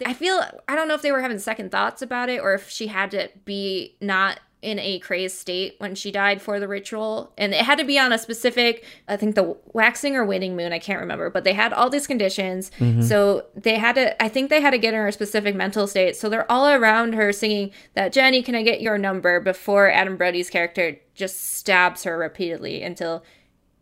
I 0.05 0.12
feel 0.12 0.42
I 0.68 0.74
don't 0.74 0.88
know 0.88 0.95
if 0.95 1.03
they 1.03 1.12
were 1.12 1.20
having 1.20 1.38
second 1.38 1.70
thoughts 1.70 2.03
about 2.03 2.28
it 2.28 2.40
or 2.40 2.55
if 2.55 2.68
she 2.68 2.88
had 2.88 3.11
to 3.12 3.28
be 3.45 3.97
not 4.01 4.40
in 4.64 4.78
a 4.78 4.99
crazed 5.01 5.36
state 5.36 5.74
when 5.78 5.95
she 5.95 6.11
died 6.11 6.40
for 6.40 6.59
the 6.59 6.66
ritual. 6.66 7.32
And 7.36 7.53
it 7.53 7.61
had 7.61 7.78
to 7.78 7.84
be 7.84 7.99
on 7.99 8.14
a 8.14 8.18
specific, 8.18 8.84
I 9.07 9.16
think 9.16 9.34
the 9.34 9.57
waxing 9.74 10.16
or 10.16 10.24
waning 10.24 10.57
moon, 10.57 10.72
I 10.72 10.78
can't 10.78 11.01
remember, 11.01 11.28
but 11.28 11.45
they 11.45 11.53
had 11.53 11.74
all 11.74 11.90
these 11.90 12.07
conditions. 12.07 12.70
Mm-hmm. 12.78 13.03
So 13.03 13.45
they 13.55 13.76
had 13.76 13.95
to, 13.97 14.20
I 14.22 14.28
think 14.28 14.49
they 14.49 14.62
had 14.62 14.70
to 14.70 14.78
get 14.78 14.95
her 14.95 15.07
a 15.07 15.12
specific 15.12 15.55
mental 15.55 15.86
state. 15.86 16.16
So 16.16 16.30
they're 16.30 16.51
all 16.51 16.66
around 16.66 17.12
her 17.12 17.30
singing 17.30 17.72
that, 17.92 18.12
Jenny, 18.12 18.42
can 18.42 18.55
I 18.55 18.62
get 18.62 18.80
your 18.80 18.97
number? 18.97 19.38
Before 19.38 19.90
Adam 19.90 20.16
Brody's 20.16 20.49
character 20.49 20.97
just 21.14 21.55
stabs 21.55 22.05
her 22.05 22.16
repeatedly 22.16 22.82
until 22.82 23.22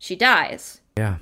she 0.00 0.16
dies. 0.16 0.80
Yeah. 0.96 1.18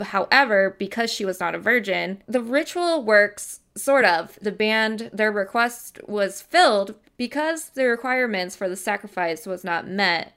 However, 0.00 0.74
because 0.78 1.12
she 1.12 1.26
was 1.26 1.38
not 1.38 1.54
a 1.54 1.58
virgin, 1.58 2.22
the 2.26 2.40
ritual 2.40 3.04
works 3.04 3.60
sort 3.76 4.04
of. 4.04 4.38
The 4.40 4.52
band, 4.52 5.10
their 5.12 5.32
request 5.32 5.98
was 6.06 6.42
filled 6.42 6.94
because 7.16 7.70
the 7.70 7.86
requirements 7.86 8.56
for 8.56 8.68
the 8.68 8.76
sacrifice 8.76 9.46
was 9.46 9.64
not 9.64 9.86
met 9.86 10.34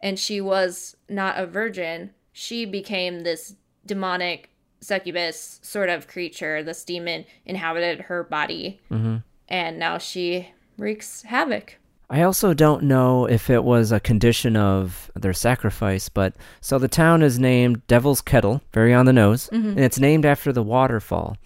and 0.00 0.18
she 0.18 0.40
was 0.40 0.96
not 1.08 1.38
a 1.38 1.46
virgin, 1.46 2.10
she 2.32 2.64
became 2.64 3.20
this 3.20 3.56
demonic 3.84 4.50
succubus 4.80 5.58
sort 5.62 5.88
of 5.88 6.06
creature. 6.06 6.62
This 6.62 6.84
demon 6.84 7.24
inhabited 7.44 8.02
her 8.02 8.22
body. 8.22 8.80
Mm-hmm. 8.90 9.16
And 9.48 9.78
now 9.78 9.98
she 9.98 10.50
wreaks 10.76 11.22
havoc. 11.22 11.76
I 12.10 12.22
also 12.22 12.54
don't 12.54 12.84
know 12.84 13.26
if 13.26 13.50
it 13.50 13.64
was 13.64 13.92
a 13.92 14.00
condition 14.00 14.56
of 14.56 15.10
their 15.14 15.34
sacrifice, 15.34 16.08
but 16.08 16.34
so 16.60 16.78
the 16.78 16.88
town 16.88 17.22
is 17.22 17.38
named 17.38 17.86
Devil's 17.86 18.22
Kettle, 18.22 18.62
very 18.72 18.94
on 18.94 19.04
the 19.04 19.12
nose, 19.12 19.50
mm-hmm. 19.52 19.70
and 19.70 19.80
it's 19.80 19.98
named 19.98 20.24
after 20.24 20.50
the 20.50 20.62
waterfall. 20.62 21.36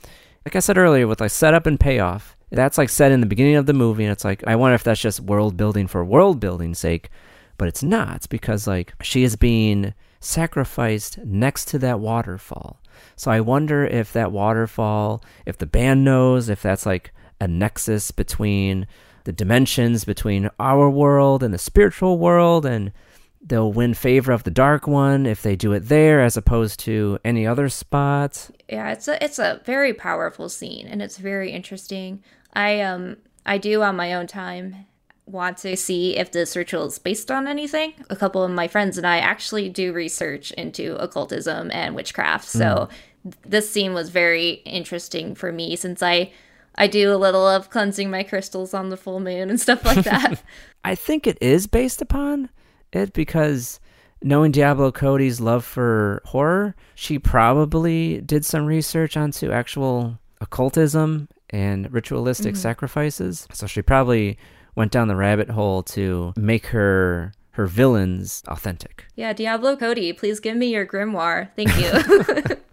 Like 0.44 0.56
I 0.56 0.60
said 0.60 0.78
earlier, 0.78 1.06
with 1.06 1.20
like 1.20 1.30
setup 1.30 1.66
and 1.66 1.78
payoff, 1.78 2.36
that's 2.50 2.78
like 2.78 2.88
said 2.88 3.12
in 3.12 3.20
the 3.20 3.26
beginning 3.26 3.56
of 3.56 3.66
the 3.66 3.72
movie, 3.72 4.04
and 4.04 4.12
it's 4.12 4.24
like 4.24 4.44
I 4.46 4.56
wonder 4.56 4.74
if 4.74 4.84
that's 4.84 5.00
just 5.00 5.20
world 5.20 5.56
building 5.56 5.86
for 5.86 6.04
world 6.04 6.40
building's 6.40 6.78
sake, 6.78 7.10
but 7.58 7.68
it's 7.68 7.82
not. 7.82 8.16
It's 8.16 8.26
because 8.26 8.66
like 8.66 8.94
she 9.02 9.22
is 9.22 9.36
being 9.36 9.94
sacrificed 10.20 11.18
next 11.18 11.66
to 11.68 11.78
that 11.78 12.00
waterfall. 12.00 12.80
So 13.16 13.30
I 13.30 13.40
wonder 13.40 13.84
if 13.84 14.12
that 14.12 14.32
waterfall, 14.32 15.22
if 15.46 15.58
the 15.58 15.66
band 15.66 16.04
knows, 16.04 16.48
if 16.48 16.62
that's 16.62 16.86
like 16.86 17.12
a 17.40 17.48
nexus 17.48 18.10
between 18.10 18.86
the 19.24 19.32
dimensions 19.32 20.04
between 20.04 20.50
our 20.58 20.90
world 20.90 21.42
and 21.42 21.54
the 21.54 21.58
spiritual 21.58 22.18
world 22.18 22.66
and 22.66 22.92
they'll 23.42 23.72
win 23.72 23.94
favor 23.94 24.32
of 24.32 24.44
the 24.44 24.50
dark 24.50 24.86
one 24.86 25.26
if 25.26 25.42
they 25.42 25.56
do 25.56 25.72
it 25.72 25.88
there 25.88 26.20
as 26.20 26.36
opposed 26.36 26.78
to 26.80 27.18
any 27.24 27.46
other 27.46 27.68
spot. 27.68 28.50
Yeah, 28.68 28.92
it's 28.92 29.08
a 29.08 29.22
it's 29.22 29.38
a 29.38 29.60
very 29.64 29.92
powerful 29.92 30.48
scene 30.48 30.86
and 30.86 31.02
it's 31.02 31.18
very 31.18 31.50
interesting. 31.50 32.22
I 32.54 32.80
um 32.80 33.16
I 33.44 33.58
do 33.58 33.82
on 33.82 33.96
my 33.96 34.14
own 34.14 34.26
time 34.26 34.86
want 35.26 35.56
to 35.56 35.76
see 35.76 36.16
if 36.16 36.32
this 36.32 36.56
ritual 36.56 36.86
is 36.86 36.98
based 36.98 37.30
on 37.30 37.46
anything. 37.46 37.94
A 38.10 38.16
couple 38.16 38.42
of 38.42 38.50
my 38.50 38.68
friends 38.68 38.98
and 38.98 39.06
I 39.06 39.18
actually 39.18 39.68
do 39.68 39.92
research 39.92 40.52
into 40.52 40.96
occultism 40.96 41.70
and 41.72 41.94
witchcraft. 41.94 42.46
So 42.46 42.88
mm. 43.26 43.34
this 43.44 43.70
scene 43.70 43.94
was 43.94 44.10
very 44.10 44.50
interesting 44.64 45.34
for 45.34 45.52
me 45.52 45.76
since 45.76 46.02
I 46.02 46.32
I 46.76 46.86
do 46.86 47.12
a 47.12 47.16
little 47.16 47.46
of 47.46 47.70
cleansing 47.70 48.10
my 48.10 48.22
crystals 48.22 48.72
on 48.72 48.88
the 48.88 48.96
full 48.96 49.20
moon 49.20 49.50
and 49.50 49.60
stuff 49.60 49.84
like 49.84 50.04
that. 50.04 50.42
I 50.84 50.94
think 50.94 51.26
it 51.26 51.38
is 51.40 51.66
based 51.66 52.00
upon 52.00 52.48
it 52.92 53.12
because 53.12 53.80
knowing 54.22 54.52
Diablo 54.52 54.92
Cody's 54.92 55.40
love 55.40 55.64
for 55.64 56.22
horror, 56.26 56.74
she 56.94 57.18
probably 57.18 58.20
did 58.20 58.44
some 58.44 58.66
research 58.66 59.16
onto 59.16 59.50
actual 59.50 60.18
occultism 60.40 61.28
and 61.50 61.92
ritualistic 61.92 62.54
mm-hmm. 62.54 62.62
sacrifices. 62.62 63.46
So 63.52 63.66
she 63.66 63.82
probably 63.82 64.38
went 64.74 64.92
down 64.92 65.08
the 65.08 65.16
rabbit 65.16 65.50
hole 65.50 65.82
to 65.82 66.32
make 66.36 66.66
her 66.66 67.32
her 67.56 67.66
villains 67.66 68.42
authentic. 68.48 69.04
yeah, 69.14 69.34
Diablo 69.34 69.76
Cody, 69.76 70.14
please 70.14 70.40
give 70.40 70.56
me 70.56 70.68
your 70.68 70.86
grimoire. 70.86 71.50
Thank 71.54 71.76
you. 71.76 72.56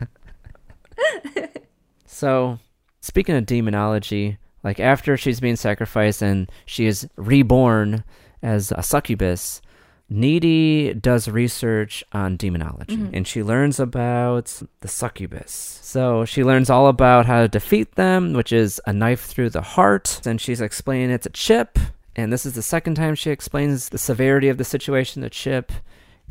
So, 2.20 2.60
speaking 3.00 3.38
of 3.38 3.46
demonology, 3.46 4.40
like 4.62 4.82
after 4.82 5.16
she's 5.16 5.40
being 5.40 5.56
sacrificed 5.56 6.22
and 6.22 6.52
she 6.66 6.86
is 6.86 7.08
reborn 7.16 8.04
as 8.44 8.74
a 8.76 8.84
succubus, 8.84 9.62
Needy 10.10 10.94
does 10.94 11.28
research 11.28 12.04
on 12.14 12.36
demonology 12.36 12.98
mm-hmm. 12.98 13.14
and 13.14 13.28
she 13.28 13.44
learns 13.44 13.80
about 13.80 14.62
the 14.82 14.88
succubus. 14.88 15.80
So, 15.84 16.26
she 16.26 16.44
learns 16.44 16.70
all 16.70 16.88
about 16.88 17.26
how 17.26 17.42
to 17.42 17.48
defeat 17.48 17.96
them, 17.96 18.34
which 18.34 18.52
is 18.52 18.82
a 18.88 18.94
knife 18.94 19.22
through 19.22 19.52
the 19.52 19.62
heart, 19.62 20.22
and 20.26 20.42
she's 20.42 20.62
explaining 20.62 21.12
it 21.12 21.22
to 21.24 21.30
Chip. 21.30 21.78
And 22.16 22.34
this 22.34 22.46
is 22.46 22.54
the 22.54 22.62
second 22.62 22.96
time 22.96 23.16
she 23.16 23.30
explains 23.30 23.90
the 23.90 23.98
severity 23.98 24.50
of 24.50 24.58
the 24.58 24.66
situation 24.66 25.22
to 25.22 25.30
Chip, 25.30 25.72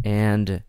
and 0.05 0.62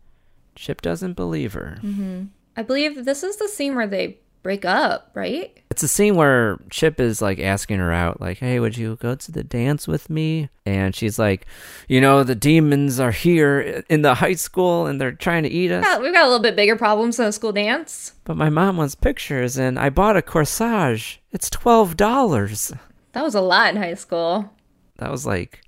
Chip 0.54 0.80
doesn't 0.80 1.14
believe 1.14 1.52
her. 1.54 1.78
Mm-hmm. 1.82 2.26
I 2.56 2.62
believe 2.62 3.04
this 3.04 3.22
is 3.22 3.36
the 3.36 3.48
scene 3.48 3.74
where 3.74 3.86
they 3.86 4.18
break 4.42 4.64
up, 4.64 5.10
right? 5.14 5.56
It's 5.70 5.82
a 5.82 5.88
scene 5.88 6.16
where 6.16 6.58
Chip 6.70 6.98
is 6.98 7.22
like 7.22 7.38
asking 7.38 7.78
her 7.78 7.92
out, 7.92 8.20
like, 8.20 8.38
"Hey, 8.38 8.58
would 8.60 8.76
you 8.76 8.96
go 8.96 9.14
to 9.14 9.32
the 9.32 9.44
dance 9.44 9.86
with 9.86 10.10
me?" 10.10 10.48
And 10.66 10.94
she's 10.94 11.18
like, 11.18 11.46
"You 11.88 12.00
know, 12.00 12.22
the 12.22 12.34
demons 12.34 12.98
are 12.98 13.12
here 13.12 13.84
in 13.88 14.02
the 14.02 14.14
high 14.14 14.34
school, 14.34 14.86
and 14.86 15.00
they're 15.00 15.12
trying 15.12 15.44
to 15.44 15.48
eat 15.48 15.70
us." 15.70 15.84
Yeah, 15.86 15.98
we've 15.98 16.12
got 16.12 16.24
a 16.24 16.28
little 16.28 16.42
bit 16.42 16.56
bigger 16.56 16.76
problems 16.76 17.16
than 17.16 17.26
a 17.26 17.32
school 17.32 17.52
dance. 17.52 18.12
But 18.24 18.36
my 18.36 18.50
mom 18.50 18.76
wants 18.76 18.94
pictures, 18.94 19.56
and 19.56 19.78
I 19.78 19.90
bought 19.90 20.16
a 20.16 20.22
corsage. 20.22 21.18
It's 21.30 21.50
twelve 21.50 21.96
dollars. 21.96 22.72
That 23.12 23.24
was 23.24 23.34
a 23.34 23.40
lot 23.40 23.74
in 23.74 23.80
high 23.80 23.94
school. 23.94 24.50
That 24.98 25.10
was 25.10 25.26
like 25.26 25.62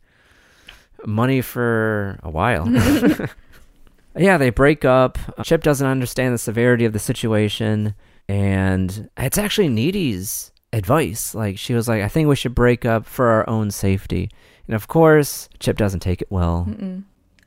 money 1.07 1.41
for 1.41 2.19
a 2.23 2.31
while. 2.31 2.69
yeah, 4.17 4.39
they 4.39 4.51
break 4.51 4.85
up. 4.85 5.19
Chip 5.43 5.63
doesn't 5.63 5.87
understand 5.87 6.35
the 6.35 6.39
severity 6.39 6.85
of 6.85 6.93
the 6.93 6.99
situation, 6.99 7.95
and 8.29 9.09
it's 9.17 9.39
actually 9.39 9.69
Needy's 9.69 10.53
advice. 10.73 11.35
Like 11.35 11.59
she 11.59 11.75
was 11.75 11.89
like, 11.89 12.03
"I 12.03 12.09
think 12.09 12.29
we 12.29 12.37
should 12.37 12.55
break 12.55 12.85
up 12.85 13.07
for 13.07 13.27
our 13.27 13.49
own 13.49 13.71
safety." 13.71 14.31
And 14.67 14.75
of 14.75 14.89
course, 14.89 15.49
Chip 15.59 15.77
doesn't 15.77 16.01
take 16.01 16.23
it 16.23 16.31
well. 16.31 16.67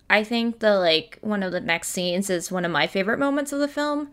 I 0.09 0.23
think 0.23 0.59
the 0.59 0.77
like 0.77 1.17
one 1.21 1.43
of 1.43 1.51
the 1.51 1.59
next 1.59 1.89
scenes 1.89 2.29
is 2.29 2.51
one 2.51 2.65
of 2.65 2.71
my 2.71 2.87
favorite 2.87 3.19
moments 3.19 3.51
of 3.51 3.59
the 3.59 3.67
film. 3.67 4.09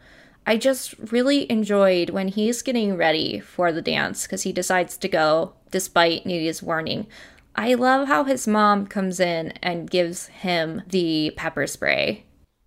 I 0.47 0.57
just 0.57 0.95
really 1.13 1.51
enjoyed 1.51 2.11
when 2.11 2.29
he's 2.29 2.63
getting 2.63 2.97
ready 2.97 3.39
for 3.39 3.71
the 3.71 3.83
dance 3.83 4.23
because 4.23 4.43
he 4.43 4.53
decides 4.53 4.97
to 4.97 5.09
go 5.09 5.53
despite 5.71 6.27
Needy's 6.27 6.63
warning. 6.63 7.07
I 7.55 7.75
love 7.75 8.09
how 8.09 8.25
his 8.25 8.49
mom 8.49 8.87
comes 8.87 9.21
in 9.21 9.53
and 9.63 9.91
gives 9.91 10.27
him 10.29 10.83
the 10.89 11.33
pepper 11.37 11.67
spray. 11.67 12.25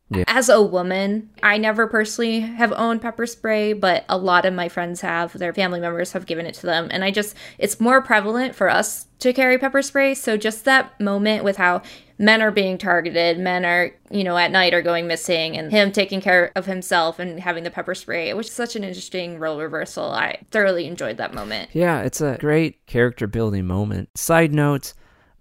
Yeah. 0.10 0.24
As 0.28 0.50
a 0.50 0.62
woman, 0.62 1.32
I 1.42 1.58
never 1.58 1.88
personally 1.88 2.42
have 2.42 2.72
owned 2.74 3.02
pepper 3.02 3.26
spray, 3.26 3.74
but 3.74 4.06
a 4.08 4.18
lot 4.18 4.46
of 4.46 4.54
my 4.54 4.70
friends 4.70 5.02
have. 5.02 5.34
Their 5.34 5.54
family 5.54 5.80
members 5.80 6.12
have 6.12 6.28
given 6.28 6.46
it 6.46 6.54
to 6.56 6.68
them. 6.68 6.90
And 6.92 7.04
I 7.04 7.10
just, 7.10 7.36
it's 7.58 7.80
more 7.80 8.02
prevalent 8.02 8.54
for 8.54 8.70
us 8.70 9.08
to 9.20 9.34
carry 9.34 9.58
pepper 9.58 9.82
spray. 9.82 10.14
So 10.14 10.38
just 10.38 10.64
that 10.66 11.00
moment 11.02 11.44
with 11.44 11.58
how 11.58 11.82
men 12.20 12.42
are 12.42 12.52
being 12.52 12.78
targeted, 12.78 13.40
men 13.40 13.66
are, 13.66 13.92
you 14.12 14.24
know, 14.24 14.38
at 14.38 14.52
night 14.52 14.76
are 14.76 14.84
going 14.84 15.08
missing, 15.08 15.58
and 15.58 15.72
him 15.72 15.92
taking 15.92 16.22
care 16.22 16.52
of 16.56 16.68
himself 16.68 17.18
and 17.18 17.40
having 17.40 17.64
the 17.64 17.72
pepper 17.72 17.96
spray, 17.96 18.30
it 18.30 18.38
was 18.38 18.52
such 18.52 18.76
an 18.76 18.84
interesting 18.84 19.40
role 19.40 19.60
reversal. 19.60 20.12
I 20.12 20.38
thoroughly 20.52 20.86
enjoyed 20.86 21.18
that 21.18 21.34
moment. 21.34 21.72
Yeah, 21.74 22.02
it's 22.02 22.22
a 22.22 22.38
great 22.40 22.86
character 22.86 23.26
building 23.26 23.66
moment. 23.66 24.16
Side 24.18 24.54
note, 24.54 24.94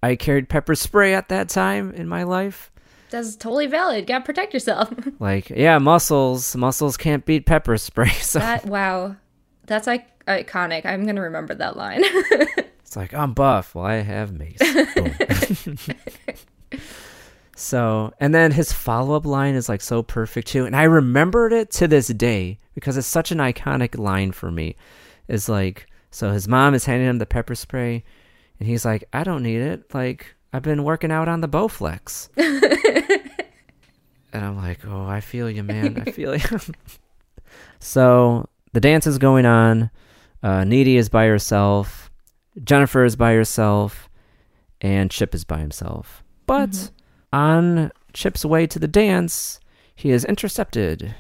I 0.02 0.16
carried 0.16 0.48
pepper 0.48 0.74
spray 0.74 1.14
at 1.14 1.28
that 1.28 1.48
time 1.50 1.92
in 1.92 2.08
my 2.08 2.22
life. 2.22 2.70
That's 3.14 3.36
totally 3.36 3.68
valid. 3.68 4.08
Gotta 4.08 4.24
protect 4.24 4.52
yourself. 4.52 4.92
Like, 5.20 5.48
yeah, 5.48 5.78
muscles, 5.78 6.56
muscles 6.56 6.96
can't 6.96 7.24
beat 7.24 7.46
pepper 7.46 7.78
spray. 7.78 8.10
So 8.20 8.40
that, 8.40 8.66
wow. 8.66 9.14
That's 9.66 9.86
like 9.86 10.06
iconic. 10.26 10.84
I'm 10.84 11.06
gonna 11.06 11.22
remember 11.22 11.54
that 11.54 11.76
line. 11.76 12.02
It's 12.80 12.96
like 12.96 13.14
I'm 13.14 13.32
buff. 13.32 13.74
Well, 13.74 13.84
I 13.86 13.94
have 13.94 14.32
mace. 14.32 14.60
So, 17.56 18.12
and 18.20 18.34
then 18.34 18.52
his 18.52 18.72
follow-up 18.72 19.24
line 19.24 19.54
is 19.54 19.68
like 19.68 19.80
so 19.80 20.02
perfect 20.02 20.48
too, 20.48 20.66
and 20.66 20.76
I 20.76 20.82
remembered 20.82 21.52
it 21.52 21.70
to 21.72 21.88
this 21.88 22.08
day 22.08 22.58
because 22.74 22.96
it's 22.96 23.06
such 23.06 23.32
an 23.32 23.38
iconic 23.38 23.98
line 23.98 24.32
for 24.32 24.50
me. 24.50 24.76
Is 25.28 25.48
like, 25.48 25.86
so 26.10 26.30
his 26.30 26.46
mom 26.46 26.74
is 26.74 26.84
handing 26.84 27.08
him 27.08 27.18
the 27.18 27.26
pepper 27.26 27.54
spray, 27.54 28.04
and 28.60 28.68
he's 28.68 28.84
like, 28.84 29.04
"I 29.12 29.24
don't 29.24 29.42
need 29.42 29.60
it. 29.60 29.94
Like, 29.94 30.36
I've 30.54 30.62
been 30.62 30.84
working 30.84 31.10
out 31.10 31.26
on 31.26 31.40
the 31.40 31.48
Bowflex." 31.48 32.28
and 34.32 34.44
I'm 34.44 34.56
like, 34.56 34.86
"Oh, 34.86 35.04
I 35.04 35.20
feel 35.20 35.50
you, 35.50 35.64
man. 35.64 36.00
I 36.06 36.12
feel 36.12 36.36
you." 36.36 36.60
so 37.80 38.48
the 38.72 38.80
dance 38.80 39.06
is 39.08 39.18
going 39.18 39.46
on. 39.46 39.90
Uh, 40.44 40.62
Needy 40.62 40.96
is 40.96 41.08
by 41.08 41.26
herself. 41.26 42.08
Jennifer 42.62 43.04
is 43.04 43.16
by 43.16 43.32
herself, 43.34 44.08
and 44.80 45.10
Chip 45.10 45.34
is 45.34 45.44
by 45.44 45.58
himself. 45.58 46.22
But 46.46 46.90
on 47.32 47.90
Chip's 48.12 48.44
way 48.44 48.68
to 48.68 48.78
the 48.78 48.86
dance, 48.86 49.58
he 49.96 50.10
is 50.10 50.24
intercepted. 50.24 51.16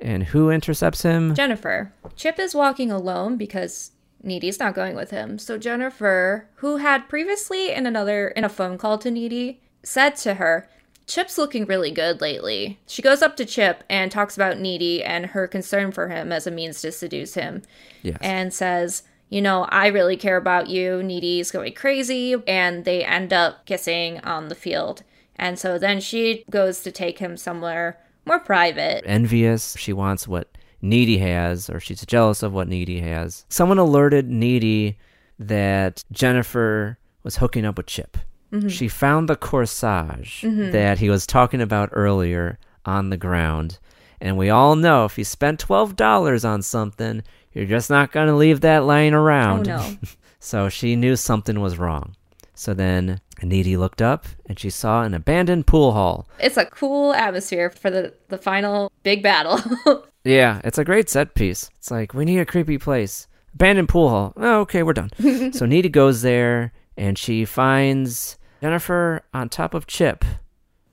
And 0.00 0.24
who 0.24 0.48
intercepts 0.50 1.02
him? 1.02 1.34
Jennifer. 1.34 1.92
Chip 2.16 2.38
is 2.38 2.54
walking 2.54 2.90
alone 2.90 3.36
because 3.36 3.90
Needy's 4.22 4.60
not 4.60 4.74
going 4.74 4.94
with 4.94 5.10
him. 5.10 5.38
So 5.38 5.58
Jennifer, 5.58 6.48
who 6.56 6.78
had 6.78 7.08
previously 7.08 7.72
in 7.72 7.86
another 7.86 8.28
in 8.28 8.44
a 8.44 8.48
phone 8.48 8.78
call 8.78 8.98
to 8.98 9.10
Needy, 9.10 9.60
said 9.82 10.16
to 10.16 10.34
her, 10.34 10.68
Chip's 11.06 11.38
looking 11.38 11.64
really 11.64 11.90
good 11.90 12.20
lately. 12.20 12.78
She 12.86 13.02
goes 13.02 13.20
up 13.22 13.36
to 13.36 13.44
Chip 13.44 13.82
and 13.90 14.12
talks 14.12 14.36
about 14.36 14.60
Needy 14.60 15.02
and 15.02 15.26
her 15.26 15.48
concern 15.48 15.90
for 15.90 16.08
him 16.08 16.30
as 16.30 16.46
a 16.46 16.52
means 16.52 16.80
to 16.82 16.92
seduce 16.92 17.34
him. 17.34 17.62
Yes. 18.02 18.18
And 18.20 18.54
says, 18.54 19.02
you 19.28 19.42
know, 19.42 19.64
I 19.70 19.88
really 19.88 20.16
care 20.16 20.36
about 20.36 20.68
you. 20.68 21.02
Needy's 21.02 21.50
going 21.50 21.74
crazy. 21.74 22.36
And 22.46 22.84
they 22.84 23.04
end 23.04 23.32
up 23.32 23.66
kissing 23.66 24.20
on 24.20 24.48
the 24.48 24.54
field. 24.54 25.02
And 25.34 25.58
so 25.58 25.78
then 25.78 26.00
she 26.00 26.44
goes 26.50 26.80
to 26.82 26.92
take 26.92 27.18
him 27.18 27.36
somewhere 27.36 27.98
more 28.24 28.38
private. 28.38 29.02
envious. 29.06 29.76
She 29.78 29.92
wants 29.92 30.28
what 30.28 30.48
Needy 30.82 31.18
has, 31.18 31.68
or 31.68 31.80
she's 31.80 32.04
jealous 32.06 32.42
of 32.42 32.52
what 32.52 32.68
Needy 32.68 33.00
has. 33.00 33.44
Someone 33.48 33.78
alerted 33.78 34.28
Needy 34.28 34.98
that 35.38 36.04
Jennifer 36.12 36.98
was 37.22 37.36
hooking 37.36 37.64
up 37.64 37.76
with 37.76 37.86
Chip. 37.86 38.16
Mm-hmm. 38.52 38.68
She 38.68 38.88
found 38.88 39.28
the 39.28 39.36
corsage 39.36 40.40
mm-hmm. 40.40 40.70
that 40.72 40.98
he 40.98 41.08
was 41.08 41.26
talking 41.26 41.60
about 41.60 41.90
earlier 41.92 42.58
on 42.84 43.10
the 43.10 43.16
ground. 43.16 43.78
And 44.20 44.36
we 44.36 44.50
all 44.50 44.76
know 44.76 45.04
if 45.04 45.16
you 45.16 45.24
spent 45.24 45.64
$12 45.64 46.48
on 46.48 46.62
something, 46.62 47.22
you're 47.52 47.66
just 47.66 47.90
not 47.90 48.12
going 48.12 48.26
to 48.26 48.34
leave 48.34 48.60
that 48.60 48.84
lying 48.84 49.14
around. 49.14 49.68
Oh, 49.68 49.78
no. 49.78 49.96
so 50.40 50.68
she 50.68 50.96
knew 50.96 51.16
something 51.16 51.60
was 51.60 51.78
wrong. 51.78 52.16
So 52.54 52.74
then 52.74 53.20
Needy 53.48 53.76
looked 53.76 54.02
up 54.02 54.26
and 54.46 54.58
she 54.58 54.70
saw 54.70 55.02
an 55.02 55.14
abandoned 55.14 55.66
pool 55.66 55.92
hall. 55.92 56.28
It's 56.38 56.56
a 56.56 56.66
cool 56.66 57.12
atmosphere 57.14 57.70
for 57.70 57.90
the, 57.90 58.14
the 58.28 58.38
final 58.38 58.92
big 59.02 59.22
battle. 59.22 59.60
Yeah, 60.24 60.60
it's 60.64 60.78
a 60.78 60.84
great 60.84 61.08
set 61.08 61.34
piece. 61.34 61.70
It's 61.78 61.90
like, 61.90 62.12
we 62.12 62.24
need 62.24 62.40
a 62.40 62.44
creepy 62.44 62.78
place. 62.78 63.26
Abandoned 63.54 63.88
pool 63.88 64.08
hall. 64.10 64.32
Oh, 64.36 64.60
okay, 64.60 64.82
we're 64.82 64.92
done. 64.92 65.10
so 65.52 65.66
Needy 65.66 65.88
goes 65.88 66.22
there 66.22 66.72
and 66.96 67.16
she 67.16 67.44
finds 67.44 68.36
Jennifer 68.60 69.22
on 69.32 69.48
top 69.48 69.74
of 69.74 69.86
Chip. 69.86 70.24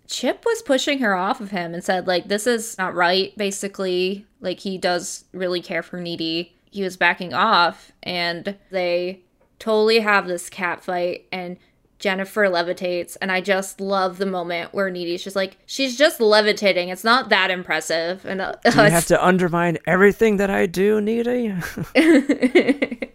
Chip 0.07 0.43
was 0.45 0.61
pushing 0.61 0.99
her 0.99 1.13
off 1.13 1.41
of 1.41 1.51
him 1.51 1.73
and 1.73 1.83
said, 1.83 2.07
like, 2.07 2.29
this 2.29 2.47
is 2.47 2.77
not 2.77 2.95
right, 2.95 3.37
basically. 3.37 4.25
Like, 4.39 4.61
he 4.61 4.77
does 4.77 5.25
really 5.33 5.61
care 5.61 5.83
for 5.83 5.99
Needy. 5.99 6.55
He 6.71 6.81
was 6.81 6.95
backing 6.95 7.33
off, 7.33 7.91
and 8.03 8.57
they 8.71 9.21
totally 9.59 9.99
have 9.99 10.27
this 10.27 10.49
cat 10.49 10.81
fight, 10.81 11.25
and 11.33 11.57
Jennifer 11.99 12.43
levitates, 12.43 13.17
and 13.21 13.31
I 13.31 13.41
just 13.41 13.81
love 13.81 14.17
the 14.17 14.25
moment 14.25 14.73
where 14.73 14.89
Needy's 14.89 15.23
just 15.23 15.35
like, 15.35 15.57
she's 15.65 15.97
just 15.97 16.19
levitating. 16.19 16.89
It's 16.89 17.03
not 17.03 17.29
that 17.29 17.49
impressive. 17.49 18.23
And 18.25 18.41
uh, 18.41 18.55
you 18.65 18.71
have 18.71 19.07
to 19.07 19.25
undermine 19.25 19.79
everything 19.87 20.37
that 20.37 20.49
I 20.51 20.67
do, 20.67 21.01
Needy? 21.01 21.55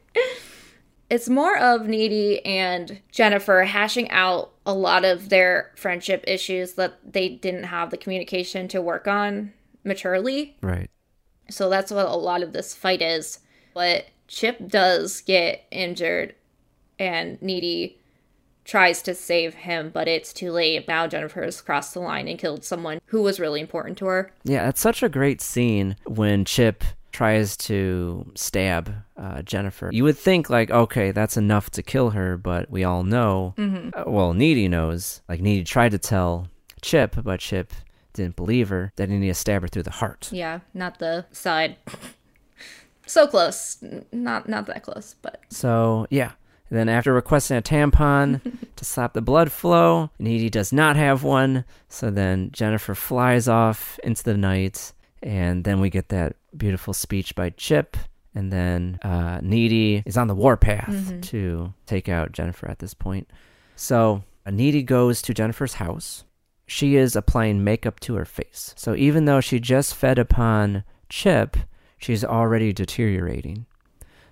it's 1.10 1.28
more 1.28 1.56
of 1.56 1.86
Needy 1.86 2.44
and 2.44 3.00
Jennifer 3.12 3.62
hashing 3.64 4.10
out 4.10 4.52
a 4.66 4.74
lot 4.74 5.04
of 5.04 5.28
their 5.28 5.70
friendship 5.76 6.24
issues 6.26 6.72
that 6.74 6.98
they 7.12 7.28
didn't 7.28 7.64
have 7.64 7.90
the 7.90 7.96
communication 7.96 8.66
to 8.68 8.82
work 8.82 9.06
on 9.06 9.52
maturely. 9.84 10.56
right. 10.60 10.88
So 11.50 11.68
that's 11.68 11.90
what 11.90 12.06
a 12.06 12.16
lot 12.16 12.42
of 12.42 12.52
this 12.52 12.74
fight 12.74 13.02
is. 13.02 13.40
But 13.74 14.06
Chip 14.26 14.68
does 14.68 15.20
get 15.20 15.66
injured 15.70 16.34
and 16.98 17.40
Needy 17.42 17.98
tries 18.64 19.02
to 19.02 19.14
save 19.14 19.54
him, 19.54 19.90
but 19.90 20.08
it's 20.08 20.32
too 20.32 20.52
late. 20.52 20.86
Now 20.88 21.06
Jennifer 21.06 21.42
has 21.42 21.60
crossed 21.60 21.94
the 21.94 22.00
line 22.00 22.28
and 22.28 22.38
killed 22.38 22.64
someone 22.64 23.00
who 23.06 23.22
was 23.22 23.40
really 23.40 23.60
important 23.60 23.98
to 23.98 24.06
her. 24.06 24.32
Yeah, 24.44 24.68
it's 24.68 24.80
such 24.80 25.02
a 25.02 25.08
great 25.08 25.40
scene 25.40 25.96
when 26.06 26.44
Chip 26.44 26.84
tries 27.12 27.56
to 27.58 28.30
stab 28.34 28.94
uh, 29.16 29.42
Jennifer. 29.42 29.90
You 29.92 30.04
would 30.04 30.16
think 30.16 30.48
like, 30.48 30.70
okay, 30.70 31.10
that's 31.10 31.36
enough 31.36 31.70
to 31.70 31.82
kill 31.82 32.10
her, 32.10 32.36
but 32.36 32.70
we 32.70 32.84
all 32.84 33.02
know. 33.02 33.54
Uh, 33.58 34.04
well, 34.06 34.32
Needy 34.32 34.68
knows. 34.68 35.20
Like 35.28 35.40
Needy 35.40 35.64
tried 35.64 35.90
to 35.90 35.98
tell 35.98 36.48
Chip, 36.80 37.16
but 37.22 37.40
Chip 37.40 37.72
didn't 38.14 38.36
believe 38.36 38.68
her. 38.70 38.92
That 38.96 39.08
he 39.08 39.16
needed 39.16 39.34
to 39.34 39.38
stab 39.38 39.62
her 39.62 39.68
through 39.68 39.84
the 39.84 39.90
heart. 39.90 40.30
Yeah, 40.32 40.60
not 40.74 40.98
the 40.98 41.26
side. 41.32 41.76
so 43.06 43.26
close. 43.26 43.82
Not 44.10 44.48
not 44.48 44.66
that 44.66 44.82
close, 44.82 45.14
but 45.20 45.40
So 45.50 46.06
yeah. 46.10 46.32
And 46.72 46.78
then 46.78 46.88
after 46.88 47.12
requesting 47.12 47.58
a 47.58 47.60
tampon 47.60 48.40
to 48.76 48.84
stop 48.86 49.12
the 49.12 49.20
blood 49.20 49.52
flow, 49.52 50.08
Needy 50.18 50.48
does 50.48 50.72
not 50.72 50.96
have 50.96 51.22
one. 51.22 51.66
So 51.90 52.10
then 52.10 52.48
Jennifer 52.50 52.94
flies 52.94 53.46
off 53.46 54.00
into 54.02 54.24
the 54.24 54.38
night, 54.38 54.94
and 55.22 55.64
then 55.64 55.82
we 55.82 55.90
get 55.90 56.08
that 56.08 56.36
beautiful 56.56 56.94
speech 56.94 57.34
by 57.34 57.50
Chip. 57.50 57.98
And 58.34 58.50
then 58.50 58.98
uh, 59.02 59.40
Needy 59.42 60.02
is 60.06 60.16
on 60.16 60.28
the 60.28 60.34
warpath 60.34 61.20
to 61.24 61.74
take 61.84 62.08
out 62.08 62.32
Jennifer 62.32 62.70
at 62.70 62.78
this 62.78 62.94
point. 62.94 63.28
So 63.76 64.22
Needy 64.50 64.82
goes 64.82 65.20
to 65.22 65.34
Jennifer's 65.34 65.74
house. 65.74 66.24
She 66.66 66.96
is 66.96 67.14
applying 67.14 67.62
makeup 67.62 68.00
to 68.00 68.14
her 68.14 68.24
face. 68.24 68.72
So 68.78 68.96
even 68.96 69.26
though 69.26 69.42
she 69.42 69.60
just 69.60 69.94
fed 69.94 70.18
upon 70.18 70.84
Chip, 71.10 71.58
she's 71.98 72.24
already 72.24 72.72
deteriorating. 72.72 73.66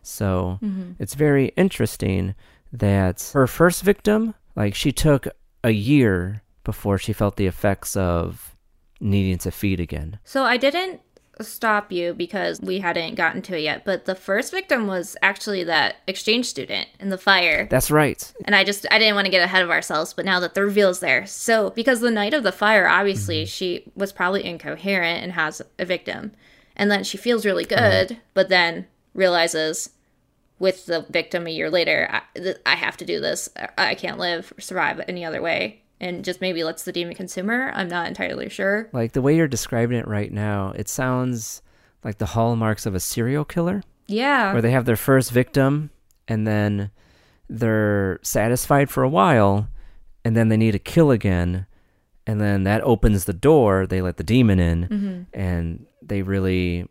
So 0.03 0.59
mm-hmm. 0.63 0.93
it's 0.99 1.15
very 1.15 1.49
interesting 1.57 2.35
that 2.73 3.31
her 3.35 3.47
first 3.47 3.83
victim, 3.83 4.35
like 4.57 4.75
she 4.75 4.93
took 4.93 5.27
a 5.65 5.71
year 5.71 6.43
before 6.65 6.99
she 6.99 7.13
felt 7.13 7.37
the 7.37 7.47
effects 7.47 7.97
of 7.97 8.57
needing 9.01 9.39
to 9.39 9.51
feed 9.51 9.81
again. 9.81 10.19
So 10.25 10.45
I 10.45 10.57
didn't 10.57 11.01
stop 11.41 11.91
you 11.91 12.13
because 12.13 12.61
we 12.61 12.81
hadn't 12.81 13.15
gotten 13.15 13.43
to 13.43 13.57
it 13.57 13.63
yet, 13.63 13.85
but 13.85 14.05
the 14.05 14.15
first 14.15 14.51
victim 14.51 14.87
was 14.87 15.17
actually 15.23 15.65
that 15.65 15.97
exchange 16.07 16.47
student 16.47 16.89
in 16.99 17.09
the 17.09 17.19
fire. 17.19 17.67
That's 17.71 17.91
right. 17.91 18.33
and 18.45 18.55
I 18.55 18.65
just 18.65 18.87
I 18.91 18.99
didn't 18.99 19.15
want 19.15 19.27
to 19.27 19.31
get 19.31 19.43
ahead 19.43 19.63
of 19.63 19.71
ourselves, 19.71 20.13
but 20.13 20.25
now 20.25 20.41
that 20.41 20.55
the 20.55 20.63
reveal's 20.63 21.01
there. 21.01 21.27
So 21.27 21.71
because 21.71 22.01
the 22.01 22.11
night 22.11 22.35
of 22.35 22.43
the 22.43 22.53
fire, 22.53 22.87
obviously 22.87 23.43
mm-hmm. 23.43 23.49
she 23.49 23.91
was 23.95 24.13
probably 24.13 24.45
incoherent 24.45 25.23
and 25.23 25.33
has 25.33 25.63
a 25.79 25.85
victim. 25.85 26.33
And 26.77 26.91
then 26.91 27.05
she 27.05 27.19
feels 27.19 27.45
really 27.45 27.65
uh-huh. 27.65 27.91
good, 27.91 28.19
but 28.33 28.49
then 28.49 28.87
realizes 29.15 29.91
with 30.59 30.87
the 30.87 31.07
victim 31.09 31.47
a 31.47 31.51
year 31.51 31.71
later, 31.71 32.09
I, 32.11 32.23
th- 32.39 32.59
I 32.67 32.75
have 32.75 32.97
to 32.99 33.05
do 33.05 33.21
this. 33.21 33.49
I 33.79 33.95
can't 33.95 34.19
live 34.19 34.53
or 34.57 34.61
survive 34.61 35.01
any 35.09 35.25
other 35.25 35.41
way. 35.41 35.83
And 36.03 36.25
just 36.25 36.41
maybe 36.41 36.65
lets 36.65 36.85
the 36.85 36.93
demon 36.93 37.15
consumer. 37.15 37.73
I'm 37.75 37.89
not 37.89 38.07
entirely 38.07 38.49
sure. 38.49 38.89
Like 38.93 39.13
the 39.13 39.21
way 39.23 39.37
you're 39.37 39.49
describing 39.49 39.99
it 39.99 40.09
right 40.09 40.33
now, 40.33 40.73
it 40.75 40.89
sounds 40.89 41.61
like 42.03 42.17
the 42.19 42.27
hallmarks 42.27 42.87
of 42.87 42.95
a 42.95 43.01
serial 43.01 43.45
killer 43.45 43.83
Yeah. 44.07 44.53
where 44.53 44.63
they 44.63 44.71
have 44.71 44.87
their 44.87 44.97
first 44.97 45.31
victim 45.31 45.91
and 46.27 46.47
then 46.47 46.91
they're 47.51 48.19
satisfied 48.23 48.89
for 48.89 49.03
a 49.03 49.09
while 49.09 49.69
and 50.25 50.37
then 50.37 50.49
they 50.49 50.57
need 50.57 50.73
to 50.73 50.79
kill 50.79 51.11
again 51.11 51.67
and 52.27 52.41
then 52.41 52.63
that 52.65 52.81
opens 52.83 53.25
the 53.25 53.33
door 53.33 53.87
they 53.87 54.01
let 54.01 54.17
the 54.17 54.23
demon 54.23 54.61
in 54.61 54.87
mm-hmm. 54.89 55.23
and 55.39 55.85
they 56.01 56.23
really 56.23 56.87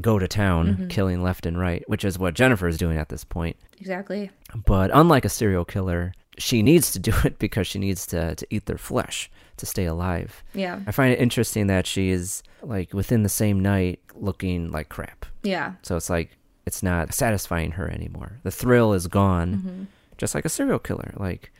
go 0.00 0.18
to 0.18 0.26
town 0.26 0.68
mm-hmm. 0.68 0.88
killing 0.88 1.22
left 1.22 1.44
and 1.44 1.58
right 1.58 1.86
which 1.88 2.04
is 2.04 2.18
what 2.18 2.34
jennifer 2.34 2.66
is 2.66 2.78
doing 2.78 2.96
at 2.96 3.08
this 3.10 3.24
point 3.24 3.56
exactly. 3.78 4.30
but 4.64 4.90
unlike 4.94 5.24
a 5.24 5.28
serial 5.28 5.64
killer 5.64 6.12
she 6.38 6.62
needs 6.62 6.90
to 6.92 6.98
do 7.10 7.12
it 7.24 7.38
because 7.38 7.66
she 7.66 7.78
needs 7.78 8.06
to, 8.06 8.34
to 8.34 8.46
eat 8.50 8.66
their 8.66 8.78
flesh 8.78 9.30
to 9.58 9.66
stay 9.66 9.84
alive 9.84 10.42
Yeah. 10.54 10.80
i 10.86 10.92
find 10.92 11.12
it 11.12 11.20
interesting 11.20 11.66
that 11.66 11.86
she 11.86 12.10
is 12.10 12.42
like 12.62 12.94
within 12.94 13.22
the 13.22 13.28
same 13.28 13.60
night 13.60 14.00
looking 14.14 14.70
like 14.70 14.88
crap 14.88 15.26
Yeah. 15.42 15.74
so 15.82 15.96
it's 15.96 16.08
like 16.08 16.30
it's 16.64 16.82
not 16.82 17.12
satisfying 17.12 17.72
her 17.72 17.90
anymore. 17.90 18.38
The 18.44 18.50
thrill 18.50 18.92
is 18.92 19.08
gone, 19.08 19.54
mm-hmm. 19.54 19.82
just 20.16 20.34
like 20.34 20.44
a 20.44 20.48
serial 20.48 20.78
killer. 20.78 21.12
Like 21.16 21.52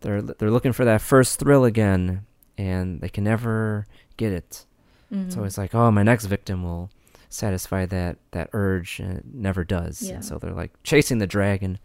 they're 0.00 0.22
they're 0.22 0.50
looking 0.50 0.72
for 0.72 0.84
that 0.84 1.00
first 1.00 1.38
thrill 1.38 1.64
again, 1.64 2.24
and 2.56 3.00
they 3.00 3.08
can 3.08 3.24
never 3.24 3.86
get 4.16 4.32
it. 4.32 4.64
Mm-hmm. 5.12 5.30
So 5.30 5.44
it's 5.44 5.58
like, 5.58 5.74
oh, 5.74 5.90
my 5.90 6.02
next 6.02 6.26
victim 6.26 6.62
will 6.62 6.90
satisfy 7.34 7.86
that 7.86 8.18
that 8.32 8.50
urge, 8.52 9.00
and 9.00 9.18
it 9.18 9.24
never 9.32 9.64
does. 9.64 10.02
Yeah. 10.02 10.16
And 10.16 10.24
so 10.24 10.38
they're 10.38 10.52
like 10.52 10.72
chasing 10.82 11.18
the 11.18 11.26
dragon. 11.26 11.78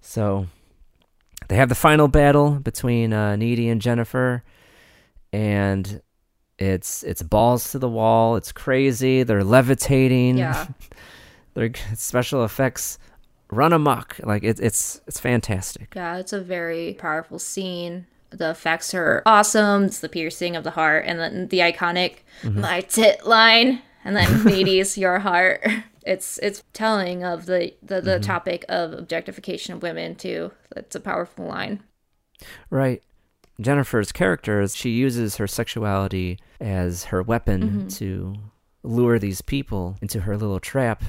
So 0.00 0.46
they 1.48 1.56
have 1.56 1.68
the 1.68 1.74
final 1.74 2.08
battle 2.08 2.52
between 2.52 3.12
uh, 3.12 3.36
Needy 3.36 3.68
and 3.68 3.80
Jennifer, 3.80 4.42
and 5.32 6.02
it's 6.58 7.02
it's 7.04 7.22
balls 7.22 7.72
to 7.72 7.78
the 7.78 7.88
wall. 7.88 8.36
It's 8.36 8.52
crazy. 8.52 9.22
They're 9.22 9.44
levitating. 9.44 10.38
Yeah. 10.38 10.66
Their 11.54 11.72
special 11.94 12.44
effects 12.44 12.98
run 13.50 13.72
amok. 13.72 14.20
Like 14.22 14.42
it, 14.44 14.60
it's 14.60 15.00
it's 15.06 15.20
fantastic. 15.20 15.92
Yeah, 15.94 16.18
it's 16.18 16.32
a 16.32 16.40
very 16.40 16.94
powerful 16.98 17.38
scene. 17.38 18.06
The 18.30 18.50
effects 18.50 18.92
are 18.92 19.22
awesome. 19.24 19.84
It's 19.84 20.00
the 20.00 20.08
piercing 20.08 20.54
of 20.54 20.62
the 20.62 20.72
heart, 20.72 21.04
and 21.06 21.18
then 21.18 21.48
the 21.48 21.60
iconic 21.60 22.18
"my 22.44 22.82
tit" 22.82 23.26
line, 23.26 23.80
and 24.04 24.16
then 24.16 24.44
"Needy's 24.44 24.98
your 24.98 25.20
heart." 25.20 25.66
It's 26.06 26.38
it's 26.38 26.62
telling 26.72 27.22
of 27.22 27.44
the 27.44 27.74
the, 27.82 28.00
the 28.00 28.12
mm-hmm. 28.12 28.22
topic 28.22 28.64
of 28.70 28.94
objectification 28.94 29.74
of 29.74 29.82
women 29.82 30.14
too. 30.14 30.52
That's 30.74 30.94
a 30.94 31.00
powerful 31.00 31.44
line. 31.44 31.82
Right. 32.70 33.02
Jennifer's 33.60 34.10
character 34.10 34.62
is 34.62 34.74
she 34.74 34.88
uses 34.88 35.36
her 35.36 35.46
sexuality 35.46 36.38
as 36.60 37.04
her 37.04 37.22
weapon 37.22 37.62
mm-hmm. 37.62 37.88
to 37.88 38.36
lure 38.82 39.18
these 39.18 39.42
people 39.42 39.96
into 40.00 40.20
her 40.20 40.36
little 40.36 40.60
trap. 40.60 41.02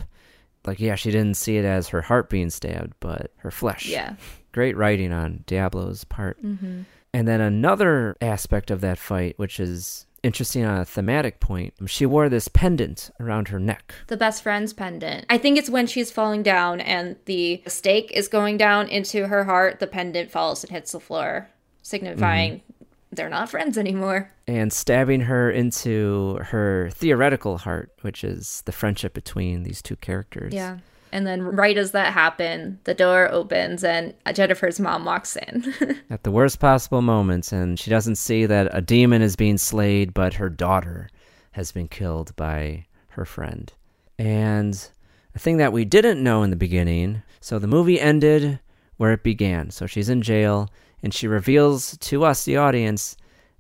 Like, 0.66 0.80
yeah, 0.80 0.96
she 0.96 1.12
didn't 1.12 1.38
see 1.38 1.58
it 1.58 1.66
as 1.66 1.90
her 1.90 2.02
heart 2.02 2.30
being 2.30 2.50
stabbed, 2.50 2.94
but 3.00 3.32
her 3.38 3.52
flesh. 3.52 3.86
Yeah, 3.86 4.16
Great 4.52 4.76
writing 4.76 5.14
on 5.14 5.44
Diablo's 5.46 6.04
part. 6.04 6.44
Mm-hmm. 6.44 6.82
And 7.14 7.28
then 7.28 7.42
another 7.42 8.18
aspect 8.22 8.72
of 8.72 8.82
that 8.82 8.98
fight, 8.98 9.38
which 9.38 9.60
is 9.60 10.06
interesting 10.24 10.66
on 10.66 10.80
a 10.80 10.86
thematic 10.86 11.40
point, 11.40 11.74
she 11.88 12.06
wore 12.06 12.30
this 12.30 12.48
pendant 12.48 13.10
around 13.20 13.50
her 13.50 13.60
neck. 13.60 13.94
the 14.08 14.18
best 14.18 14.44
friend's 14.44 14.74
pendant. 14.74 15.26
I 15.30 15.38
think 15.38 15.58
it's 15.58 15.70
when 15.70 15.88
she's 15.88 16.12
falling 16.12 16.44
down 16.44 16.82
and 16.82 17.16
the 17.26 17.62
stake 17.68 18.12
is 18.12 18.28
going 18.28 18.58
down 18.58 18.88
into 18.88 19.28
her 19.28 19.44
heart. 19.46 19.80
The 19.80 19.88
pendant 19.88 20.32
falls 20.32 20.64
and 20.64 20.72
hits 20.72 20.92
the 20.92 21.00
floor, 21.00 21.50
signifying 21.82 22.56
mm-hmm. 22.56 22.84
they're 23.12 23.30
not 23.30 23.50
friends 23.50 23.78
anymore. 23.78 24.32
and 24.48 24.72
stabbing 24.74 25.22
her 25.22 25.50
into 25.52 26.40
her 26.46 26.90
theoretical 26.94 27.58
heart, 27.60 27.92
which 28.02 28.24
is 28.24 28.62
the 28.66 28.72
friendship 28.72 29.14
between 29.14 29.64
these 29.64 29.82
two 29.82 29.96
characters. 29.96 30.54
Yeah. 30.54 30.80
And 31.12 31.26
then 31.26 31.42
right 31.42 31.78
as 31.78 31.92
that 31.92 32.14
happened, 32.14 32.80
the 32.84 32.94
door 32.94 33.32
opens 33.32 33.84
and 33.84 34.14
Jennifer's 34.34 34.80
mom 34.80 35.06
walks 35.06 35.36
in. 35.36 35.74
At 36.10 36.24
the 36.24 36.32
worst 36.32 36.60
possible 36.60 37.02
moment, 37.02 37.52
and 37.52 37.80
she 37.80 37.90
doesn't 37.90 38.16
see 38.16 38.46
that 38.46 38.70
a 38.72 38.82
demon 38.82 39.22
is 39.22 39.36
being 39.36 39.58
slayed, 39.58 40.14
but 40.14 40.36
her 40.36 40.50
daughter 40.50 41.10
has 41.52 41.72
been 41.72 41.88
killed 41.88 42.36
by 42.36 42.86
her 43.10 43.26
friend. 43.26 43.74
And 44.18 44.88
a 45.34 45.40
thing 45.40 45.58
that 45.58 45.74
we 45.74 45.86
didn't 45.86 46.24
know 46.24 46.44
in 46.44 46.50
the 46.50 46.56
beginning 46.56 47.24
so 47.40 47.58
the 47.58 47.68
movie 47.68 48.00
ended 48.00 48.60
where 48.98 49.14
it 49.14 49.24
began. 49.24 49.72
So 49.72 49.86
she's 49.86 50.10
in 50.10 50.22
jail, 50.22 50.70
and 51.02 51.14
she 51.14 51.28
reveals 51.28 51.98
to 51.98 52.26
us, 52.26 52.44
the 52.44 52.58
audience, 52.58 53.16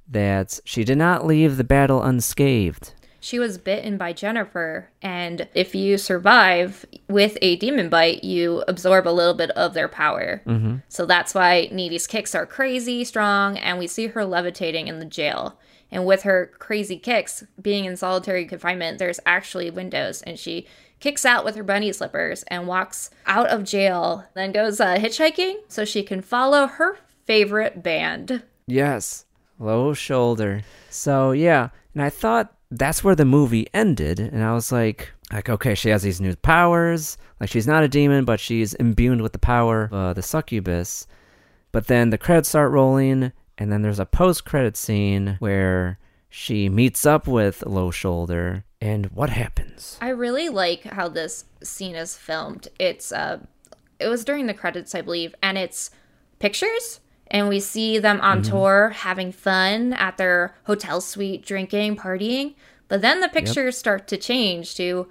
that 0.08 0.60
she 0.66 0.84
did 0.84 0.98
not 0.98 1.26
leave 1.26 1.58
the 1.58 1.64
battle 1.64 2.04
unscathed. 2.04 2.94
She 3.20 3.40
was 3.40 3.58
bitten 3.58 3.98
by 3.98 4.14
Jennifer, 4.14 4.90
and 5.02 5.48
if 5.54 5.76
you 5.76 5.98
survive 5.98 6.86
with 7.08 7.38
a 7.42 7.56
demon 7.58 7.90
bite, 7.90 8.24
you 8.24 8.64
absorb 8.68 9.08
a 9.08 9.12
little 9.12 9.34
bit 9.34 9.52
of 9.52 9.74
their 9.74 9.88
power. 9.88 10.42
Mm-hmm. 10.46 10.78
So 10.88 11.06
that's 11.06 11.34
why 11.34 11.70
Needy's 11.72 12.08
kicks 12.08 12.34
are 12.34 12.46
crazy 12.46 13.04
strong, 13.04 13.58
and 13.58 13.78
we 13.78 13.88
see 13.88 14.08
her 14.08 14.26
levitating 14.26 14.88
in 14.88 15.00
the 15.00 15.06
jail. 15.06 15.60
And 15.92 16.06
with 16.06 16.24
her 16.24 16.52
crazy 16.60 16.98
kicks, 16.98 17.44
being 17.62 17.86
in 17.86 17.98
solitary 17.98 18.46
confinement, 18.46 19.00
there's 19.00 19.20
actually 19.26 19.70
windows, 19.70 20.22
and 20.22 20.38
she 20.38 20.68
kicks 21.00 21.26
out 21.26 21.46
with 21.46 21.56
her 21.56 21.64
bunny 21.64 21.92
slippers 21.92 22.44
and 22.44 22.68
walks 22.68 23.10
out 23.26 23.48
of 23.48 23.64
jail, 23.64 24.26
then 24.36 24.52
goes 24.52 24.80
uh, 24.80 24.96
hitchhiking 24.96 25.56
so 25.68 25.86
she 25.86 26.04
can 26.04 26.22
follow 26.22 26.68
her 26.68 27.00
favorite 27.26 27.82
band. 27.82 28.44
Yes, 28.68 29.26
low 29.58 29.94
shoulder. 29.94 30.62
So 30.90 31.32
yeah, 31.32 31.70
and 31.94 32.04
I 32.04 32.10
thought 32.10 32.54
that's 32.72 33.04
where 33.04 33.16
the 33.16 33.26
movie 33.26 33.68
ended, 33.74 34.20
and 34.20 34.44
I 34.44 34.54
was 34.54 34.72
like, 34.72 35.12
like 35.32 35.50
okay, 35.50 35.76
she 35.76 35.90
has 35.90 36.04
these 36.04 36.22
new 36.22 36.36
powers. 36.36 37.18
Like 37.40 37.50
she's 37.50 37.68
not 37.68 37.84
a 37.84 37.88
demon, 37.88 38.26
but 38.26 38.40
she's 38.40 38.74
imbued 38.76 39.22
with 39.22 39.32
the 39.34 39.40
power 39.40 39.86
of 39.86 39.94
uh, 39.94 40.14
the 40.14 40.22
succubus. 40.22 41.08
But 41.72 41.88
then 41.88 42.10
the 42.10 42.18
credits 42.18 42.50
start 42.50 42.72
rolling, 42.72 43.32
and 43.58 43.72
then 43.72 43.82
there's 43.82 44.00
a 44.00 44.06
post-credit 44.06 44.76
scene 44.78 45.38
where 45.40 46.00
She 46.30 46.70
meets 46.70 47.06
up 47.06 47.28
with 47.28 47.66
Low 47.66 47.90
Shoulder, 47.90 48.64
and 48.80 49.08
what 49.08 49.32
happens? 49.32 49.98
I 50.00 50.10
really 50.10 50.48
like 50.48 50.84
how 50.84 51.10
this 51.10 51.46
scene 51.64 51.96
is 51.96 52.16
filmed. 52.16 52.68
It's 52.78 53.12
uh 53.12 53.40
it 54.00 54.08
was 54.08 54.24
during 54.24 54.46
the 54.48 54.54
credits, 54.54 54.96
I 54.96 55.02
believe, 55.02 55.36
and 55.42 55.58
it's 55.58 55.90
pictures 56.38 57.02
and 57.32 57.48
we 57.48 57.60
see 57.60 58.00
them 58.00 58.20
on 58.22 58.42
Mm-hmm. 58.42 58.52
tour 58.52 58.90
having 58.90 59.32
fun 59.32 59.94
at 59.94 60.18
their 60.18 60.56
hotel 60.66 61.02
suite, 61.02 61.46
drinking, 61.46 61.96
partying. 61.98 62.56
But 62.88 63.02
then 63.02 63.22
the 63.22 63.30
pictures 63.30 63.78
start 63.78 64.08
to 64.08 64.18
change 64.18 64.76
to 64.76 65.08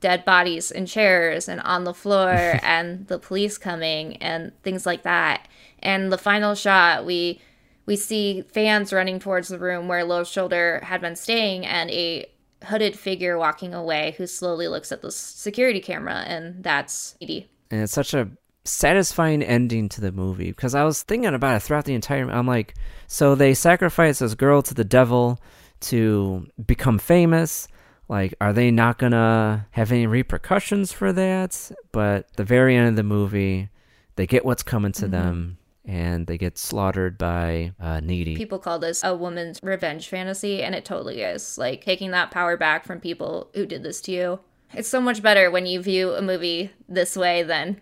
dead 0.00 0.24
bodies 0.26 0.70
in 0.70 0.84
chairs 0.84 1.48
and 1.48 1.60
on 1.62 1.84
the 1.84 1.94
floor 1.94 2.30
and 2.62 3.06
the 3.06 3.18
police 3.18 3.56
coming 3.58 4.16
and 4.18 4.52
things 4.62 4.84
like 4.84 5.02
that. 5.04 5.48
And 5.80 6.12
the 6.12 6.18
final 6.18 6.54
shot, 6.54 7.06
we 7.06 7.40
we 7.86 7.96
see 7.96 8.42
fans 8.42 8.92
running 8.92 9.18
towards 9.20 9.48
the 9.48 9.58
room 9.58 9.86
where 9.88 10.04
Low 10.04 10.24
Shoulder 10.24 10.80
had 10.82 11.00
been 11.00 11.14
staying 11.16 11.64
and 11.64 11.88
a 11.90 12.26
hooded 12.64 12.98
figure 12.98 13.38
walking 13.38 13.72
away 13.72 14.14
who 14.18 14.26
slowly 14.26 14.66
looks 14.66 14.90
at 14.90 15.02
the 15.02 15.12
security 15.12 15.78
camera 15.80 16.24
and 16.26 16.64
that's 16.64 17.14
Edie. 17.22 17.48
and 17.70 17.82
it's 17.82 17.92
such 17.92 18.12
a 18.12 18.28
satisfying 18.68 19.42
ending 19.42 19.88
to 19.90 20.00
the 20.00 20.12
movie 20.12 20.50
because 20.50 20.74
I 20.74 20.84
was 20.84 21.02
thinking 21.02 21.34
about 21.34 21.56
it 21.56 21.60
throughout 21.60 21.84
the 21.84 21.94
entire. 21.94 22.30
I'm 22.30 22.46
like, 22.46 22.74
so 23.06 23.34
they 23.34 23.54
sacrifice 23.54 24.18
this 24.18 24.34
girl 24.34 24.62
to 24.62 24.74
the 24.74 24.84
devil 24.84 25.40
to 25.80 26.46
become 26.64 26.98
famous. 26.98 27.68
Like, 28.08 28.34
are 28.40 28.52
they 28.52 28.70
not 28.70 28.98
gonna 28.98 29.66
have 29.72 29.90
any 29.90 30.06
repercussions 30.06 30.92
for 30.92 31.12
that? 31.12 31.70
But 31.92 32.32
the 32.36 32.44
very 32.44 32.76
end 32.76 32.88
of 32.88 32.96
the 32.96 33.02
movie, 33.02 33.68
they 34.14 34.26
get 34.26 34.44
what's 34.44 34.62
coming 34.62 34.92
to 34.92 35.08
them, 35.08 35.58
and 35.84 36.26
they 36.26 36.38
get 36.38 36.56
slaughtered 36.56 37.18
by 37.18 37.72
uh, 37.80 38.00
needy. 38.00 38.36
People 38.36 38.58
call 38.58 38.78
this 38.78 39.02
a 39.02 39.14
woman's 39.14 39.60
revenge 39.62 40.08
fantasy, 40.08 40.62
and 40.62 40.74
it 40.74 40.84
totally 40.84 41.22
is. 41.22 41.58
Like 41.58 41.84
taking 41.84 42.12
that 42.12 42.30
power 42.30 42.56
back 42.56 42.84
from 42.84 43.00
people 43.00 43.50
who 43.54 43.66
did 43.66 43.82
this 43.82 44.00
to 44.02 44.12
you. 44.12 44.40
It's 44.72 44.88
so 44.88 45.00
much 45.00 45.22
better 45.22 45.50
when 45.50 45.66
you 45.66 45.80
view 45.80 46.12
a 46.12 46.22
movie 46.22 46.70
this 46.88 47.16
way 47.16 47.42
than 47.42 47.80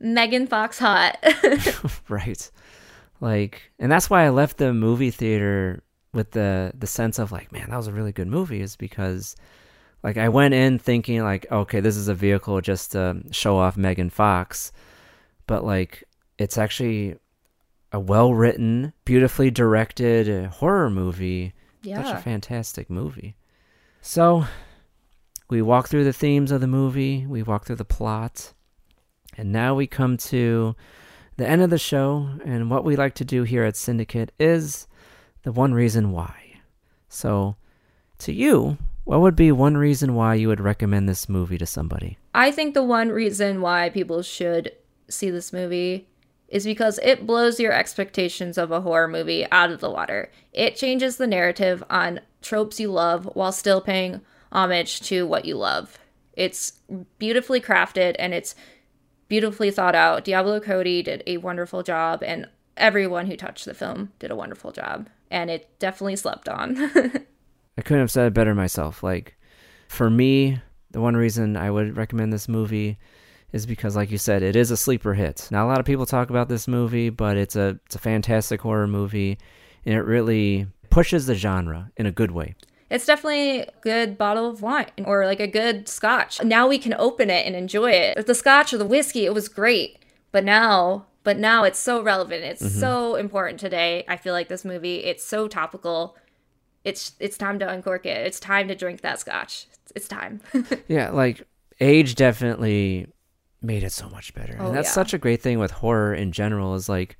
Megan 0.00 0.46
Fox 0.46 0.78
hot. 0.78 1.18
right. 2.08 2.50
Like 3.20 3.70
and 3.78 3.90
that's 3.90 4.10
why 4.10 4.24
i 4.24 4.28
left 4.28 4.58
the 4.58 4.74
movie 4.74 5.10
theater 5.10 5.82
with 6.12 6.32
the 6.32 6.72
the 6.76 6.86
sense 6.86 7.18
of 7.18 7.32
like 7.32 7.50
man 7.50 7.70
that 7.70 7.76
was 7.76 7.86
a 7.86 7.92
really 7.92 8.12
good 8.12 8.28
movie 8.28 8.60
is 8.60 8.76
because 8.76 9.36
like 10.02 10.18
i 10.18 10.28
went 10.28 10.52
in 10.52 10.78
thinking 10.78 11.22
like 11.22 11.50
okay 11.50 11.80
this 11.80 11.96
is 11.96 12.08
a 12.08 12.14
vehicle 12.14 12.60
just 12.60 12.92
to 12.92 13.22
show 13.30 13.56
off 13.56 13.76
megan 13.76 14.10
fox. 14.10 14.72
But 15.46 15.64
like 15.64 16.04
it's 16.38 16.58
actually 16.58 17.16
a 17.92 18.00
well 18.00 18.34
written 18.34 18.92
beautifully 19.04 19.50
directed 19.50 20.46
horror 20.46 20.90
movie. 20.90 21.54
Yeah, 21.82 22.02
such 22.02 22.16
a 22.16 22.22
fantastic 22.22 22.90
movie. 22.90 23.36
So 24.02 24.44
we 25.48 25.62
walk 25.62 25.88
through 25.88 26.04
the 26.04 26.12
themes 26.12 26.50
of 26.50 26.60
the 26.60 26.66
movie. 26.66 27.26
We 27.26 27.42
walk 27.42 27.64
through 27.64 27.76
the 27.76 27.84
plot 27.84 28.52
and 29.36 29.52
now 29.52 29.74
we 29.74 29.86
come 29.86 30.16
to 30.18 30.74
the 31.36 31.46
end 31.46 31.62
of 31.62 31.70
the 31.70 31.78
show, 31.78 32.28
and 32.44 32.70
what 32.70 32.84
we 32.84 32.96
like 32.96 33.14
to 33.16 33.24
do 33.24 33.42
here 33.42 33.64
at 33.64 33.74
Cinedicate 33.74 34.30
is 34.38 34.86
the 35.42 35.52
one 35.52 35.74
reason 35.74 36.10
why. 36.10 36.60
So, 37.08 37.56
to 38.18 38.32
you, 38.32 38.78
what 39.04 39.20
would 39.20 39.36
be 39.36 39.52
one 39.52 39.76
reason 39.76 40.14
why 40.14 40.34
you 40.34 40.48
would 40.48 40.60
recommend 40.60 41.08
this 41.08 41.28
movie 41.28 41.58
to 41.58 41.66
somebody? 41.66 42.18
I 42.34 42.50
think 42.50 42.74
the 42.74 42.82
one 42.82 43.10
reason 43.10 43.60
why 43.60 43.90
people 43.90 44.22
should 44.22 44.72
see 45.08 45.30
this 45.30 45.52
movie 45.52 46.08
is 46.48 46.64
because 46.64 46.98
it 47.02 47.26
blows 47.26 47.60
your 47.60 47.72
expectations 47.72 48.56
of 48.56 48.70
a 48.70 48.80
horror 48.80 49.08
movie 49.08 49.46
out 49.52 49.70
of 49.70 49.80
the 49.80 49.90
water. 49.90 50.30
It 50.52 50.76
changes 50.76 51.16
the 51.16 51.26
narrative 51.26 51.84
on 51.90 52.20
tropes 52.40 52.80
you 52.80 52.90
love 52.90 53.28
while 53.34 53.52
still 53.52 53.80
paying 53.80 54.22
homage 54.52 55.00
to 55.02 55.26
what 55.26 55.44
you 55.44 55.56
love. 55.56 55.98
It's 56.32 56.74
beautifully 57.18 57.60
crafted 57.60 58.16
and 58.18 58.32
it's 58.34 58.54
beautifully 59.28 59.70
thought 59.70 59.94
out. 59.94 60.24
Diablo 60.24 60.60
Cody 60.60 61.02
did 61.02 61.22
a 61.26 61.38
wonderful 61.38 61.82
job, 61.82 62.22
and 62.22 62.48
everyone 62.76 63.26
who 63.26 63.36
touched 63.36 63.64
the 63.64 63.74
film 63.74 64.12
did 64.18 64.30
a 64.30 64.36
wonderful 64.36 64.72
job. 64.72 65.08
And 65.30 65.50
it 65.50 65.68
definitely 65.78 66.16
slept 66.16 66.48
on. 66.48 66.76
I 67.78 67.82
couldn't 67.82 68.00
have 68.00 68.10
said 68.10 68.28
it 68.28 68.34
better 68.34 68.54
myself. 68.54 69.02
Like, 69.02 69.36
for 69.88 70.08
me, 70.08 70.60
the 70.90 71.00
one 71.00 71.16
reason 71.16 71.56
I 71.56 71.70
would 71.70 71.96
recommend 71.96 72.32
this 72.32 72.48
movie 72.48 72.98
is 73.52 73.66
because, 73.66 73.96
like 73.96 74.10
you 74.10 74.18
said, 74.18 74.42
it 74.42 74.56
is 74.56 74.70
a 74.70 74.76
sleeper 74.76 75.14
hit. 75.14 75.48
Not 75.50 75.64
a 75.64 75.68
lot 75.68 75.80
of 75.80 75.86
people 75.86 76.06
talk 76.06 76.30
about 76.30 76.48
this 76.48 76.68
movie, 76.68 77.10
but 77.10 77.36
it's 77.36 77.56
a 77.56 77.78
it's 77.86 77.94
a 77.94 78.00
fantastic 78.00 78.60
horror 78.60 78.86
movie, 78.86 79.38
and 79.84 79.94
it 79.94 80.02
really 80.02 80.66
pushes 80.90 81.26
the 81.26 81.34
genre 81.34 81.90
in 81.96 82.06
a 82.06 82.12
good 82.12 82.30
way. 82.30 82.54
It's 82.88 83.06
definitely 83.06 83.60
a 83.60 83.72
good 83.80 84.16
bottle 84.16 84.48
of 84.48 84.62
wine 84.62 84.90
or 85.04 85.26
like 85.26 85.40
a 85.40 85.46
good 85.46 85.88
scotch. 85.88 86.42
Now 86.42 86.68
we 86.68 86.78
can 86.78 86.94
open 86.94 87.30
it 87.30 87.46
and 87.46 87.56
enjoy 87.56 87.90
it. 87.90 88.26
The 88.26 88.34
scotch 88.34 88.72
or 88.72 88.78
the 88.78 88.86
whiskey, 88.86 89.24
it 89.26 89.34
was 89.34 89.48
great. 89.48 89.98
But 90.30 90.44
now, 90.44 91.06
but 91.24 91.38
now 91.38 91.64
it's 91.64 91.78
so 91.78 92.02
relevant. 92.02 92.44
It's 92.44 92.62
mm-hmm. 92.62 92.78
so 92.78 93.16
important 93.16 93.58
today. 93.58 94.04
I 94.06 94.16
feel 94.16 94.32
like 94.32 94.48
this 94.48 94.64
movie, 94.64 94.98
it's 94.98 95.24
so 95.24 95.48
topical. 95.48 96.16
It's 96.84 97.12
it's 97.18 97.36
time 97.36 97.58
to 97.58 97.68
uncork 97.68 98.06
it. 98.06 98.24
It's 98.26 98.38
time 98.38 98.68
to 98.68 98.76
drink 98.76 99.00
that 99.00 99.18
scotch. 99.18 99.66
It's, 99.72 99.92
it's 99.96 100.08
time. 100.08 100.40
Yeah, 100.88 101.10
like 101.10 101.46
age 101.80 102.14
definitely 102.14 103.08
made 103.60 103.82
it 103.82 103.92
so 103.92 104.08
much 104.08 104.32
better. 104.34 104.56
Oh, 104.60 104.66
and 104.66 104.76
that's 104.76 104.88
yeah. 104.88 104.92
such 104.92 105.12
a 105.12 105.18
great 105.18 105.42
thing 105.42 105.58
with 105.58 105.72
horror 105.72 106.14
in 106.14 106.30
general 106.30 106.74
is 106.74 106.88
like 106.88 107.18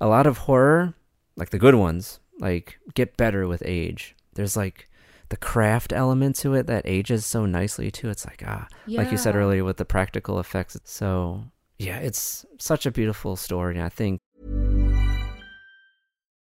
a 0.00 0.06
lot 0.06 0.26
of 0.26 0.38
horror, 0.38 0.94
like 1.36 1.50
the 1.50 1.58
good 1.58 1.74
ones, 1.74 2.20
like 2.38 2.78
get 2.94 3.16
better 3.16 3.48
with 3.48 3.62
age. 3.64 4.14
There's 4.34 4.56
like 4.56 4.88
the 5.28 5.36
craft 5.36 5.92
element 5.92 6.36
to 6.36 6.54
it 6.54 6.66
that 6.66 6.82
ages 6.86 7.26
so 7.26 7.46
nicely 7.46 7.90
too. 7.90 8.10
It's 8.10 8.26
like 8.26 8.42
ah, 8.46 8.66
like 8.86 9.10
you 9.10 9.18
said 9.18 9.36
earlier 9.36 9.64
with 9.64 9.76
the 9.76 9.84
practical 9.84 10.38
effects. 10.38 10.76
So, 10.84 11.44
yeah, 11.78 11.98
it's 11.98 12.46
such 12.58 12.86
a 12.86 12.90
beautiful 12.90 13.36
story 13.36 13.74
and 13.74 13.84
I 13.84 13.88
think 13.88 14.20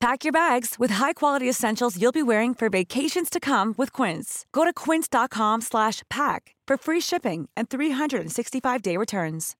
Pack 0.00 0.24
your 0.24 0.32
bags 0.32 0.76
with 0.78 0.90
high-quality 0.92 1.48
essentials 1.48 2.00
you'll 2.00 2.12
be 2.12 2.22
wearing 2.22 2.54
for 2.54 2.68
vacations 2.68 3.30
to 3.30 3.40
come 3.40 3.74
with 3.78 3.92
Quince. 3.94 4.44
Go 4.52 4.64
to 4.64 4.72
quince.com 4.72 5.62
slash 5.62 6.02
pack 6.10 6.54
for 6.66 6.76
free 6.76 7.00
shipping 7.00 7.48
and 7.56 7.68
365-day 7.70 8.96
returns. 8.96 9.56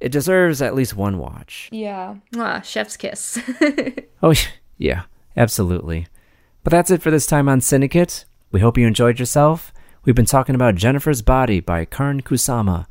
it 0.00 0.10
deserves 0.10 0.60
at 0.60 0.74
least 0.74 0.96
one 0.96 1.16
watch. 1.16 1.68
yeah. 1.70 2.16
Ah, 2.36 2.60
chef's 2.60 2.96
kiss. 2.96 3.38
Oh, 4.24 4.34
yeah, 4.78 5.02
absolutely. 5.36 6.06
But 6.64 6.70
that's 6.72 6.90
it 6.92 7.02
for 7.02 7.10
this 7.10 7.26
time 7.26 7.48
on 7.48 7.60
Cinedicate. 7.60 8.24
We 8.52 8.60
hope 8.60 8.78
you 8.78 8.86
enjoyed 8.86 9.18
yourself. 9.20 9.72
We've 10.04 10.14
been 10.14 10.26
talking 10.26 10.54
about 10.54 10.76
Jennifer's 10.76 11.22
Body 11.22 11.58
by 11.60 11.84
Karyn 11.84 12.22
Kusama. 12.22 12.86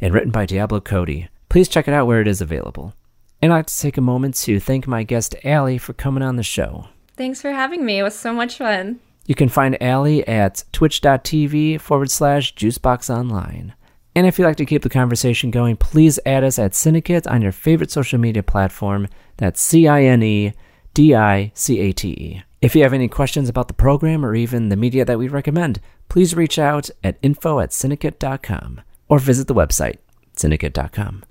and 0.00 0.12
written 0.12 0.30
by 0.32 0.44
Diablo 0.46 0.80
Cody. 0.80 1.28
Please 1.48 1.68
check 1.68 1.86
it 1.88 1.94
out 1.94 2.06
where 2.08 2.20
it 2.20 2.26
is 2.28 2.40
available. 2.40 2.94
And 3.42 3.52
I'd 3.52 3.56
like 3.56 3.66
to 3.66 3.78
take 3.78 3.98
a 3.98 4.02
moment 4.02 4.36
to 4.36 4.60
thank 4.60 4.86
my 4.86 5.02
guest 5.02 5.34
Allie 5.44 5.78
for 5.78 5.92
coming 5.92 6.22
on 6.22 6.36
the 6.36 6.44
show. 6.44 6.86
Thanks 7.16 7.42
for 7.42 7.50
having 7.50 7.84
me. 7.84 7.98
It 7.98 8.04
was 8.04 8.14
so 8.14 8.32
much 8.32 8.56
fun. 8.56 9.00
You 9.26 9.34
can 9.34 9.48
find 9.48 9.80
Allie 9.82 10.26
at 10.26 10.64
twitch.tv 10.72 11.80
forward 11.80 12.10
slash 12.10 12.54
juiceboxonline. 12.54 13.72
And 14.14 14.26
if 14.26 14.38
you'd 14.38 14.44
like 14.44 14.56
to 14.56 14.66
keep 14.66 14.82
the 14.82 14.90
conversation 14.90 15.50
going, 15.50 15.76
please 15.76 16.20
add 16.24 16.44
us 16.44 16.58
at 16.58 16.72
Cinedicate 16.72 17.30
on 17.30 17.42
your 17.42 17.52
favorite 17.52 17.90
social 17.90 18.18
media 18.18 18.42
platform. 18.42 19.08
That's 19.38 19.60
C 19.60 19.88
I 19.88 20.04
N 20.04 20.22
E 20.22 20.52
D 20.94 21.14
I 21.14 21.50
C 21.54 21.80
A 21.80 21.92
T 21.92 22.08
E. 22.10 22.42
If 22.60 22.76
you 22.76 22.82
have 22.82 22.92
any 22.92 23.08
questions 23.08 23.48
about 23.48 23.68
the 23.68 23.74
program 23.74 24.24
or 24.24 24.36
even 24.36 24.68
the 24.68 24.76
media 24.76 25.04
that 25.04 25.18
we 25.18 25.28
recommend, 25.28 25.80
please 26.08 26.36
reach 26.36 26.58
out 26.58 26.90
at 27.02 27.18
info 27.22 27.58
at 27.58 27.70
cinedicate.com 27.70 28.82
or 29.08 29.18
visit 29.18 29.48
the 29.48 29.54
website, 29.54 29.98
cinedicate.com. 30.36 31.24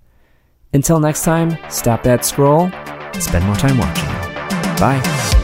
Until 0.74 1.00
next 1.00 1.24
time, 1.24 1.58
stop 1.70 2.04
that 2.04 2.24
scroll, 2.26 2.72
spend 3.20 3.46
more 3.46 3.56
time 3.56 3.78
watching. 3.78 4.08
Bye. 4.80 5.41